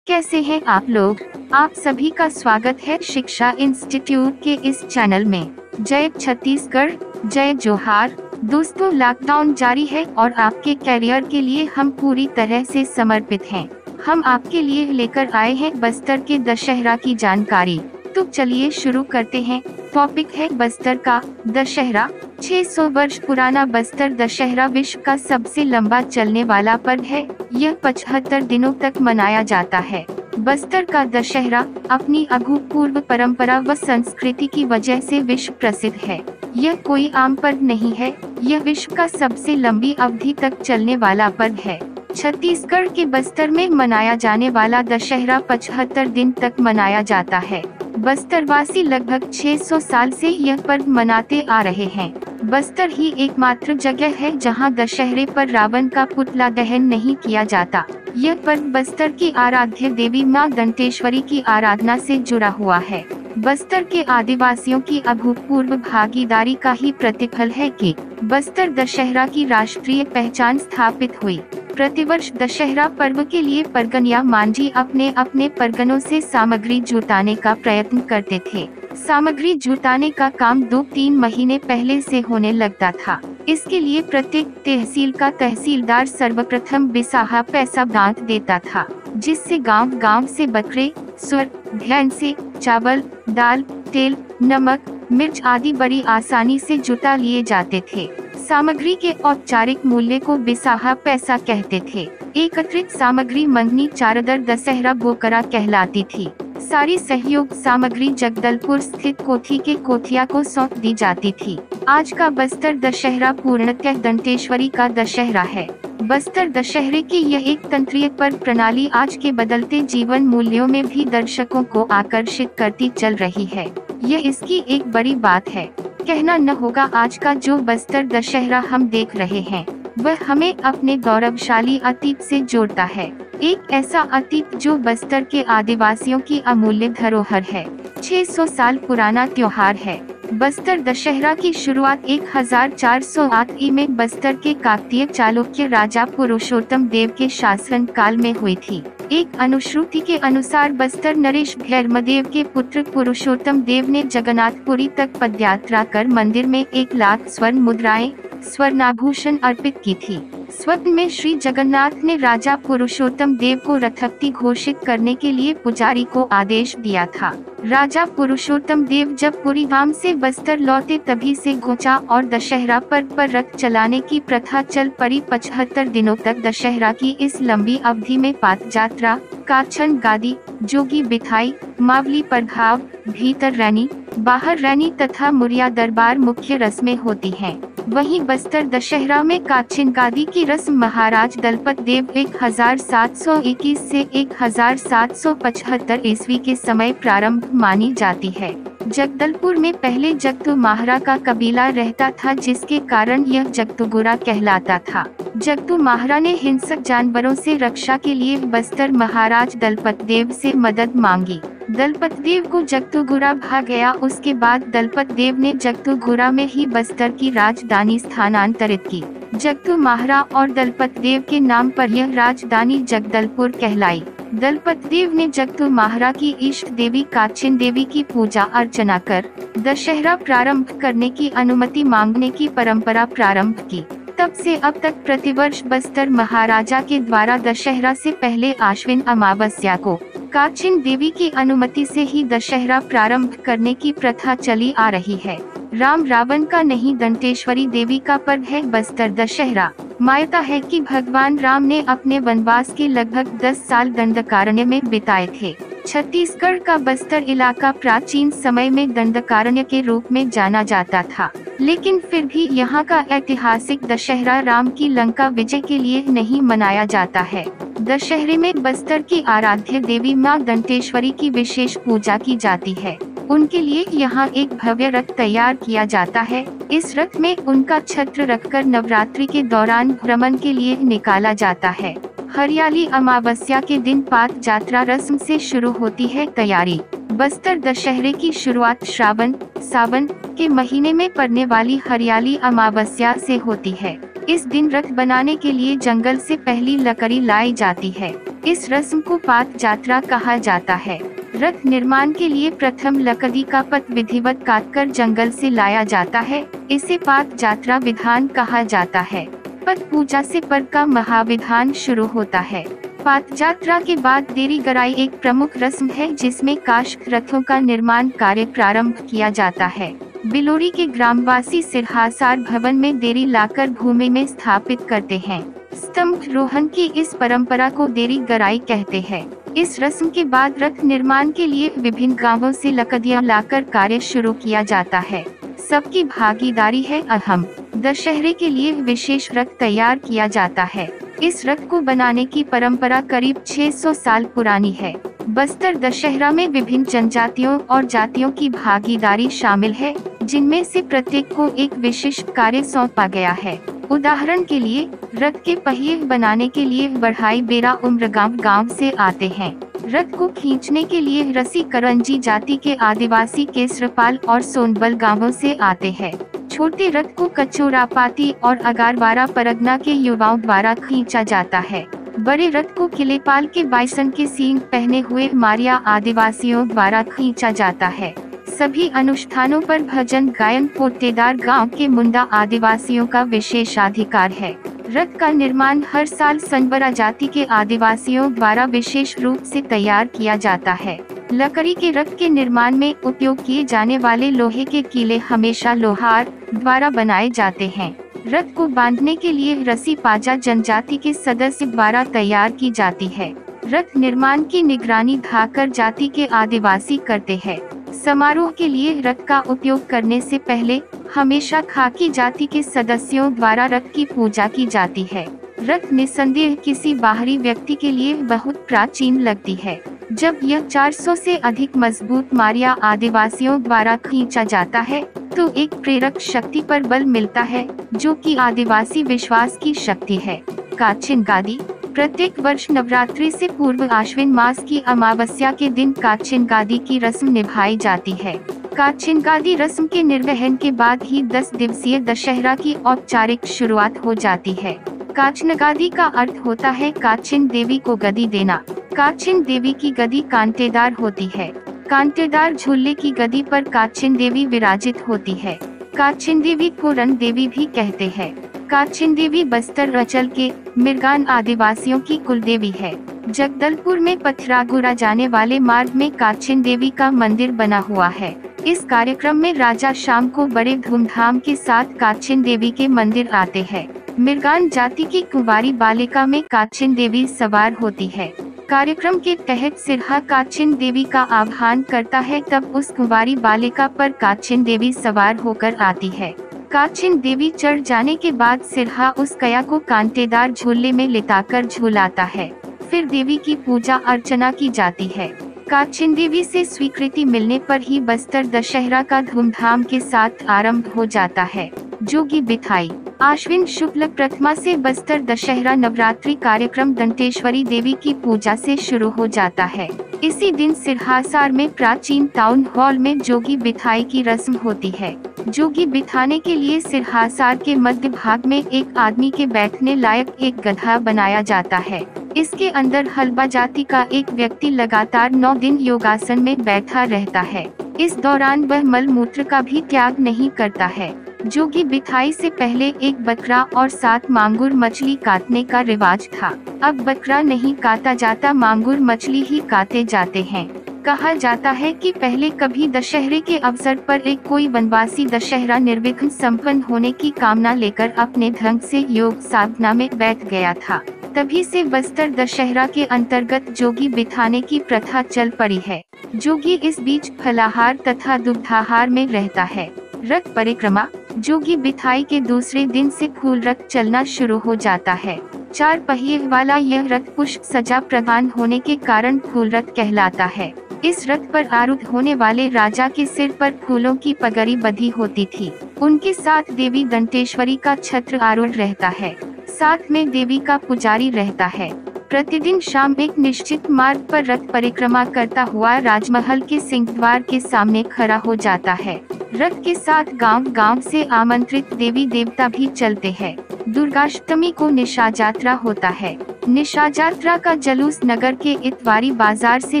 [0.16, 1.16] कैसे हैं आप लोग।
[1.52, 5.50] आप सभी का स्वागत है शिक्षा इंस्टीट्यूट के इस चैनल में।
[5.80, 6.92] जय छत्तीसगढ़,
[7.26, 12.84] जय जोहार। दोस्तों लॉकडाउन जारी है और आपके कैरियर के लिए हम पूरी तरह से
[12.84, 13.68] समर्पित हैं।
[14.06, 17.80] हम आपके लिए लेकर आए हैं बस्तर के दशहरा की जानकारी।
[18.16, 19.62] तो चलिए शुरू करते हैं।
[19.94, 22.08] टॉपिक है बस्तर का दशहरा।
[22.42, 28.42] 600 वर्ष पुराना बस्तर दशहरा विश्व का सबसे लंबा चलने वाला पर्व है। यह पचहत्तर
[28.42, 30.06] दिनों तक मनाया जाता है।
[30.38, 36.20] बस्तर का दशहरा अपनी अभूतपूर्व परंपरा व संस्कृति की वजह से विश्व प्रसिद्ध है।
[36.56, 41.28] यह कोई आम पर्व नहीं है। यह विश्व का सबसे लंबी अवधि तक चलने वाला
[41.28, 41.80] पर्व है।
[42.16, 47.62] छत्तीसगढ़ के बस्तर में मनाया जाने वाला दशहरा पचहत्तर दिन तक मनाया जाता है।
[47.98, 52.12] बस्तरवासी लगभग 600 साल से यह पर्व मनाते आ रहे हैं।
[52.44, 57.84] बस्तर ही एकमात्र जगह है जहाँ दशहरे पर रावण का पुतला दहन नहीं किया जाता।
[58.16, 63.04] यह पर्व बस्तर की आराध्य देवी माँ दंतेश्वरी की आराधना से जुड़ा हुआ है।
[63.38, 67.94] बस्तर के आदिवासियों की अभूतपूर्व भागीदारी का ही प्रतिफल है कि
[68.24, 71.40] बस्तर दशहरा की राष्ट्रीय पहचान स्थापित हुई।
[71.76, 77.85] प्रतिवर्ष दशहरा पर्व के लिए परगनिया मांझी अपने अपने परगनों से सामग्री जुटाने का प्रयत्न
[77.86, 83.80] करते थे। सामग्री जुटाने का काम दो तीन महीने पहले से होने लगता था। इसके
[83.80, 90.46] लिए प्रत्येक तहसील का तहसीलदार सर्वप्रथम बिसाहा पैसा बाँध देता था, जिससे गाँव गाँव से
[90.46, 97.42] बकरे, स्वर ध्यान से चावल, दाल, तेल, नमक, मिर्च आदि बड़ी आसानी से जुटा लिए
[97.42, 98.08] जाते थे।
[98.48, 105.42] सामग्री के औपचारिक मूल्य को बिसाहा पैसा कहते थे। एकत्रित सामग्री मंगनी चारदर दशहरा बोकरा
[105.42, 106.28] कहलाती थी।
[106.60, 112.28] सारी सहयोग सामग्री जगदलपुर स्थित कोठी के कोठिया को सौंप दी जाती थी। आज का
[112.28, 115.68] बस्तर दशहरा पूर्णतः दंतेश्वरी का दशहरा है।
[116.02, 121.04] बस्तर दशहरे की यह एक तंत्रीय पर प्रणाली आज के बदलते जीवन मूल्यों में भी
[121.04, 123.66] दर्शकों को आकर्षित करती चल रही है।
[124.04, 128.88] यह इसकी एक बड़ी बात है। कहना न होगा आज का जो बस्तर दशहरा हम
[128.88, 129.66] देख रहे हैं,
[129.98, 133.06] वह हमें अपने गौरवशाली अतीत से जोड़ता है।
[133.42, 137.66] एक ऐसा अतीत जो बस्तर के आदिवासियों की अमूल्य धरोहर है।
[138.02, 145.06] 600 साल पुराना त्योहार है। बस्तर दशहरा की शुरुआत 1408 ई में बस्तर के काकतीय
[145.06, 151.16] चालुक्य राजा पुरुषोत्तम देव के शासन काल में हुई थी। एक अनुश्रुति के अनुसार बस्तर
[151.16, 157.26] नरेश भैरमदेव के पुत्र पुरुषोत्तम देव ने जगन्नाथपुरी तक पदयात्रा कर मंदिर में एक लाख
[157.28, 158.12] स्वर्ण मुद्राएँ
[158.44, 160.18] स्वर्णाभूषण अर्पित की थी।
[160.50, 166.04] स्वप्न में श्री जगन्नाथ ने राजा पुरुषोत्तम देव को रथक्ति घोषित करने के लिए पुजारी
[166.04, 167.34] को आदेश दिया था।
[167.64, 173.06] राजा पुरुषोत्तम देव जब पुरी धाम से बस्तर लौटे तभी से गोचा और दशहरा पर्व
[173.06, 178.16] पर रथ चलाने की प्रथा चल पड़ी। पचहत्तर दिनों तक दशहरा की इस लंबी अवधि
[178.16, 179.18] में पात जात्रा
[179.48, 186.96] काछन गादी जोगी बिथाई मावली प्रभाव, भीतर रैनी बाहर रैनी तथा मुरिया दरबार मुख्य रस्में
[186.96, 194.00] होती हैं। वहीं बस्तर दशहरा में काछिन गादी की रस्म महाराज दलपत देव 1721 से
[194.00, 201.68] 1775 ईस्वी के समय प्रारंभ मानी जाती है। जगदलपुर में पहले जगतु माहरा का कबीला
[201.68, 205.06] रहता था, जिसके कारण यह जगतुगुरा कहलाता था।
[205.36, 210.96] जगतु माहरा ने हिंसक जानवरों से रक्षा के लिए बस्तर महाराज दलपत देव से मदद
[210.96, 211.40] मांगी।
[211.70, 217.10] दलपत देव को जगतुगुरा भाग गया उसके बाद दलपत देव ने जगतुगुरा में ही बस्तर
[217.10, 219.02] की राजधानी स्थानांतरित की।
[219.34, 224.02] जगतु माहरा और दलपत देव के नाम पर यह राजधानी जगदलपुर कहलाई।
[224.34, 229.24] दलपत देव ने जगतु माहरा की इष्ट देवी काचिन देवी की पूजा अर्चना कर,
[229.58, 233.84] दशहरा प्रारंभ करने की अनुमति मांगने की परंपरा प्रारंभ की।
[234.18, 239.94] तब से अब तक प्रतिवर्ष बस्तर महाराजा के द्वारा दशहरा से पहले आश्विन अमावस्या को
[240.32, 245.38] काचिन देवी की अनुमति से ही दशहरा प्रारंभ करने की प्रथा चली आ रही है।
[245.74, 249.70] राम रावण का नहीं, दंतेश्वरी देवी का पर्व है बस्तर दशहरा।
[250.02, 255.28] मान्यता है कि भगवान राम ने अपने वनवास के लगभग 10 साल दंडकारण्य में बिताए
[255.42, 255.56] थे।
[255.86, 261.30] छत्तीसगढ़ का बस्तर इलाका प्राचीन समय में दंडकारण्य के रूप में जाना जाता था।
[261.60, 266.84] लेकिन फिर भी यहाँ का ऐतिहासिक दशहरा राम की लंका विजय के लिए नहीं मनाया
[266.84, 267.44] जाता है।
[267.80, 272.96] दशहरे में बस्तर की आराध्य देवी माँ दंतेश्वरी की विशेष पूजा की जाती है।
[273.30, 278.26] उनके लिए यहाँ एक भव्य रथ तैयार किया जाता है। इस रथ में उनका छत्र
[278.26, 281.94] रखकर नवरात्रि के दौरान भ्रमण के लिए निकाला जाता है।
[282.30, 286.80] हरियाली अमावस्या के दिन पात यात्रा रस्म से शुरू होती है तैयारी।
[287.12, 293.70] बस्तर दशहरे की शुरुआत श्रावण, सावन के महीने में पड़ने वाली हरियाली अमावस्या से होती
[293.70, 293.98] है।
[294.28, 298.14] इस दिन रथ बनाने के लिए जंगल से पहली लकड़ी लाई जाती है।
[298.46, 301.00] इस रस्म को पात यात्रा कहा जाता है।
[301.36, 306.46] रथ निर्माण के लिए प्रथम लकड़ी का पत विधिवत काटकर जंगल से लाया जाता है।
[306.70, 309.35] इसे पात यात्रा विधान कहा जाता है।
[309.66, 312.64] पत पूजा से पर का महाविधान शुरू होता है।
[313.04, 318.08] पात यात्रा के बाद देरी गराई एक प्रमुख रस्म है, जिसमें काश रथों का निर्माण
[318.08, 319.96] कार्य प्रारंभ किया जाता है।
[320.26, 325.42] बिलोरी के ग्रामवासी सिरहासार भवन में देरी लाकर भूमि में स्थापित करते हैं।
[325.74, 330.82] स्तंभ रोहन की इस परंपरा को देरी गराई कहते हैं। इस रस्म के बाद रथ
[330.84, 335.24] निर्माण के लिए विभिन्न गाँवों से लकड़ियाँ लाकर कार्य शुरू किया जाता है।
[335.70, 337.46] सबकी भागीदारी है अहम।
[337.76, 340.86] दशहरे के लिए विशेष रथ तैयार किया जाता है।
[341.22, 344.94] इस रथ को बनाने की परंपरा करीब 600 साल पुरानी है।
[345.28, 351.48] बस्तर दशहरा में विभिन्न जनजातियों और जातियों की भागीदारी शामिल है, जिनमें से प्रत्येक को
[351.48, 353.60] एक विशिष्ट कार्य सौंपा गया है।
[353.90, 358.90] उदाहरण के लिए, रथ के पहिए बनाने के लिए बढ़ाई बेरा उम्र गाँव गाँव से
[358.90, 364.94] आते हैं। रथ को खींचने के लिए रसी करंजी जाति के आदिवासी केसरपाल और सोनबल
[364.94, 371.05] गाँवों से आते हैं। छोटे रथ को कचोरापाती और अगारवारा परगना के युवाओं द्वारा खींचा
[371.22, 371.86] जाता है।
[372.20, 377.88] बड़े रथ को किलेपाल के बाइसन के सींग पहने हुए मारिया आदिवासियों द्वारा खींचा जाता
[377.88, 378.14] है।
[378.58, 384.56] सभी अनुष्ठानों पर भजन, गायन पोटेदार गाँव के मुंडा आदिवासियों का विशेषाधिकार है।
[384.90, 390.36] रथ का निर्माण हर साल सनबरा जाति के आदिवासियों द्वारा विशेष रूप से तैयार किया
[390.36, 390.98] जाता है।
[391.32, 396.32] लकड़ी के रथ के निर्माण में उपयोग किए जाने वाले लोहे के कीले हमेशा लोहार
[396.54, 397.96] द्वारा बनाए जाते हैं।
[398.26, 403.34] रथ को बांधने के लिए रसी पाजा जनजाति के सदस्य द्वारा तैयार की जाती है।
[403.68, 409.40] रथ निर्माण की निगरानी धाकर जाति के आदिवासी करते हैं। समारोह के लिए रथ का
[409.40, 410.80] उपयोग करने से पहले
[411.14, 415.26] हमेशा खाकी जाति के सदस्यों द्वारा रथ की पूजा की जाती है।
[415.60, 419.80] रथ निसंदेह किसी बाहरी व्यक्ति के लिए बहुत प्राचीन लगती है।
[420.12, 425.02] जब यह 400 से अधिक मज़बूत मारिया आदिवासियों द्वारा खींचा जाता है
[425.36, 430.40] तो एक प्रेरक शक्ति पर बल मिलता है, जो कि आदिवासी विश्वास की शक्ति है।
[430.78, 431.58] काचिन गादी
[431.96, 437.28] प्रत्येक वर्ष नवरात्रि से पूर्व आश्विन मास की अमावस्या के दिन काचिन गादी की रस्म
[437.32, 438.34] निभाई जाती है।
[438.76, 444.52] काचिनगादी रस्म के निर्वहन के बाद ही 10 दिवसीय दशहरा की औपचारिक शुरुआत हो जाती
[444.52, 444.72] है।
[445.16, 448.62] काचनगादी का अर्थ होता है काचिन देवी को गदी देना।
[448.96, 451.52] काचिन देवी की गदी कांटेदार होती है।
[451.90, 455.58] कांटेदार झूले की गदी पर काचिन देवी विराजित होती है।
[455.96, 458.34] काचिन देवी को रण देवी भी कहते हैं।
[458.70, 462.92] काचिन देवी बस्तर रचल के मिर्गान आदिवासियों की कुल देवी है।
[463.28, 468.34] जगदलपुर में पथरागुड़ा जाने वाले मार्ग में काचिन देवी का मंदिर बना हुआ है।
[468.66, 473.62] इस कार्यक्रम में राजा शाम को बड़े धूमधाम के साथ काचिन देवी के मंदिर आते
[473.62, 473.88] हैं।
[474.20, 478.32] मिर्गान जाति की कुंवारी बालिका में काचिन देवी सवार होती है।
[478.68, 484.12] कार्यक्रम के तहत सिरहा काचिन देवी का आह्वान करता है तब उस कुंवारी बालिका पर
[484.12, 486.34] काचिन देवी सवार होकर आती है।
[486.76, 492.24] काचिन देवी चढ़ जाने के बाद सिरहा उस कया को कांटेदार झूले में लिटाकर झूलाता
[492.24, 492.48] है।
[492.90, 495.28] फिर देवी की पूजा अर्चना की जाती है।
[495.70, 501.06] काचिन देवी से स्वीकृति मिलने पर ही बस्तर दशहरा का धूमधाम के साथ आरंभ हो
[501.06, 501.70] जाता है।
[502.02, 502.90] जोगी बिथाई,
[503.20, 509.26] आश्विन शुक्ल प्रतिमा से बस्तर दशहरा नवरात्रि कार्यक्रम दंतेश्वरी देवी की पूजा से शुरू हो
[509.26, 509.88] जाता है।
[510.24, 515.16] इसी दिन सिरहासार में प्राचीन टाउन हॉल में जोगी बिथाई की रस्म होती है।
[515.48, 520.56] जोगी बिठाने के लिए सिरहासार के मध्य भाग में एक आदमी के बैठने लायक एक
[520.56, 522.04] गधा बनाया जाता है।
[522.36, 527.66] इसके अंदर हलबा जाति का एक व्यक्ति लगातार नौ दिन योगासन में बैठा रहता है।
[528.00, 531.14] इस दौरान वह मल मूत्र का भी त्याग नहीं करता है,
[531.46, 536.48] जो जोगी बिठाई से पहले एक बकरा और सात मांगुर मछली काटने का रिवाज था।
[536.82, 540.68] अब बकरा नहीं काटा जाता, मांगुर मछली ही काटे जाते हैं।
[541.02, 546.28] कहा जाता है कि पहले कभी दशहरे के अवसर पर एक कोई वनवासी दशहरा निर्विघ्न
[546.28, 551.00] संपन्न होने की कामना लेकर अपने ढंग से योग साधना में बैठ गया था।
[551.36, 556.02] तभी से बस्तर दशहरा के अंतर्गत जोगी बिठाने की प्रथा चल पड़ी है।
[556.36, 559.90] जोगी इस बीच फलाहार तथा दुग्धाहार में रहता है।
[560.24, 561.06] रथ परिक्रमा,
[561.38, 565.38] जोगी बिठाई के दूसरे दिन से फूल रथ चलना शुरू हो जाता है।
[565.74, 570.72] चार पहिए वाला यह रथ पुष्प सजा प्रदान होने के कारण फूल रथ कहलाता है।
[571.04, 575.44] इस रथ पर आरूढ़ होने वाले राजा के सिर पर फूलों की पगड़ी बधी होती
[575.44, 579.36] थी। उनके साथ देवी दंतेश्वरी का छत्र आरूढ़ रहता है।
[579.68, 581.90] साथ में देवी का पुजारी रहता है।
[582.30, 587.60] प्रतिदिन शाम एक निश्चित मार्ग पर रथ परिक्रमा करता हुआ राजमहल के सिंह द्वार के
[587.60, 589.20] सामने खड़ा हो जाता है।
[589.54, 593.56] रथ के साथ गाँव गाँव से आमंत्रित देवी देवता भी चलते हैं।
[593.88, 600.00] दुर्गाष्टमी को निशा यात्रा होता है। निशा यात्रा का जलूस नगर के इतवारी बाज़ार से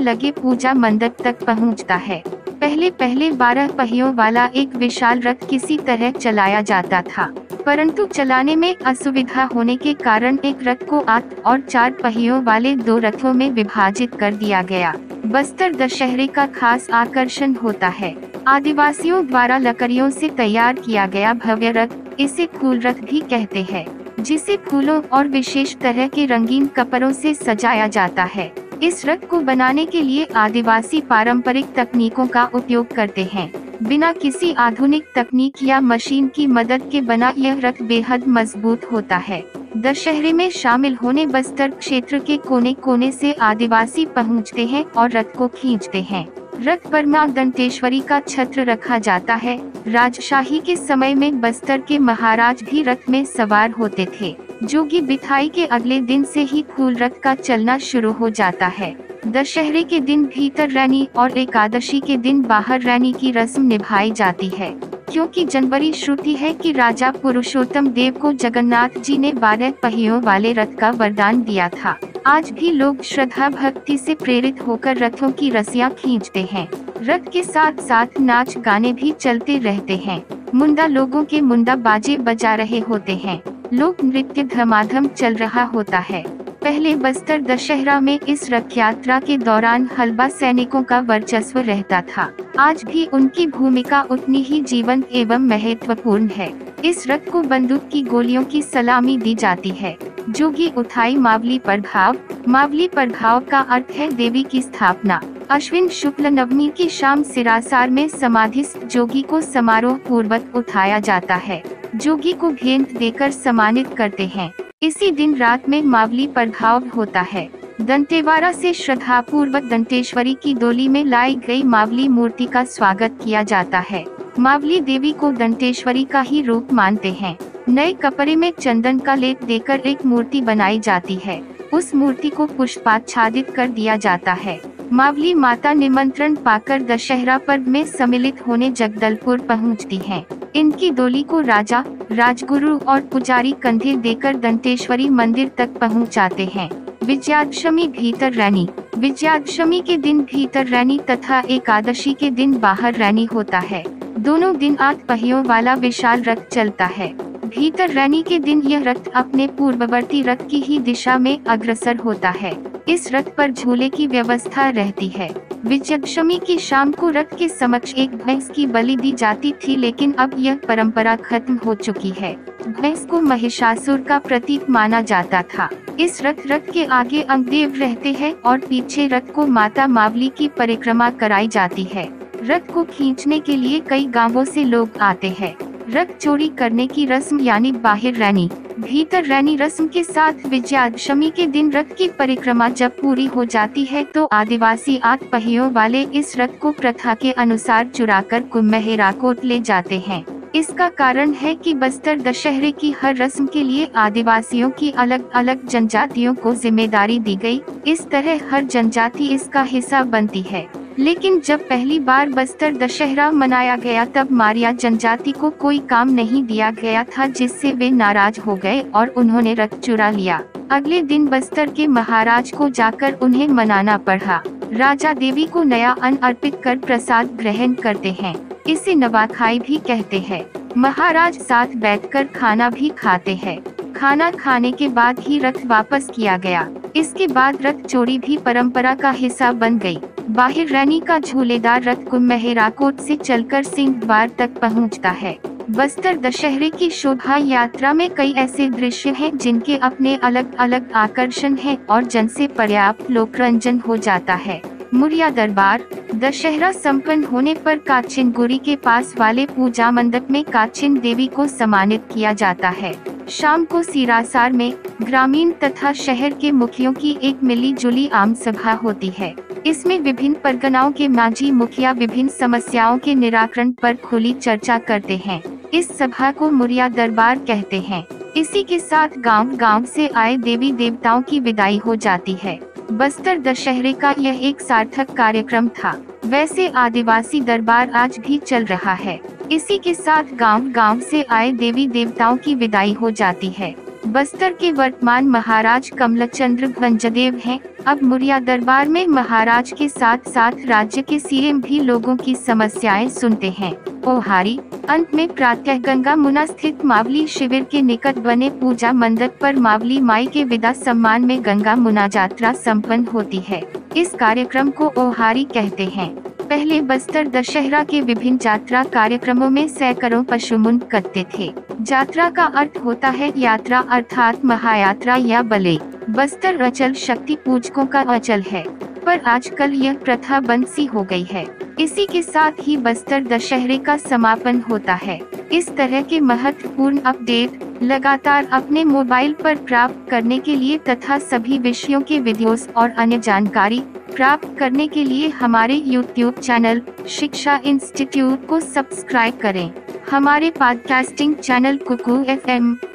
[0.00, 2.22] लगे पूजा मंडप तक पहुँचता है।
[2.60, 7.26] पहले पहले बारह पहियों वाला एक विशाल रथ किसी तरह चलाया जाता था।
[7.66, 12.74] परंतु चलाने में असुविधा होने के कारण एक रथ को आठ और चार पहियों वाले
[12.76, 14.94] दो रथों में विभाजित कर दिया गया।
[15.26, 18.14] बस्तर दशहरे का खास आकर्षण होता है।
[18.46, 21.88] आदिवासियों द्वारा लकड़ियों से तैयार किया गया भव्य रथ,
[22.20, 23.86] इसे फूल रथ भी कहते हैं।
[24.26, 29.38] जिसे फूलों और विशेष तरह के रंगीन कपड़ों से सजाया जाता है। इस रथ को
[29.40, 33.50] बनाने के लिए आदिवासी पारंपरिक तकनीकों का उपयोग करते हैं।
[33.82, 39.16] बिना किसी आधुनिक तकनीक या मशीन की मदद के बना यह रथ बेहद मज़बूत होता
[39.16, 39.42] है।
[39.76, 45.36] दशहरे में शामिल होने बस्तर क्षेत्र के कोने कोने से आदिवासी पहुँचते हैं और रथ
[45.38, 46.26] को खींचते हैं।
[46.60, 51.98] रथ पर माँ दंतेश्वरी का छत्र रखा जाता है। राजशाही के समय में बस्तर के
[51.98, 56.64] महाराज भी रथ में सवार होते थे। जो की बिथाई के अगले दिन से ही
[56.70, 58.94] फूल रथ का चलना शुरू हो जाता है।
[59.26, 64.48] दशहरे के दिन भीतर रैनी और एकादशी के दिन बाहर रैनी की रस्म निभाई जाती
[64.48, 64.74] है।
[65.16, 70.52] क्योंकि जनवरी श्रुति है कि राजा पुरुषोत्तम देव को जगन्नाथ जी ने बारह पहियों वाले
[70.52, 75.50] रथ का वरदान दिया था। आज भी लोग श्रद्धा भक्ति से प्रेरित होकर रथों की
[75.50, 76.68] रसियाँ खींचते हैं।
[77.02, 80.22] रथ के साथ साथ नाच गाने भी चलते रहते हैं।
[80.54, 85.98] मुंडा लोगों के मुंडा बाजे बजा रहे होते हैं। लोक नृत्य धमाधम चल रहा होता
[85.98, 86.24] है।
[86.62, 92.30] पहले बस्तर दशहरा में इस रथ यात्रा के दौरान हलबा सैनिकों का वर्चस्व रहता था।
[92.58, 96.52] आज भी उनकी भूमिका उतनी ही जीवंत एवं महत्वपूर्ण है।
[96.84, 99.96] इस रथ को बंदूक की गोलियों की सलामी दी जाती है
[100.30, 102.16] जोगी उठाई मावली प्रभाव
[102.48, 105.20] मावली प्रभाव का अर्थ है देवी की स्थापना।
[105.50, 111.62] अश्विन शुक्ल नवमी की शाम सिरासार में समाधि जोगी को समारोह पूर्वक उठाया जाता है।
[111.96, 114.52] जोगी को भेंट देकर सम्मानित करते हैं।
[114.86, 117.48] इसी दिन रात में मावली प्रभाव होता है।
[117.80, 123.42] दंतेवाड़ा से श्रद्धा पूर्वक दंतेश्वरी की डोली में लाई गई मावली मूर्ति का स्वागत किया
[123.42, 124.04] जाता है।
[124.38, 127.36] मावली देवी को दंतेश्वरी का ही रूप मानते हैं।
[127.68, 131.42] नए कपड़े में चंदन का लेप देकर एक मूर्ति बनाई जाती है।
[131.74, 134.60] उस मूर्ति को पुष्पाच्छादित कर दिया जाता है।
[134.92, 141.40] मावली माता निमंत्रण पाकर दशहरा पर्व में सम्मिलित होने जगदलपुर पहुँचती हैं। इनकी डोली को
[141.40, 146.70] राजा, राजगुरु और पुजारी कंधे देकर दंतेश्वरी मंदिर तक पहुंचाते हैं।
[147.04, 148.68] विजयादशमी भीतर रैनी
[148.98, 153.84] विजयादशमी के दिन भीतर रैनी तथा एकादशी के दिन बाहर रैनी होता है।
[154.18, 157.12] दोनों दिन आठ पहियों वाला विशाल रथ चलता है।
[157.48, 162.30] भीतर रैनी के दिन यह रथ अपने पूर्ववर्ती रथ की ही दिशा में अग्रसर होता
[162.30, 165.28] है। इस रथ पर झूले की व्यवस्था रहती है।
[165.64, 170.12] विजयदशमी की शाम को रथ के समक्ष एक भैंस की बलि दी जाती थी, लेकिन
[170.12, 172.34] अब यह परंपरा खत्म हो चुकी है।
[172.68, 175.68] भैंस को महिषासुर का प्रतीक माना जाता था।
[176.00, 180.48] इस रथ रथ के आगे अंगदेव रहते हैं और पीछे रथ को माता मावली की
[180.48, 182.08] परिक्रमा कराई जाती है।
[182.42, 185.56] रथ को खींचने के लिए कई गाँवों से लोग आते हैं।
[185.88, 188.48] रथ चोरी करने की रस्म यानी बाहर रैनी।
[188.80, 193.84] भीतर रैनी रस्म के साथ विजयादशमी के दिन रथ की परिक्रमा जब पूरी हो जाती
[193.84, 199.44] है तो आदिवासी आठ पहियों वाले इस रथ को प्रथा के अनुसार चुराकर कुम्भेरा कोट
[199.44, 204.70] ले जाते हैं। इसका कारण है कि बस्तर दशहरे की हर रस्म के लिए आदिवासियों
[204.70, 210.42] की अलग अलग जनजातियों को ज़िम्मेदारी दी गई। इस तरह हर जनजाति इसका हिस्सा बनती
[210.42, 210.66] है।
[210.98, 216.42] लेकिन जब पहली बार बस्तर दशहरा मनाया गया तब मारिया जनजाति को कोई काम नहीं
[216.44, 221.26] दिया गया था जिससे वे नाराज़ हो गए और उन्होंने रथ चुरा लिया। अगले दिन
[221.26, 224.42] बस्तर के महाराज को जाकर उन्हें मनाना पड़ा।
[224.72, 228.34] राजा देवी को नया अन्न अर्पित कर प्रसाद ग्रहण करते हैं।
[228.68, 230.44] इसे नवाखाई भी कहते हैं।
[230.76, 236.36] महाराज साथ बैठकर खाना भी खाते हैं। खाना खाने के बाद ही रथ वापस किया
[236.36, 239.98] गया। इसके बाद रथ चोरी भी परंपरा का हिस्सा बन गई।
[240.30, 245.36] बाहिर रैनी का झूलेदार रथ कुम्भेराकोट से चलकर सिंह द्वार तक पहुँचता है।
[245.70, 251.56] बस्तर दशहरे की शोभा यात्रा में कई ऐसे दृश्य हैं जिनके अपने अलग अलग आकर्षण
[251.56, 254.60] हैं और जन से पर्याप्त लोकरंजन हो जाता है।
[254.94, 255.82] मुरिया दरबार,
[256.14, 261.46] दशहरा संपन्न होने पर काचिन गुरी के पास वाले पूजा मंडप में काचिन देवी को
[261.46, 264.72] सम्मानित किया जाता है। शाम को सिरासार में
[265.02, 269.34] ग्रामीण तथा शहर के मुखियों की एक मिली जुली आम सभा होती है।
[269.66, 275.42] इसमें विभिन्न परगनाओं के मांझी मुखिया विभिन्न समस्याओं के निराकरण पर खुली चर्चा करते हैं।
[275.70, 280.72] इस सभा को मुरिया दरबार कहते हैं। इसी के साथ गाँव गाँव से आए देवी
[280.72, 282.58] देवताओं की विदाई हो जाती है।
[282.92, 288.92] बस्तर दशहरे का यह एक सार्थक कार्यक्रम था। वैसे आदिवासी दरबार आज भी चल रहा
[288.92, 289.18] है।
[289.52, 293.74] इसी के साथ गाँव गाँव से आए देवी देवताओं की विदाई हो जाती है।
[294.06, 300.52] बस्तर के वर्तमान महाराज कमलचंद्र भंजदेव हैं। अब मुरिया दरबार में महाराज के साथ साथ
[300.66, 304.58] राज्य के सीएम भी लोगों की समस्याएँ सुनते हैं। ओहारी,
[304.88, 310.00] अंत में प्रातः गंगा मुना स्थित मावली शिविर के निकट बने पूजा मंडप पर मावली
[310.00, 313.62] माई के विदा सम्मान में गंगा मुना यात्रा संपन्न होती है।
[313.96, 320.22] इस कार्यक्रम को ओहारी कहते हैं। पहले बस्तर दशहरा के विभिन्न यात्रा कार्यक्रमों में सैकड़ों
[320.24, 321.46] पशुमुन करते थे।
[321.90, 325.76] यात्रा का अर्थ होता है यात्रा अर्थात महायात्रा या बले।
[326.10, 328.62] बस्तर अचल शक्ति पूजकों का अचल है,
[329.06, 331.44] पर आजकल यह प्रथा बंद सी हो गई है।
[331.80, 335.20] इसी के साथ ही बस्तर दशहरे का समापन होता है।
[335.52, 341.58] इस तरह के महत्वपूर्ण अपडेट लगातार अपने मोबाइल पर प्राप्त करने के लिए तथा सभी
[341.58, 343.82] विषयों के वीडियोस और अन्य जानकारी
[344.16, 349.70] प्राप्त करने के लिए हमारे YouTube चैनल शिक्षा इंस्टीट्यूट को सब्सक्राइब करें
[350.10, 352.50] हमारे podcasting channel Kuku FM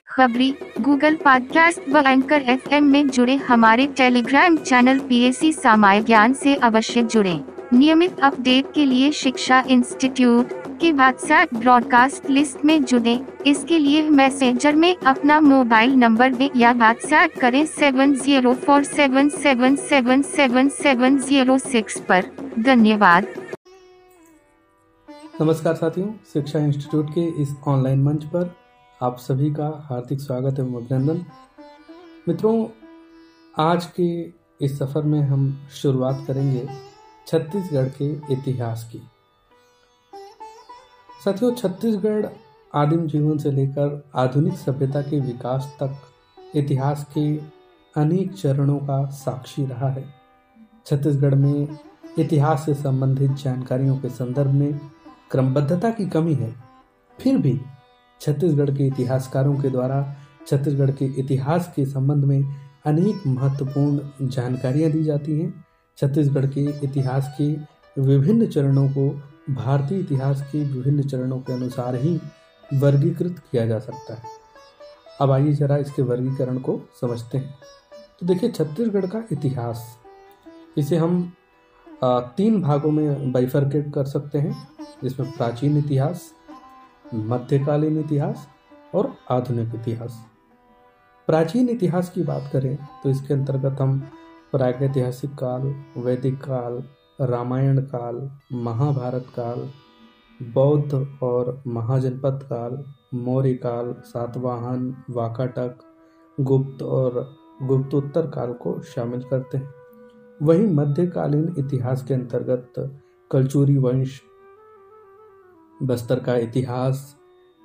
[0.07, 6.56] Khabri Google podcast व एंकर एफ़ में जुड़े हमारे टेलीग्राम चैनल पीएसी सामाय ज्ञान से
[6.56, 10.49] अवश्य जुड़ें। नियमित अपडेट के लिए शिक्षा इंस्टीट्यूट
[10.80, 13.14] के व्हाट्सएप ब्रॉडकास्ट लिस्ट में जुड़े।
[13.48, 19.30] इसके लिए मैसेजर में अपना मोबाइल नंबर दें या व्हाट्सएप करें seven zero four seven
[19.30, 22.26] seven seven seven seven zero six पर।
[22.60, 23.27] धन्यवाद।
[25.41, 28.53] नमस्कार साथियों, शिक्षा इंस्टीट्यूट के इस ऑनलाइन मंच पर
[29.02, 31.26] आप सभी का हार्दिक स्वागत एवं अभिनंदन।
[32.27, 32.68] मित्रों,
[33.60, 34.11] आज के
[34.65, 36.68] इस सफ़र में हम शुरुआत करेंगे
[37.27, 39.02] छत्तीसगढ़ के इतिहास की।
[41.26, 42.26] साथियों, छत्तीसगढ़
[42.76, 45.98] आदिम जीवन से लेकर आधुनिक सभ्यता के विकास तक
[46.56, 47.38] इतिहास के
[48.02, 50.06] अनेक चरणों का साक्षी रहा है।
[50.85, 51.80] छत्तीसगढ़ में
[52.19, 54.80] इतिहास से संबंधित जानकारियों के संदर्भ में
[55.31, 56.56] क्रमबद्धता की कमी है।
[57.19, 57.61] फिर भी
[58.22, 60.15] छत्तीसगढ़ के इतिहासकारों के द्वारा
[60.48, 62.43] छत्तीसगढ़ के इतिहास के संबंध में
[62.85, 65.65] अनेक महत्वपूर्ण जानकारियाँ दी जाती हैं।
[65.97, 67.53] छत्तीसगढ़ के इतिहास के
[68.01, 69.22] विभिन्न चरणों को,
[69.53, 72.19] भारतीय इतिहास के विभिन्न चरणों के अनुसार ही
[72.73, 74.23] वर्गीकृत किया जा सकता है।
[75.22, 77.55] अब आइए जरा इसके वर्गीकरण को समझते हैं।
[78.19, 79.97] तो देखिए, छत्तीसगढ़ का इतिहास।
[80.77, 81.34] इसे हम
[82.03, 84.68] तीन भागों में बाइफरकेट कर सकते हैं।
[85.03, 86.31] जिसमें प्राचीन इतिहास,
[87.13, 88.47] मध्यकालीन इतिहास
[88.95, 90.26] और आधुनिक इतिहास।
[91.27, 94.11] प्राचीन इतिहास की बात करें तो इसके अंतर्गत हम
[94.52, 96.84] प्रागैतिहासिक काल, वैदिक काल,
[97.22, 99.69] रामायण काल, महाभारत काल,
[100.40, 102.84] बौद्ध और महाजनपद काल,
[103.14, 105.78] मौर्य काल, सातवाहन, वाकाटक,
[106.40, 109.73] गुप्त और गुप्तोत्तर काल को शामिल करते हैं।
[110.41, 112.73] वहीं मध्यकालीन इतिहास के अंतर्गत
[113.32, 114.22] कलचूरी वंश,
[115.84, 117.15] बस्तर का इतिहास,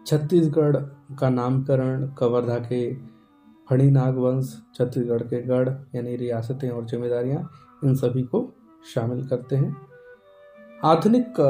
[0.06, 0.76] छत्तीसगढ़
[1.18, 3.15] का नामकरण, कवर्धा के
[3.68, 7.48] फणीनाग वंश छत्तीसगढ़ के गढ़, यानी रियासतें और जिम्मेदारियाँ,
[7.84, 8.48] इन सभी को
[8.94, 9.76] शामिल करते हैं।
[10.84, 11.40] आधुनिक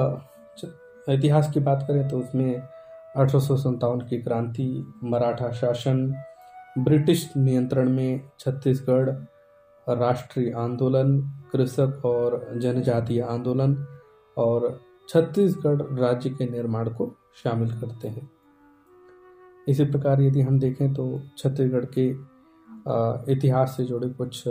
[1.08, 6.14] इतिहास की बात करें तो उसमें अठारह सौ सत्तावन की क्रांति, मराठा शासन,
[6.78, 9.10] ब्रिटिश नियंत्रण में छत्तीसगढ़,
[9.86, 11.20] राष्ट्रीय आंदोलन,
[11.52, 13.76] कृषक और जनजातीय आंदोलन
[14.36, 18.30] और छत्तीसगढ़ राज्य के निर्माण को शामिल करते हैं।
[19.66, 21.04] इसी प्रकार यदि हम देखें तो
[21.38, 22.08] छत्तीसगढ़ के
[23.32, 24.42] इतिहास से जुड़े कुछ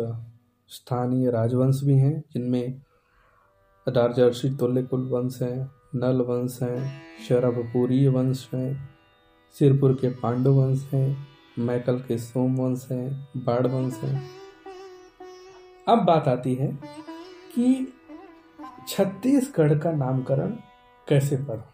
[0.70, 2.82] स्थानीय राजवंश भी हैं, जिनमें
[3.88, 8.90] राजर्षि तुल्यकुल वंश हैं, नल वंश हैं, शरभपुरी वंश हैं,
[9.56, 11.28] सिरपुर के पांडु वंश हैं,
[11.60, 14.24] मैकल के सोम वंश हैं, बाढ़ वंश हैं।
[15.88, 16.68] अब बात आती है
[17.56, 17.94] कि
[18.88, 20.52] छत्तीसगढ़ का नामकरण
[21.08, 21.72] कैसे पड़ा?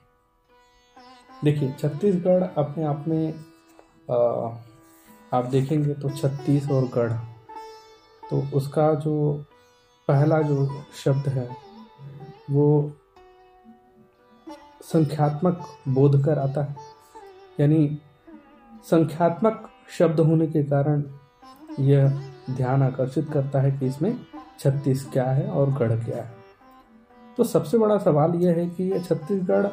[1.43, 3.33] देखिए छत्तीसगढ़ अपने आप में
[4.11, 4.15] आ,
[5.33, 7.11] आप देखेंगे तो छत्तीस और गढ़।
[8.29, 9.13] तो उसका जो
[10.07, 10.67] पहला जो
[11.03, 11.49] शब्द है
[12.51, 12.91] वो
[14.83, 16.75] संख्यात्मक बोध कर आता है।
[17.59, 17.99] यानी
[18.89, 21.03] संख्यात्मक शब्द होने के कारण
[21.79, 24.15] यह ध्यान आकर्षित करता है कि इसमें
[24.59, 26.33] छत्तीस क्या है और गढ़ क्या है।
[27.37, 29.67] तो सबसे बड़ा सवाल यह है कि यह छत्तीसगढ़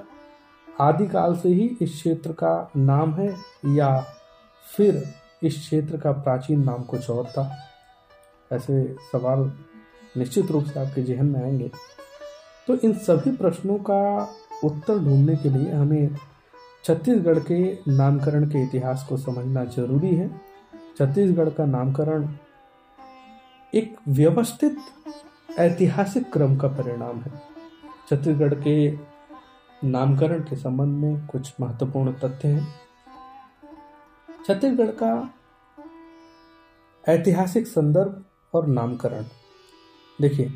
[0.80, 3.36] आदिकाल से ही इस क्षेत्र का नाम है
[3.66, 4.06] या
[4.76, 7.56] फिर इस क्षेत्र का प्राचीन नाम कुछ और था?
[8.52, 9.52] ऐसे सवाल
[10.16, 11.70] निश्चित रूप से आपके जहन में आएँगे।
[12.66, 14.28] तो इन सभी प्रश्नों का
[14.64, 16.16] उत्तर ढूँढने के लिए हमें
[16.84, 20.28] छत्तीसगढ़ के नामकरण के इतिहास को समझना ज़रूरी है।
[20.98, 22.28] छत्तीसगढ़ का नामकरण
[23.74, 24.76] एक व्यवस्थित
[25.58, 27.42] ऐतिहासिक क्रम का परिणाम है।
[28.10, 28.90] छत्तीसगढ़ के
[29.84, 32.68] नामकरण के संबंध में कुछ महत्वपूर्ण तथ्य हैं।
[34.46, 35.34] छत्तीसगढ़ का
[37.08, 38.24] ऐतिहासिक संदर्भ
[38.54, 39.24] और नामकरण।
[40.20, 40.48] देखिए,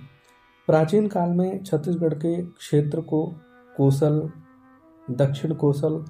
[0.66, 3.34] प्राचीन काल में छत्तीसगढ़ के क्षेत्र को
[3.76, 4.30] कोसल,
[5.10, 6.04] दक्षिण कोसल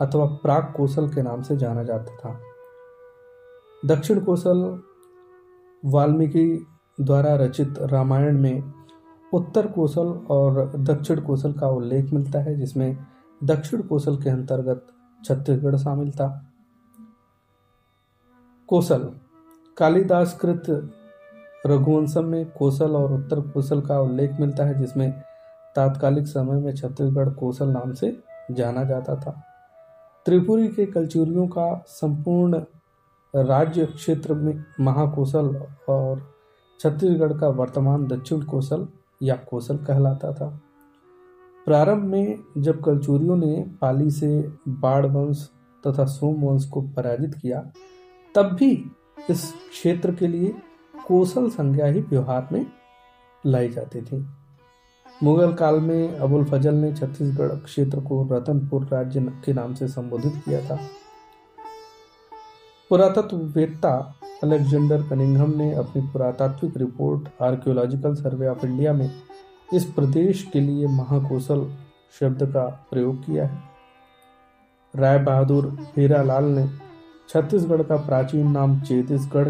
[0.00, 2.40] अथवा प्राग कोसल के नाम से जाना जाता था।
[3.84, 4.82] दक्षिण कोसल
[5.84, 6.66] वाल्मीकि
[7.00, 8.81] द्वारा रचित रामायण में
[9.32, 12.96] उत्तर कोसल और दक्षिण कोसल का उल्लेख मिलता है, जिसमें
[13.40, 14.86] दक्षिण कोसल के अंतर्गत
[15.24, 16.28] छत्तीसगढ़ शामिल था।
[18.68, 19.10] कोसल
[19.76, 20.62] कालिदास कृत
[21.66, 25.10] रघुवंशम में कोसल और उत्तर कोसल का उल्लेख मिलता है, जिसमें
[25.76, 28.16] तात्कालिक समय में छत्तीसगढ़ कोसल नाम से
[28.50, 29.40] जाना जाता था।
[30.26, 32.62] त्रिपुरी के कलचूरियों का संपूर्ण
[33.34, 35.54] राज्य क्षेत्र में महाकोसल
[35.88, 36.20] और
[36.80, 38.86] छत्तीसगढ़ का वर्तमान दक्षिण कोसल
[39.22, 40.60] या कोसल कहलाता था।
[41.66, 45.48] प्रारंभ में जब कलचुरियों ने पाली से बाढ़ वंश
[45.86, 47.60] तथा सोम वंश को पराजित किया,
[48.34, 48.90] तब भी
[49.30, 50.54] इस क्षेत्र के लिए
[51.08, 52.66] कोसल संज्ञा ही व्यवहार में
[53.46, 54.26] लाई जाती थी।
[55.22, 60.32] मुगल काल में अबुल फजल ने छत्तीसगढ़ क्षेत्र को रतनपुर राज्य के नाम से संबोधित
[60.44, 60.78] किया था।
[62.90, 69.10] पुरातत्ववेत्ता अलेक्जेंडर कनिंघम ने अपनी पुरातात्विक report Archaeological Survey of India में
[69.74, 71.66] इस प्रदेश के लिए महाकोशल
[72.20, 73.60] शब्द का प्रयोग किया है।
[74.94, 75.66] राय बहादुर
[75.96, 76.66] हीरालाल ने
[77.28, 79.48] छत्तीसगढ़ का प्राचीन नाम चेतीसगढ़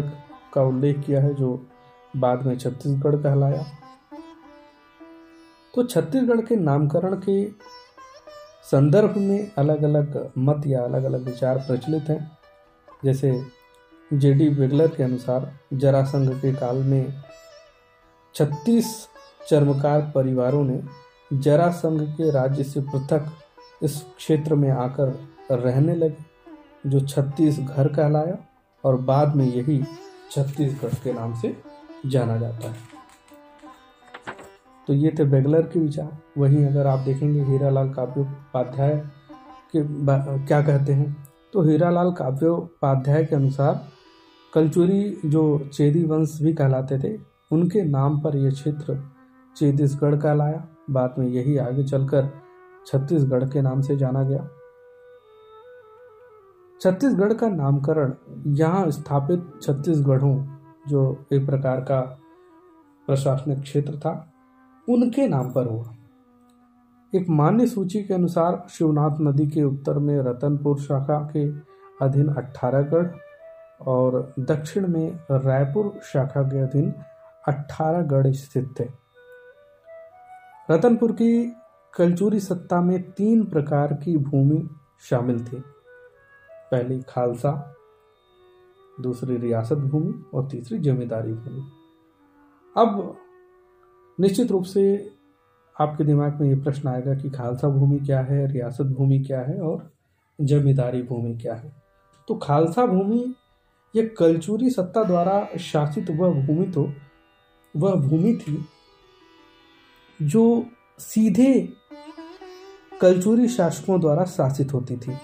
[0.53, 1.67] का उल्लेख किया है, जो
[2.17, 3.65] बाद में छत्तीसगढ़ कहलाया।
[5.73, 7.43] तो छत्तीसगढ़ के नामकरण के
[8.71, 12.31] संदर्भ में अलग अलग मत या अलग अलग विचार प्रचलित हैं,
[13.05, 13.31] जैसे
[14.11, 17.13] जे डी विगलर के अनुसार जरासंघ के काल में
[18.35, 19.07] छत्तीस
[19.47, 20.81] चर्मकार परिवारों ने
[21.33, 23.31] जरासंघ के राज्य से पृथक
[23.83, 26.25] इस क्षेत्र में आकर रहने लगे,
[26.85, 28.37] जो छत्तीस घर कहलाया
[28.83, 29.83] और बाद में यही
[30.31, 31.55] छत्तीसगढ़ के नाम से
[32.05, 32.91] जाना जाता है।
[34.87, 38.95] तो ये थे बेगलर के विचार। वहीं अगर आप देखेंगे हीरालाल काव्योपाध्याय
[39.75, 39.83] के
[40.47, 41.27] क्या कहते हैं?
[41.53, 43.92] तो हीरालाल काव्योपाध्याय के अनुसार
[44.53, 47.19] कलचुरी जो चेदी वंश भी कहलाते थे,
[47.51, 49.03] उनके नाम पर यह क्षेत्र
[49.55, 52.29] चेतीसगढ़ कहलाया। बाद में यही आगे चलकर
[52.87, 54.47] छत्तीसगढ़ के नाम से जाना गया।
[56.81, 58.13] छत्तीसगढ़ का नामकरण
[58.47, 60.45] यहाँ स्थापित छत्तीसगढ़ों,
[60.87, 62.01] जो एक प्रकार का
[63.07, 64.33] प्रशासनिक क्षेत्र था,
[64.89, 65.95] उनके नाम पर हुआ।
[67.15, 71.49] एक मान्य सूची के अनुसार शिवनाथ नदी के उत्तर में रतनपुर शाखा के
[72.05, 73.07] अधीन अट्ठारहगढ़
[73.87, 76.93] और दक्षिण में रायपुर शाखा के अधीन
[77.47, 78.87] अट्ठारहगढ़ स्थित थे।
[80.71, 81.55] रतनपुर की
[81.93, 84.69] कलचूरी सत्ता में तीन प्रकार की भूमि
[85.09, 85.63] शामिल थी।
[86.71, 87.75] पहली खालसा,
[89.01, 91.63] दूसरी रियासत भूमि और तीसरी जमींदारी भूमि।
[92.77, 93.17] अब
[94.19, 95.11] निश्चित रूप से
[95.81, 99.61] आपके दिमाग में ये प्रश्न आएगा कि खालसा भूमि क्या है, रियासत भूमि क्या है
[99.61, 99.91] और
[100.41, 101.73] जमींदारी भूमि क्या है।
[102.27, 103.35] तो खालसा भूमि
[103.95, 106.91] यह कलचूरी सत्ता द्वारा शासित वह भूमि तो
[107.75, 108.65] वह भूमि थी
[110.19, 110.65] जो
[110.99, 111.53] सीधे
[113.01, 115.17] कलचूरी शासकों द्वारा शासित होती थी।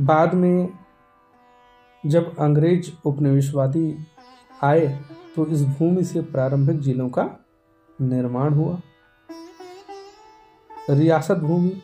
[0.00, 0.68] बाद में
[2.04, 3.96] जब अंग्रेज़ उपनिवेशवादी
[4.62, 4.86] आए
[5.36, 7.24] तो इस भूमि से प्रारंभिक जिलों का
[7.98, 8.80] निर्माण हुआ।
[10.90, 11.80] रियासत भूमि,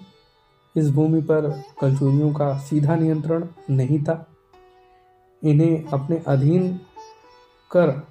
[0.77, 1.51] इस भूमि पर
[1.81, 4.27] कलचूरियों का सीधा नियंत्रण नहीं था।
[5.45, 6.81] इन्हें अपने अधीन
[7.71, 8.07] कर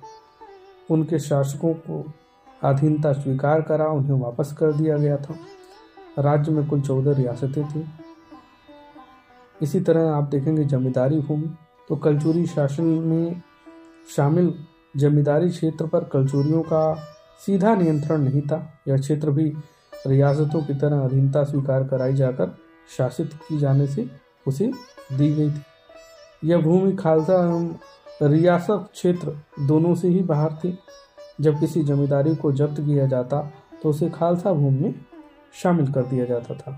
[0.92, 2.14] उनके शासकों को
[2.64, 5.36] अधीनता स्वीकार करा, उन्हें वापस कर दिया गया था।
[6.20, 7.86] राज्य में कुल चौदह रियासतें थी।
[9.62, 11.56] इसी तरह आप देखेंगे जमींदारी भूमि।
[11.90, 13.42] तो कलचूरी शासन में
[14.16, 14.54] शामिल
[14.98, 16.96] जमींदारी क्षेत्र पर कलचूरियों का
[17.46, 19.54] सीधा नियंत्रण नहीं था। यह क्षेत्र भी
[20.08, 22.58] रियासतों की तरह अधीनता स्वीकार कराई जाकर
[22.98, 24.10] शासित की जाने से
[24.48, 24.72] उसे
[25.14, 25.62] दी गई थी।
[26.42, 29.36] यह भूमि खालसा एवं रियासत क्षेत्र
[29.68, 30.78] दोनों से ही बाहर थी।
[31.42, 33.42] जब किसी जमींदारी को जब्त किया जाता
[33.84, 34.96] तो उसे खालसा भूमि में
[35.54, 36.72] शामिल कर दिया जाता था।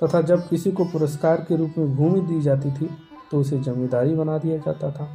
[0.00, 2.88] तथा जब किसी को पुरस्कार के रूप में भूमि दी जाती थी
[3.30, 5.08] तो उसे जमींदारी बना दिया जाता था।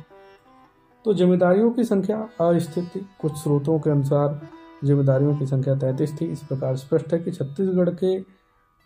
[1.05, 4.39] तो जमींदारियों की संख्या अस्थिर थी। कुछ स्रोतों के अनुसार
[4.83, 8.17] जमींदारियों की संख्या तैंतीस थी। इस प्रकार स्पष्ट है कि छत्तीसगढ़ के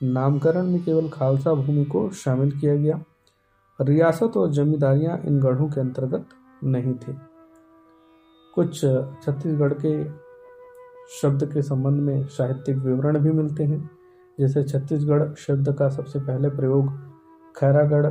[0.02, 2.99] नामकरण में केवल खालसा भूमि को शामिल किया गया।
[3.80, 6.26] रियासत और जमींदारियाँ इन गढ़ों के अंतर्गत
[6.64, 7.18] नहीं थी।
[8.54, 10.04] कुछ छत्तीसगढ़ के
[11.12, 13.90] शब्द के संबंध में साहित्यिक विवरण भी मिलते हैं,
[14.40, 16.90] जैसे छत्तीसगढ़ शब्द का सबसे पहले प्रयोग
[17.56, 18.06] खैरागढ़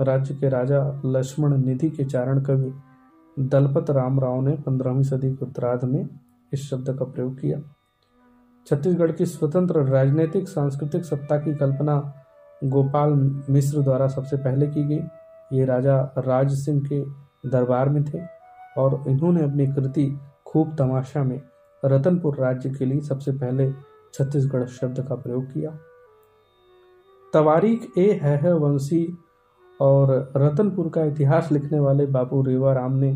[0.00, 2.72] राज्य के राजा लक्ष्मण निधि के चारण कवि
[3.36, 6.08] दलपत राम राव ने पंद्रहवीं सदी के उत्तरार्ध में
[6.52, 7.60] इस शब्द का प्रयोग किया।
[8.66, 12.00] छत्तीसगढ़ की स्वतंत्र राजनीतिक, सांस्कृतिक, सत्ता की कल्पना
[12.64, 13.12] गोपाल
[13.50, 17.00] मिश्र द्वारा सबसे पहले की गई। ये राजा राज सिंह के
[17.48, 18.20] दरबार में थे
[18.78, 20.06] और इन्होंने अपनी कृति
[20.46, 21.40] खूब तमाशा में
[21.82, 23.70] रतनपुर राज्य के लिए सबसे पहले
[24.14, 25.70] छत्तीसगढ़ शब्द का प्रयोग किया।
[27.32, 29.04] तवारीख ए है है वंशी
[29.80, 33.12] और रतनपुर का इतिहास लिखने वाले बाबू रेवा राम ने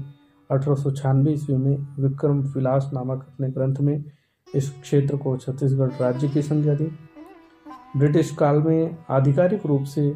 [0.50, 4.04] अठारह सौ छियानवे ईस्वी में विक्रम विलास नामक अपने ग्रंथ में
[4.54, 6.90] इस क्षेत्र को छत्तीसगढ़ राज्य की संज्ञा दी।
[7.96, 10.10] ब्रिटिश काल में आधिकारिक रूप से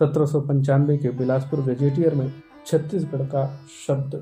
[0.00, 2.32] सत्रह सौ पंचानवे के बिलासपुर गजेटियर में
[2.66, 3.44] छत्तीसगढ़ का
[3.86, 4.14] शब्द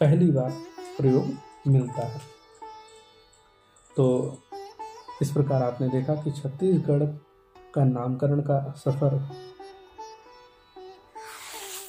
[0.00, 0.50] पहली बार
[0.98, 2.20] प्रयोग मिलता है।
[3.96, 4.06] तो
[5.22, 7.04] इस प्रकार आपने देखा कि छत्तीसगढ़
[7.74, 9.18] का नामकरण का सफ़र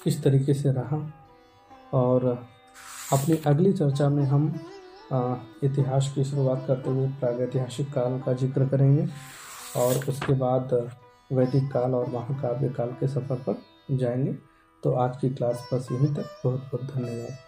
[0.03, 0.97] किस तरीके से रहा
[1.93, 2.25] और
[3.13, 4.47] अपनी अगली चर्चा में हम
[5.63, 9.07] इतिहास की शुरुआत करते हुए प्रागैतिहासिक काल का ज़िक्र करेंगे।
[9.77, 10.91] और उसके बाद
[11.33, 13.61] वैदिक काल और महाकाव्य काल के सफ़र पर
[13.91, 14.33] जाएँगे।
[14.83, 17.44] तो आज की क्लास बस यहीं तक। बहुत बहुत धन्यवाद।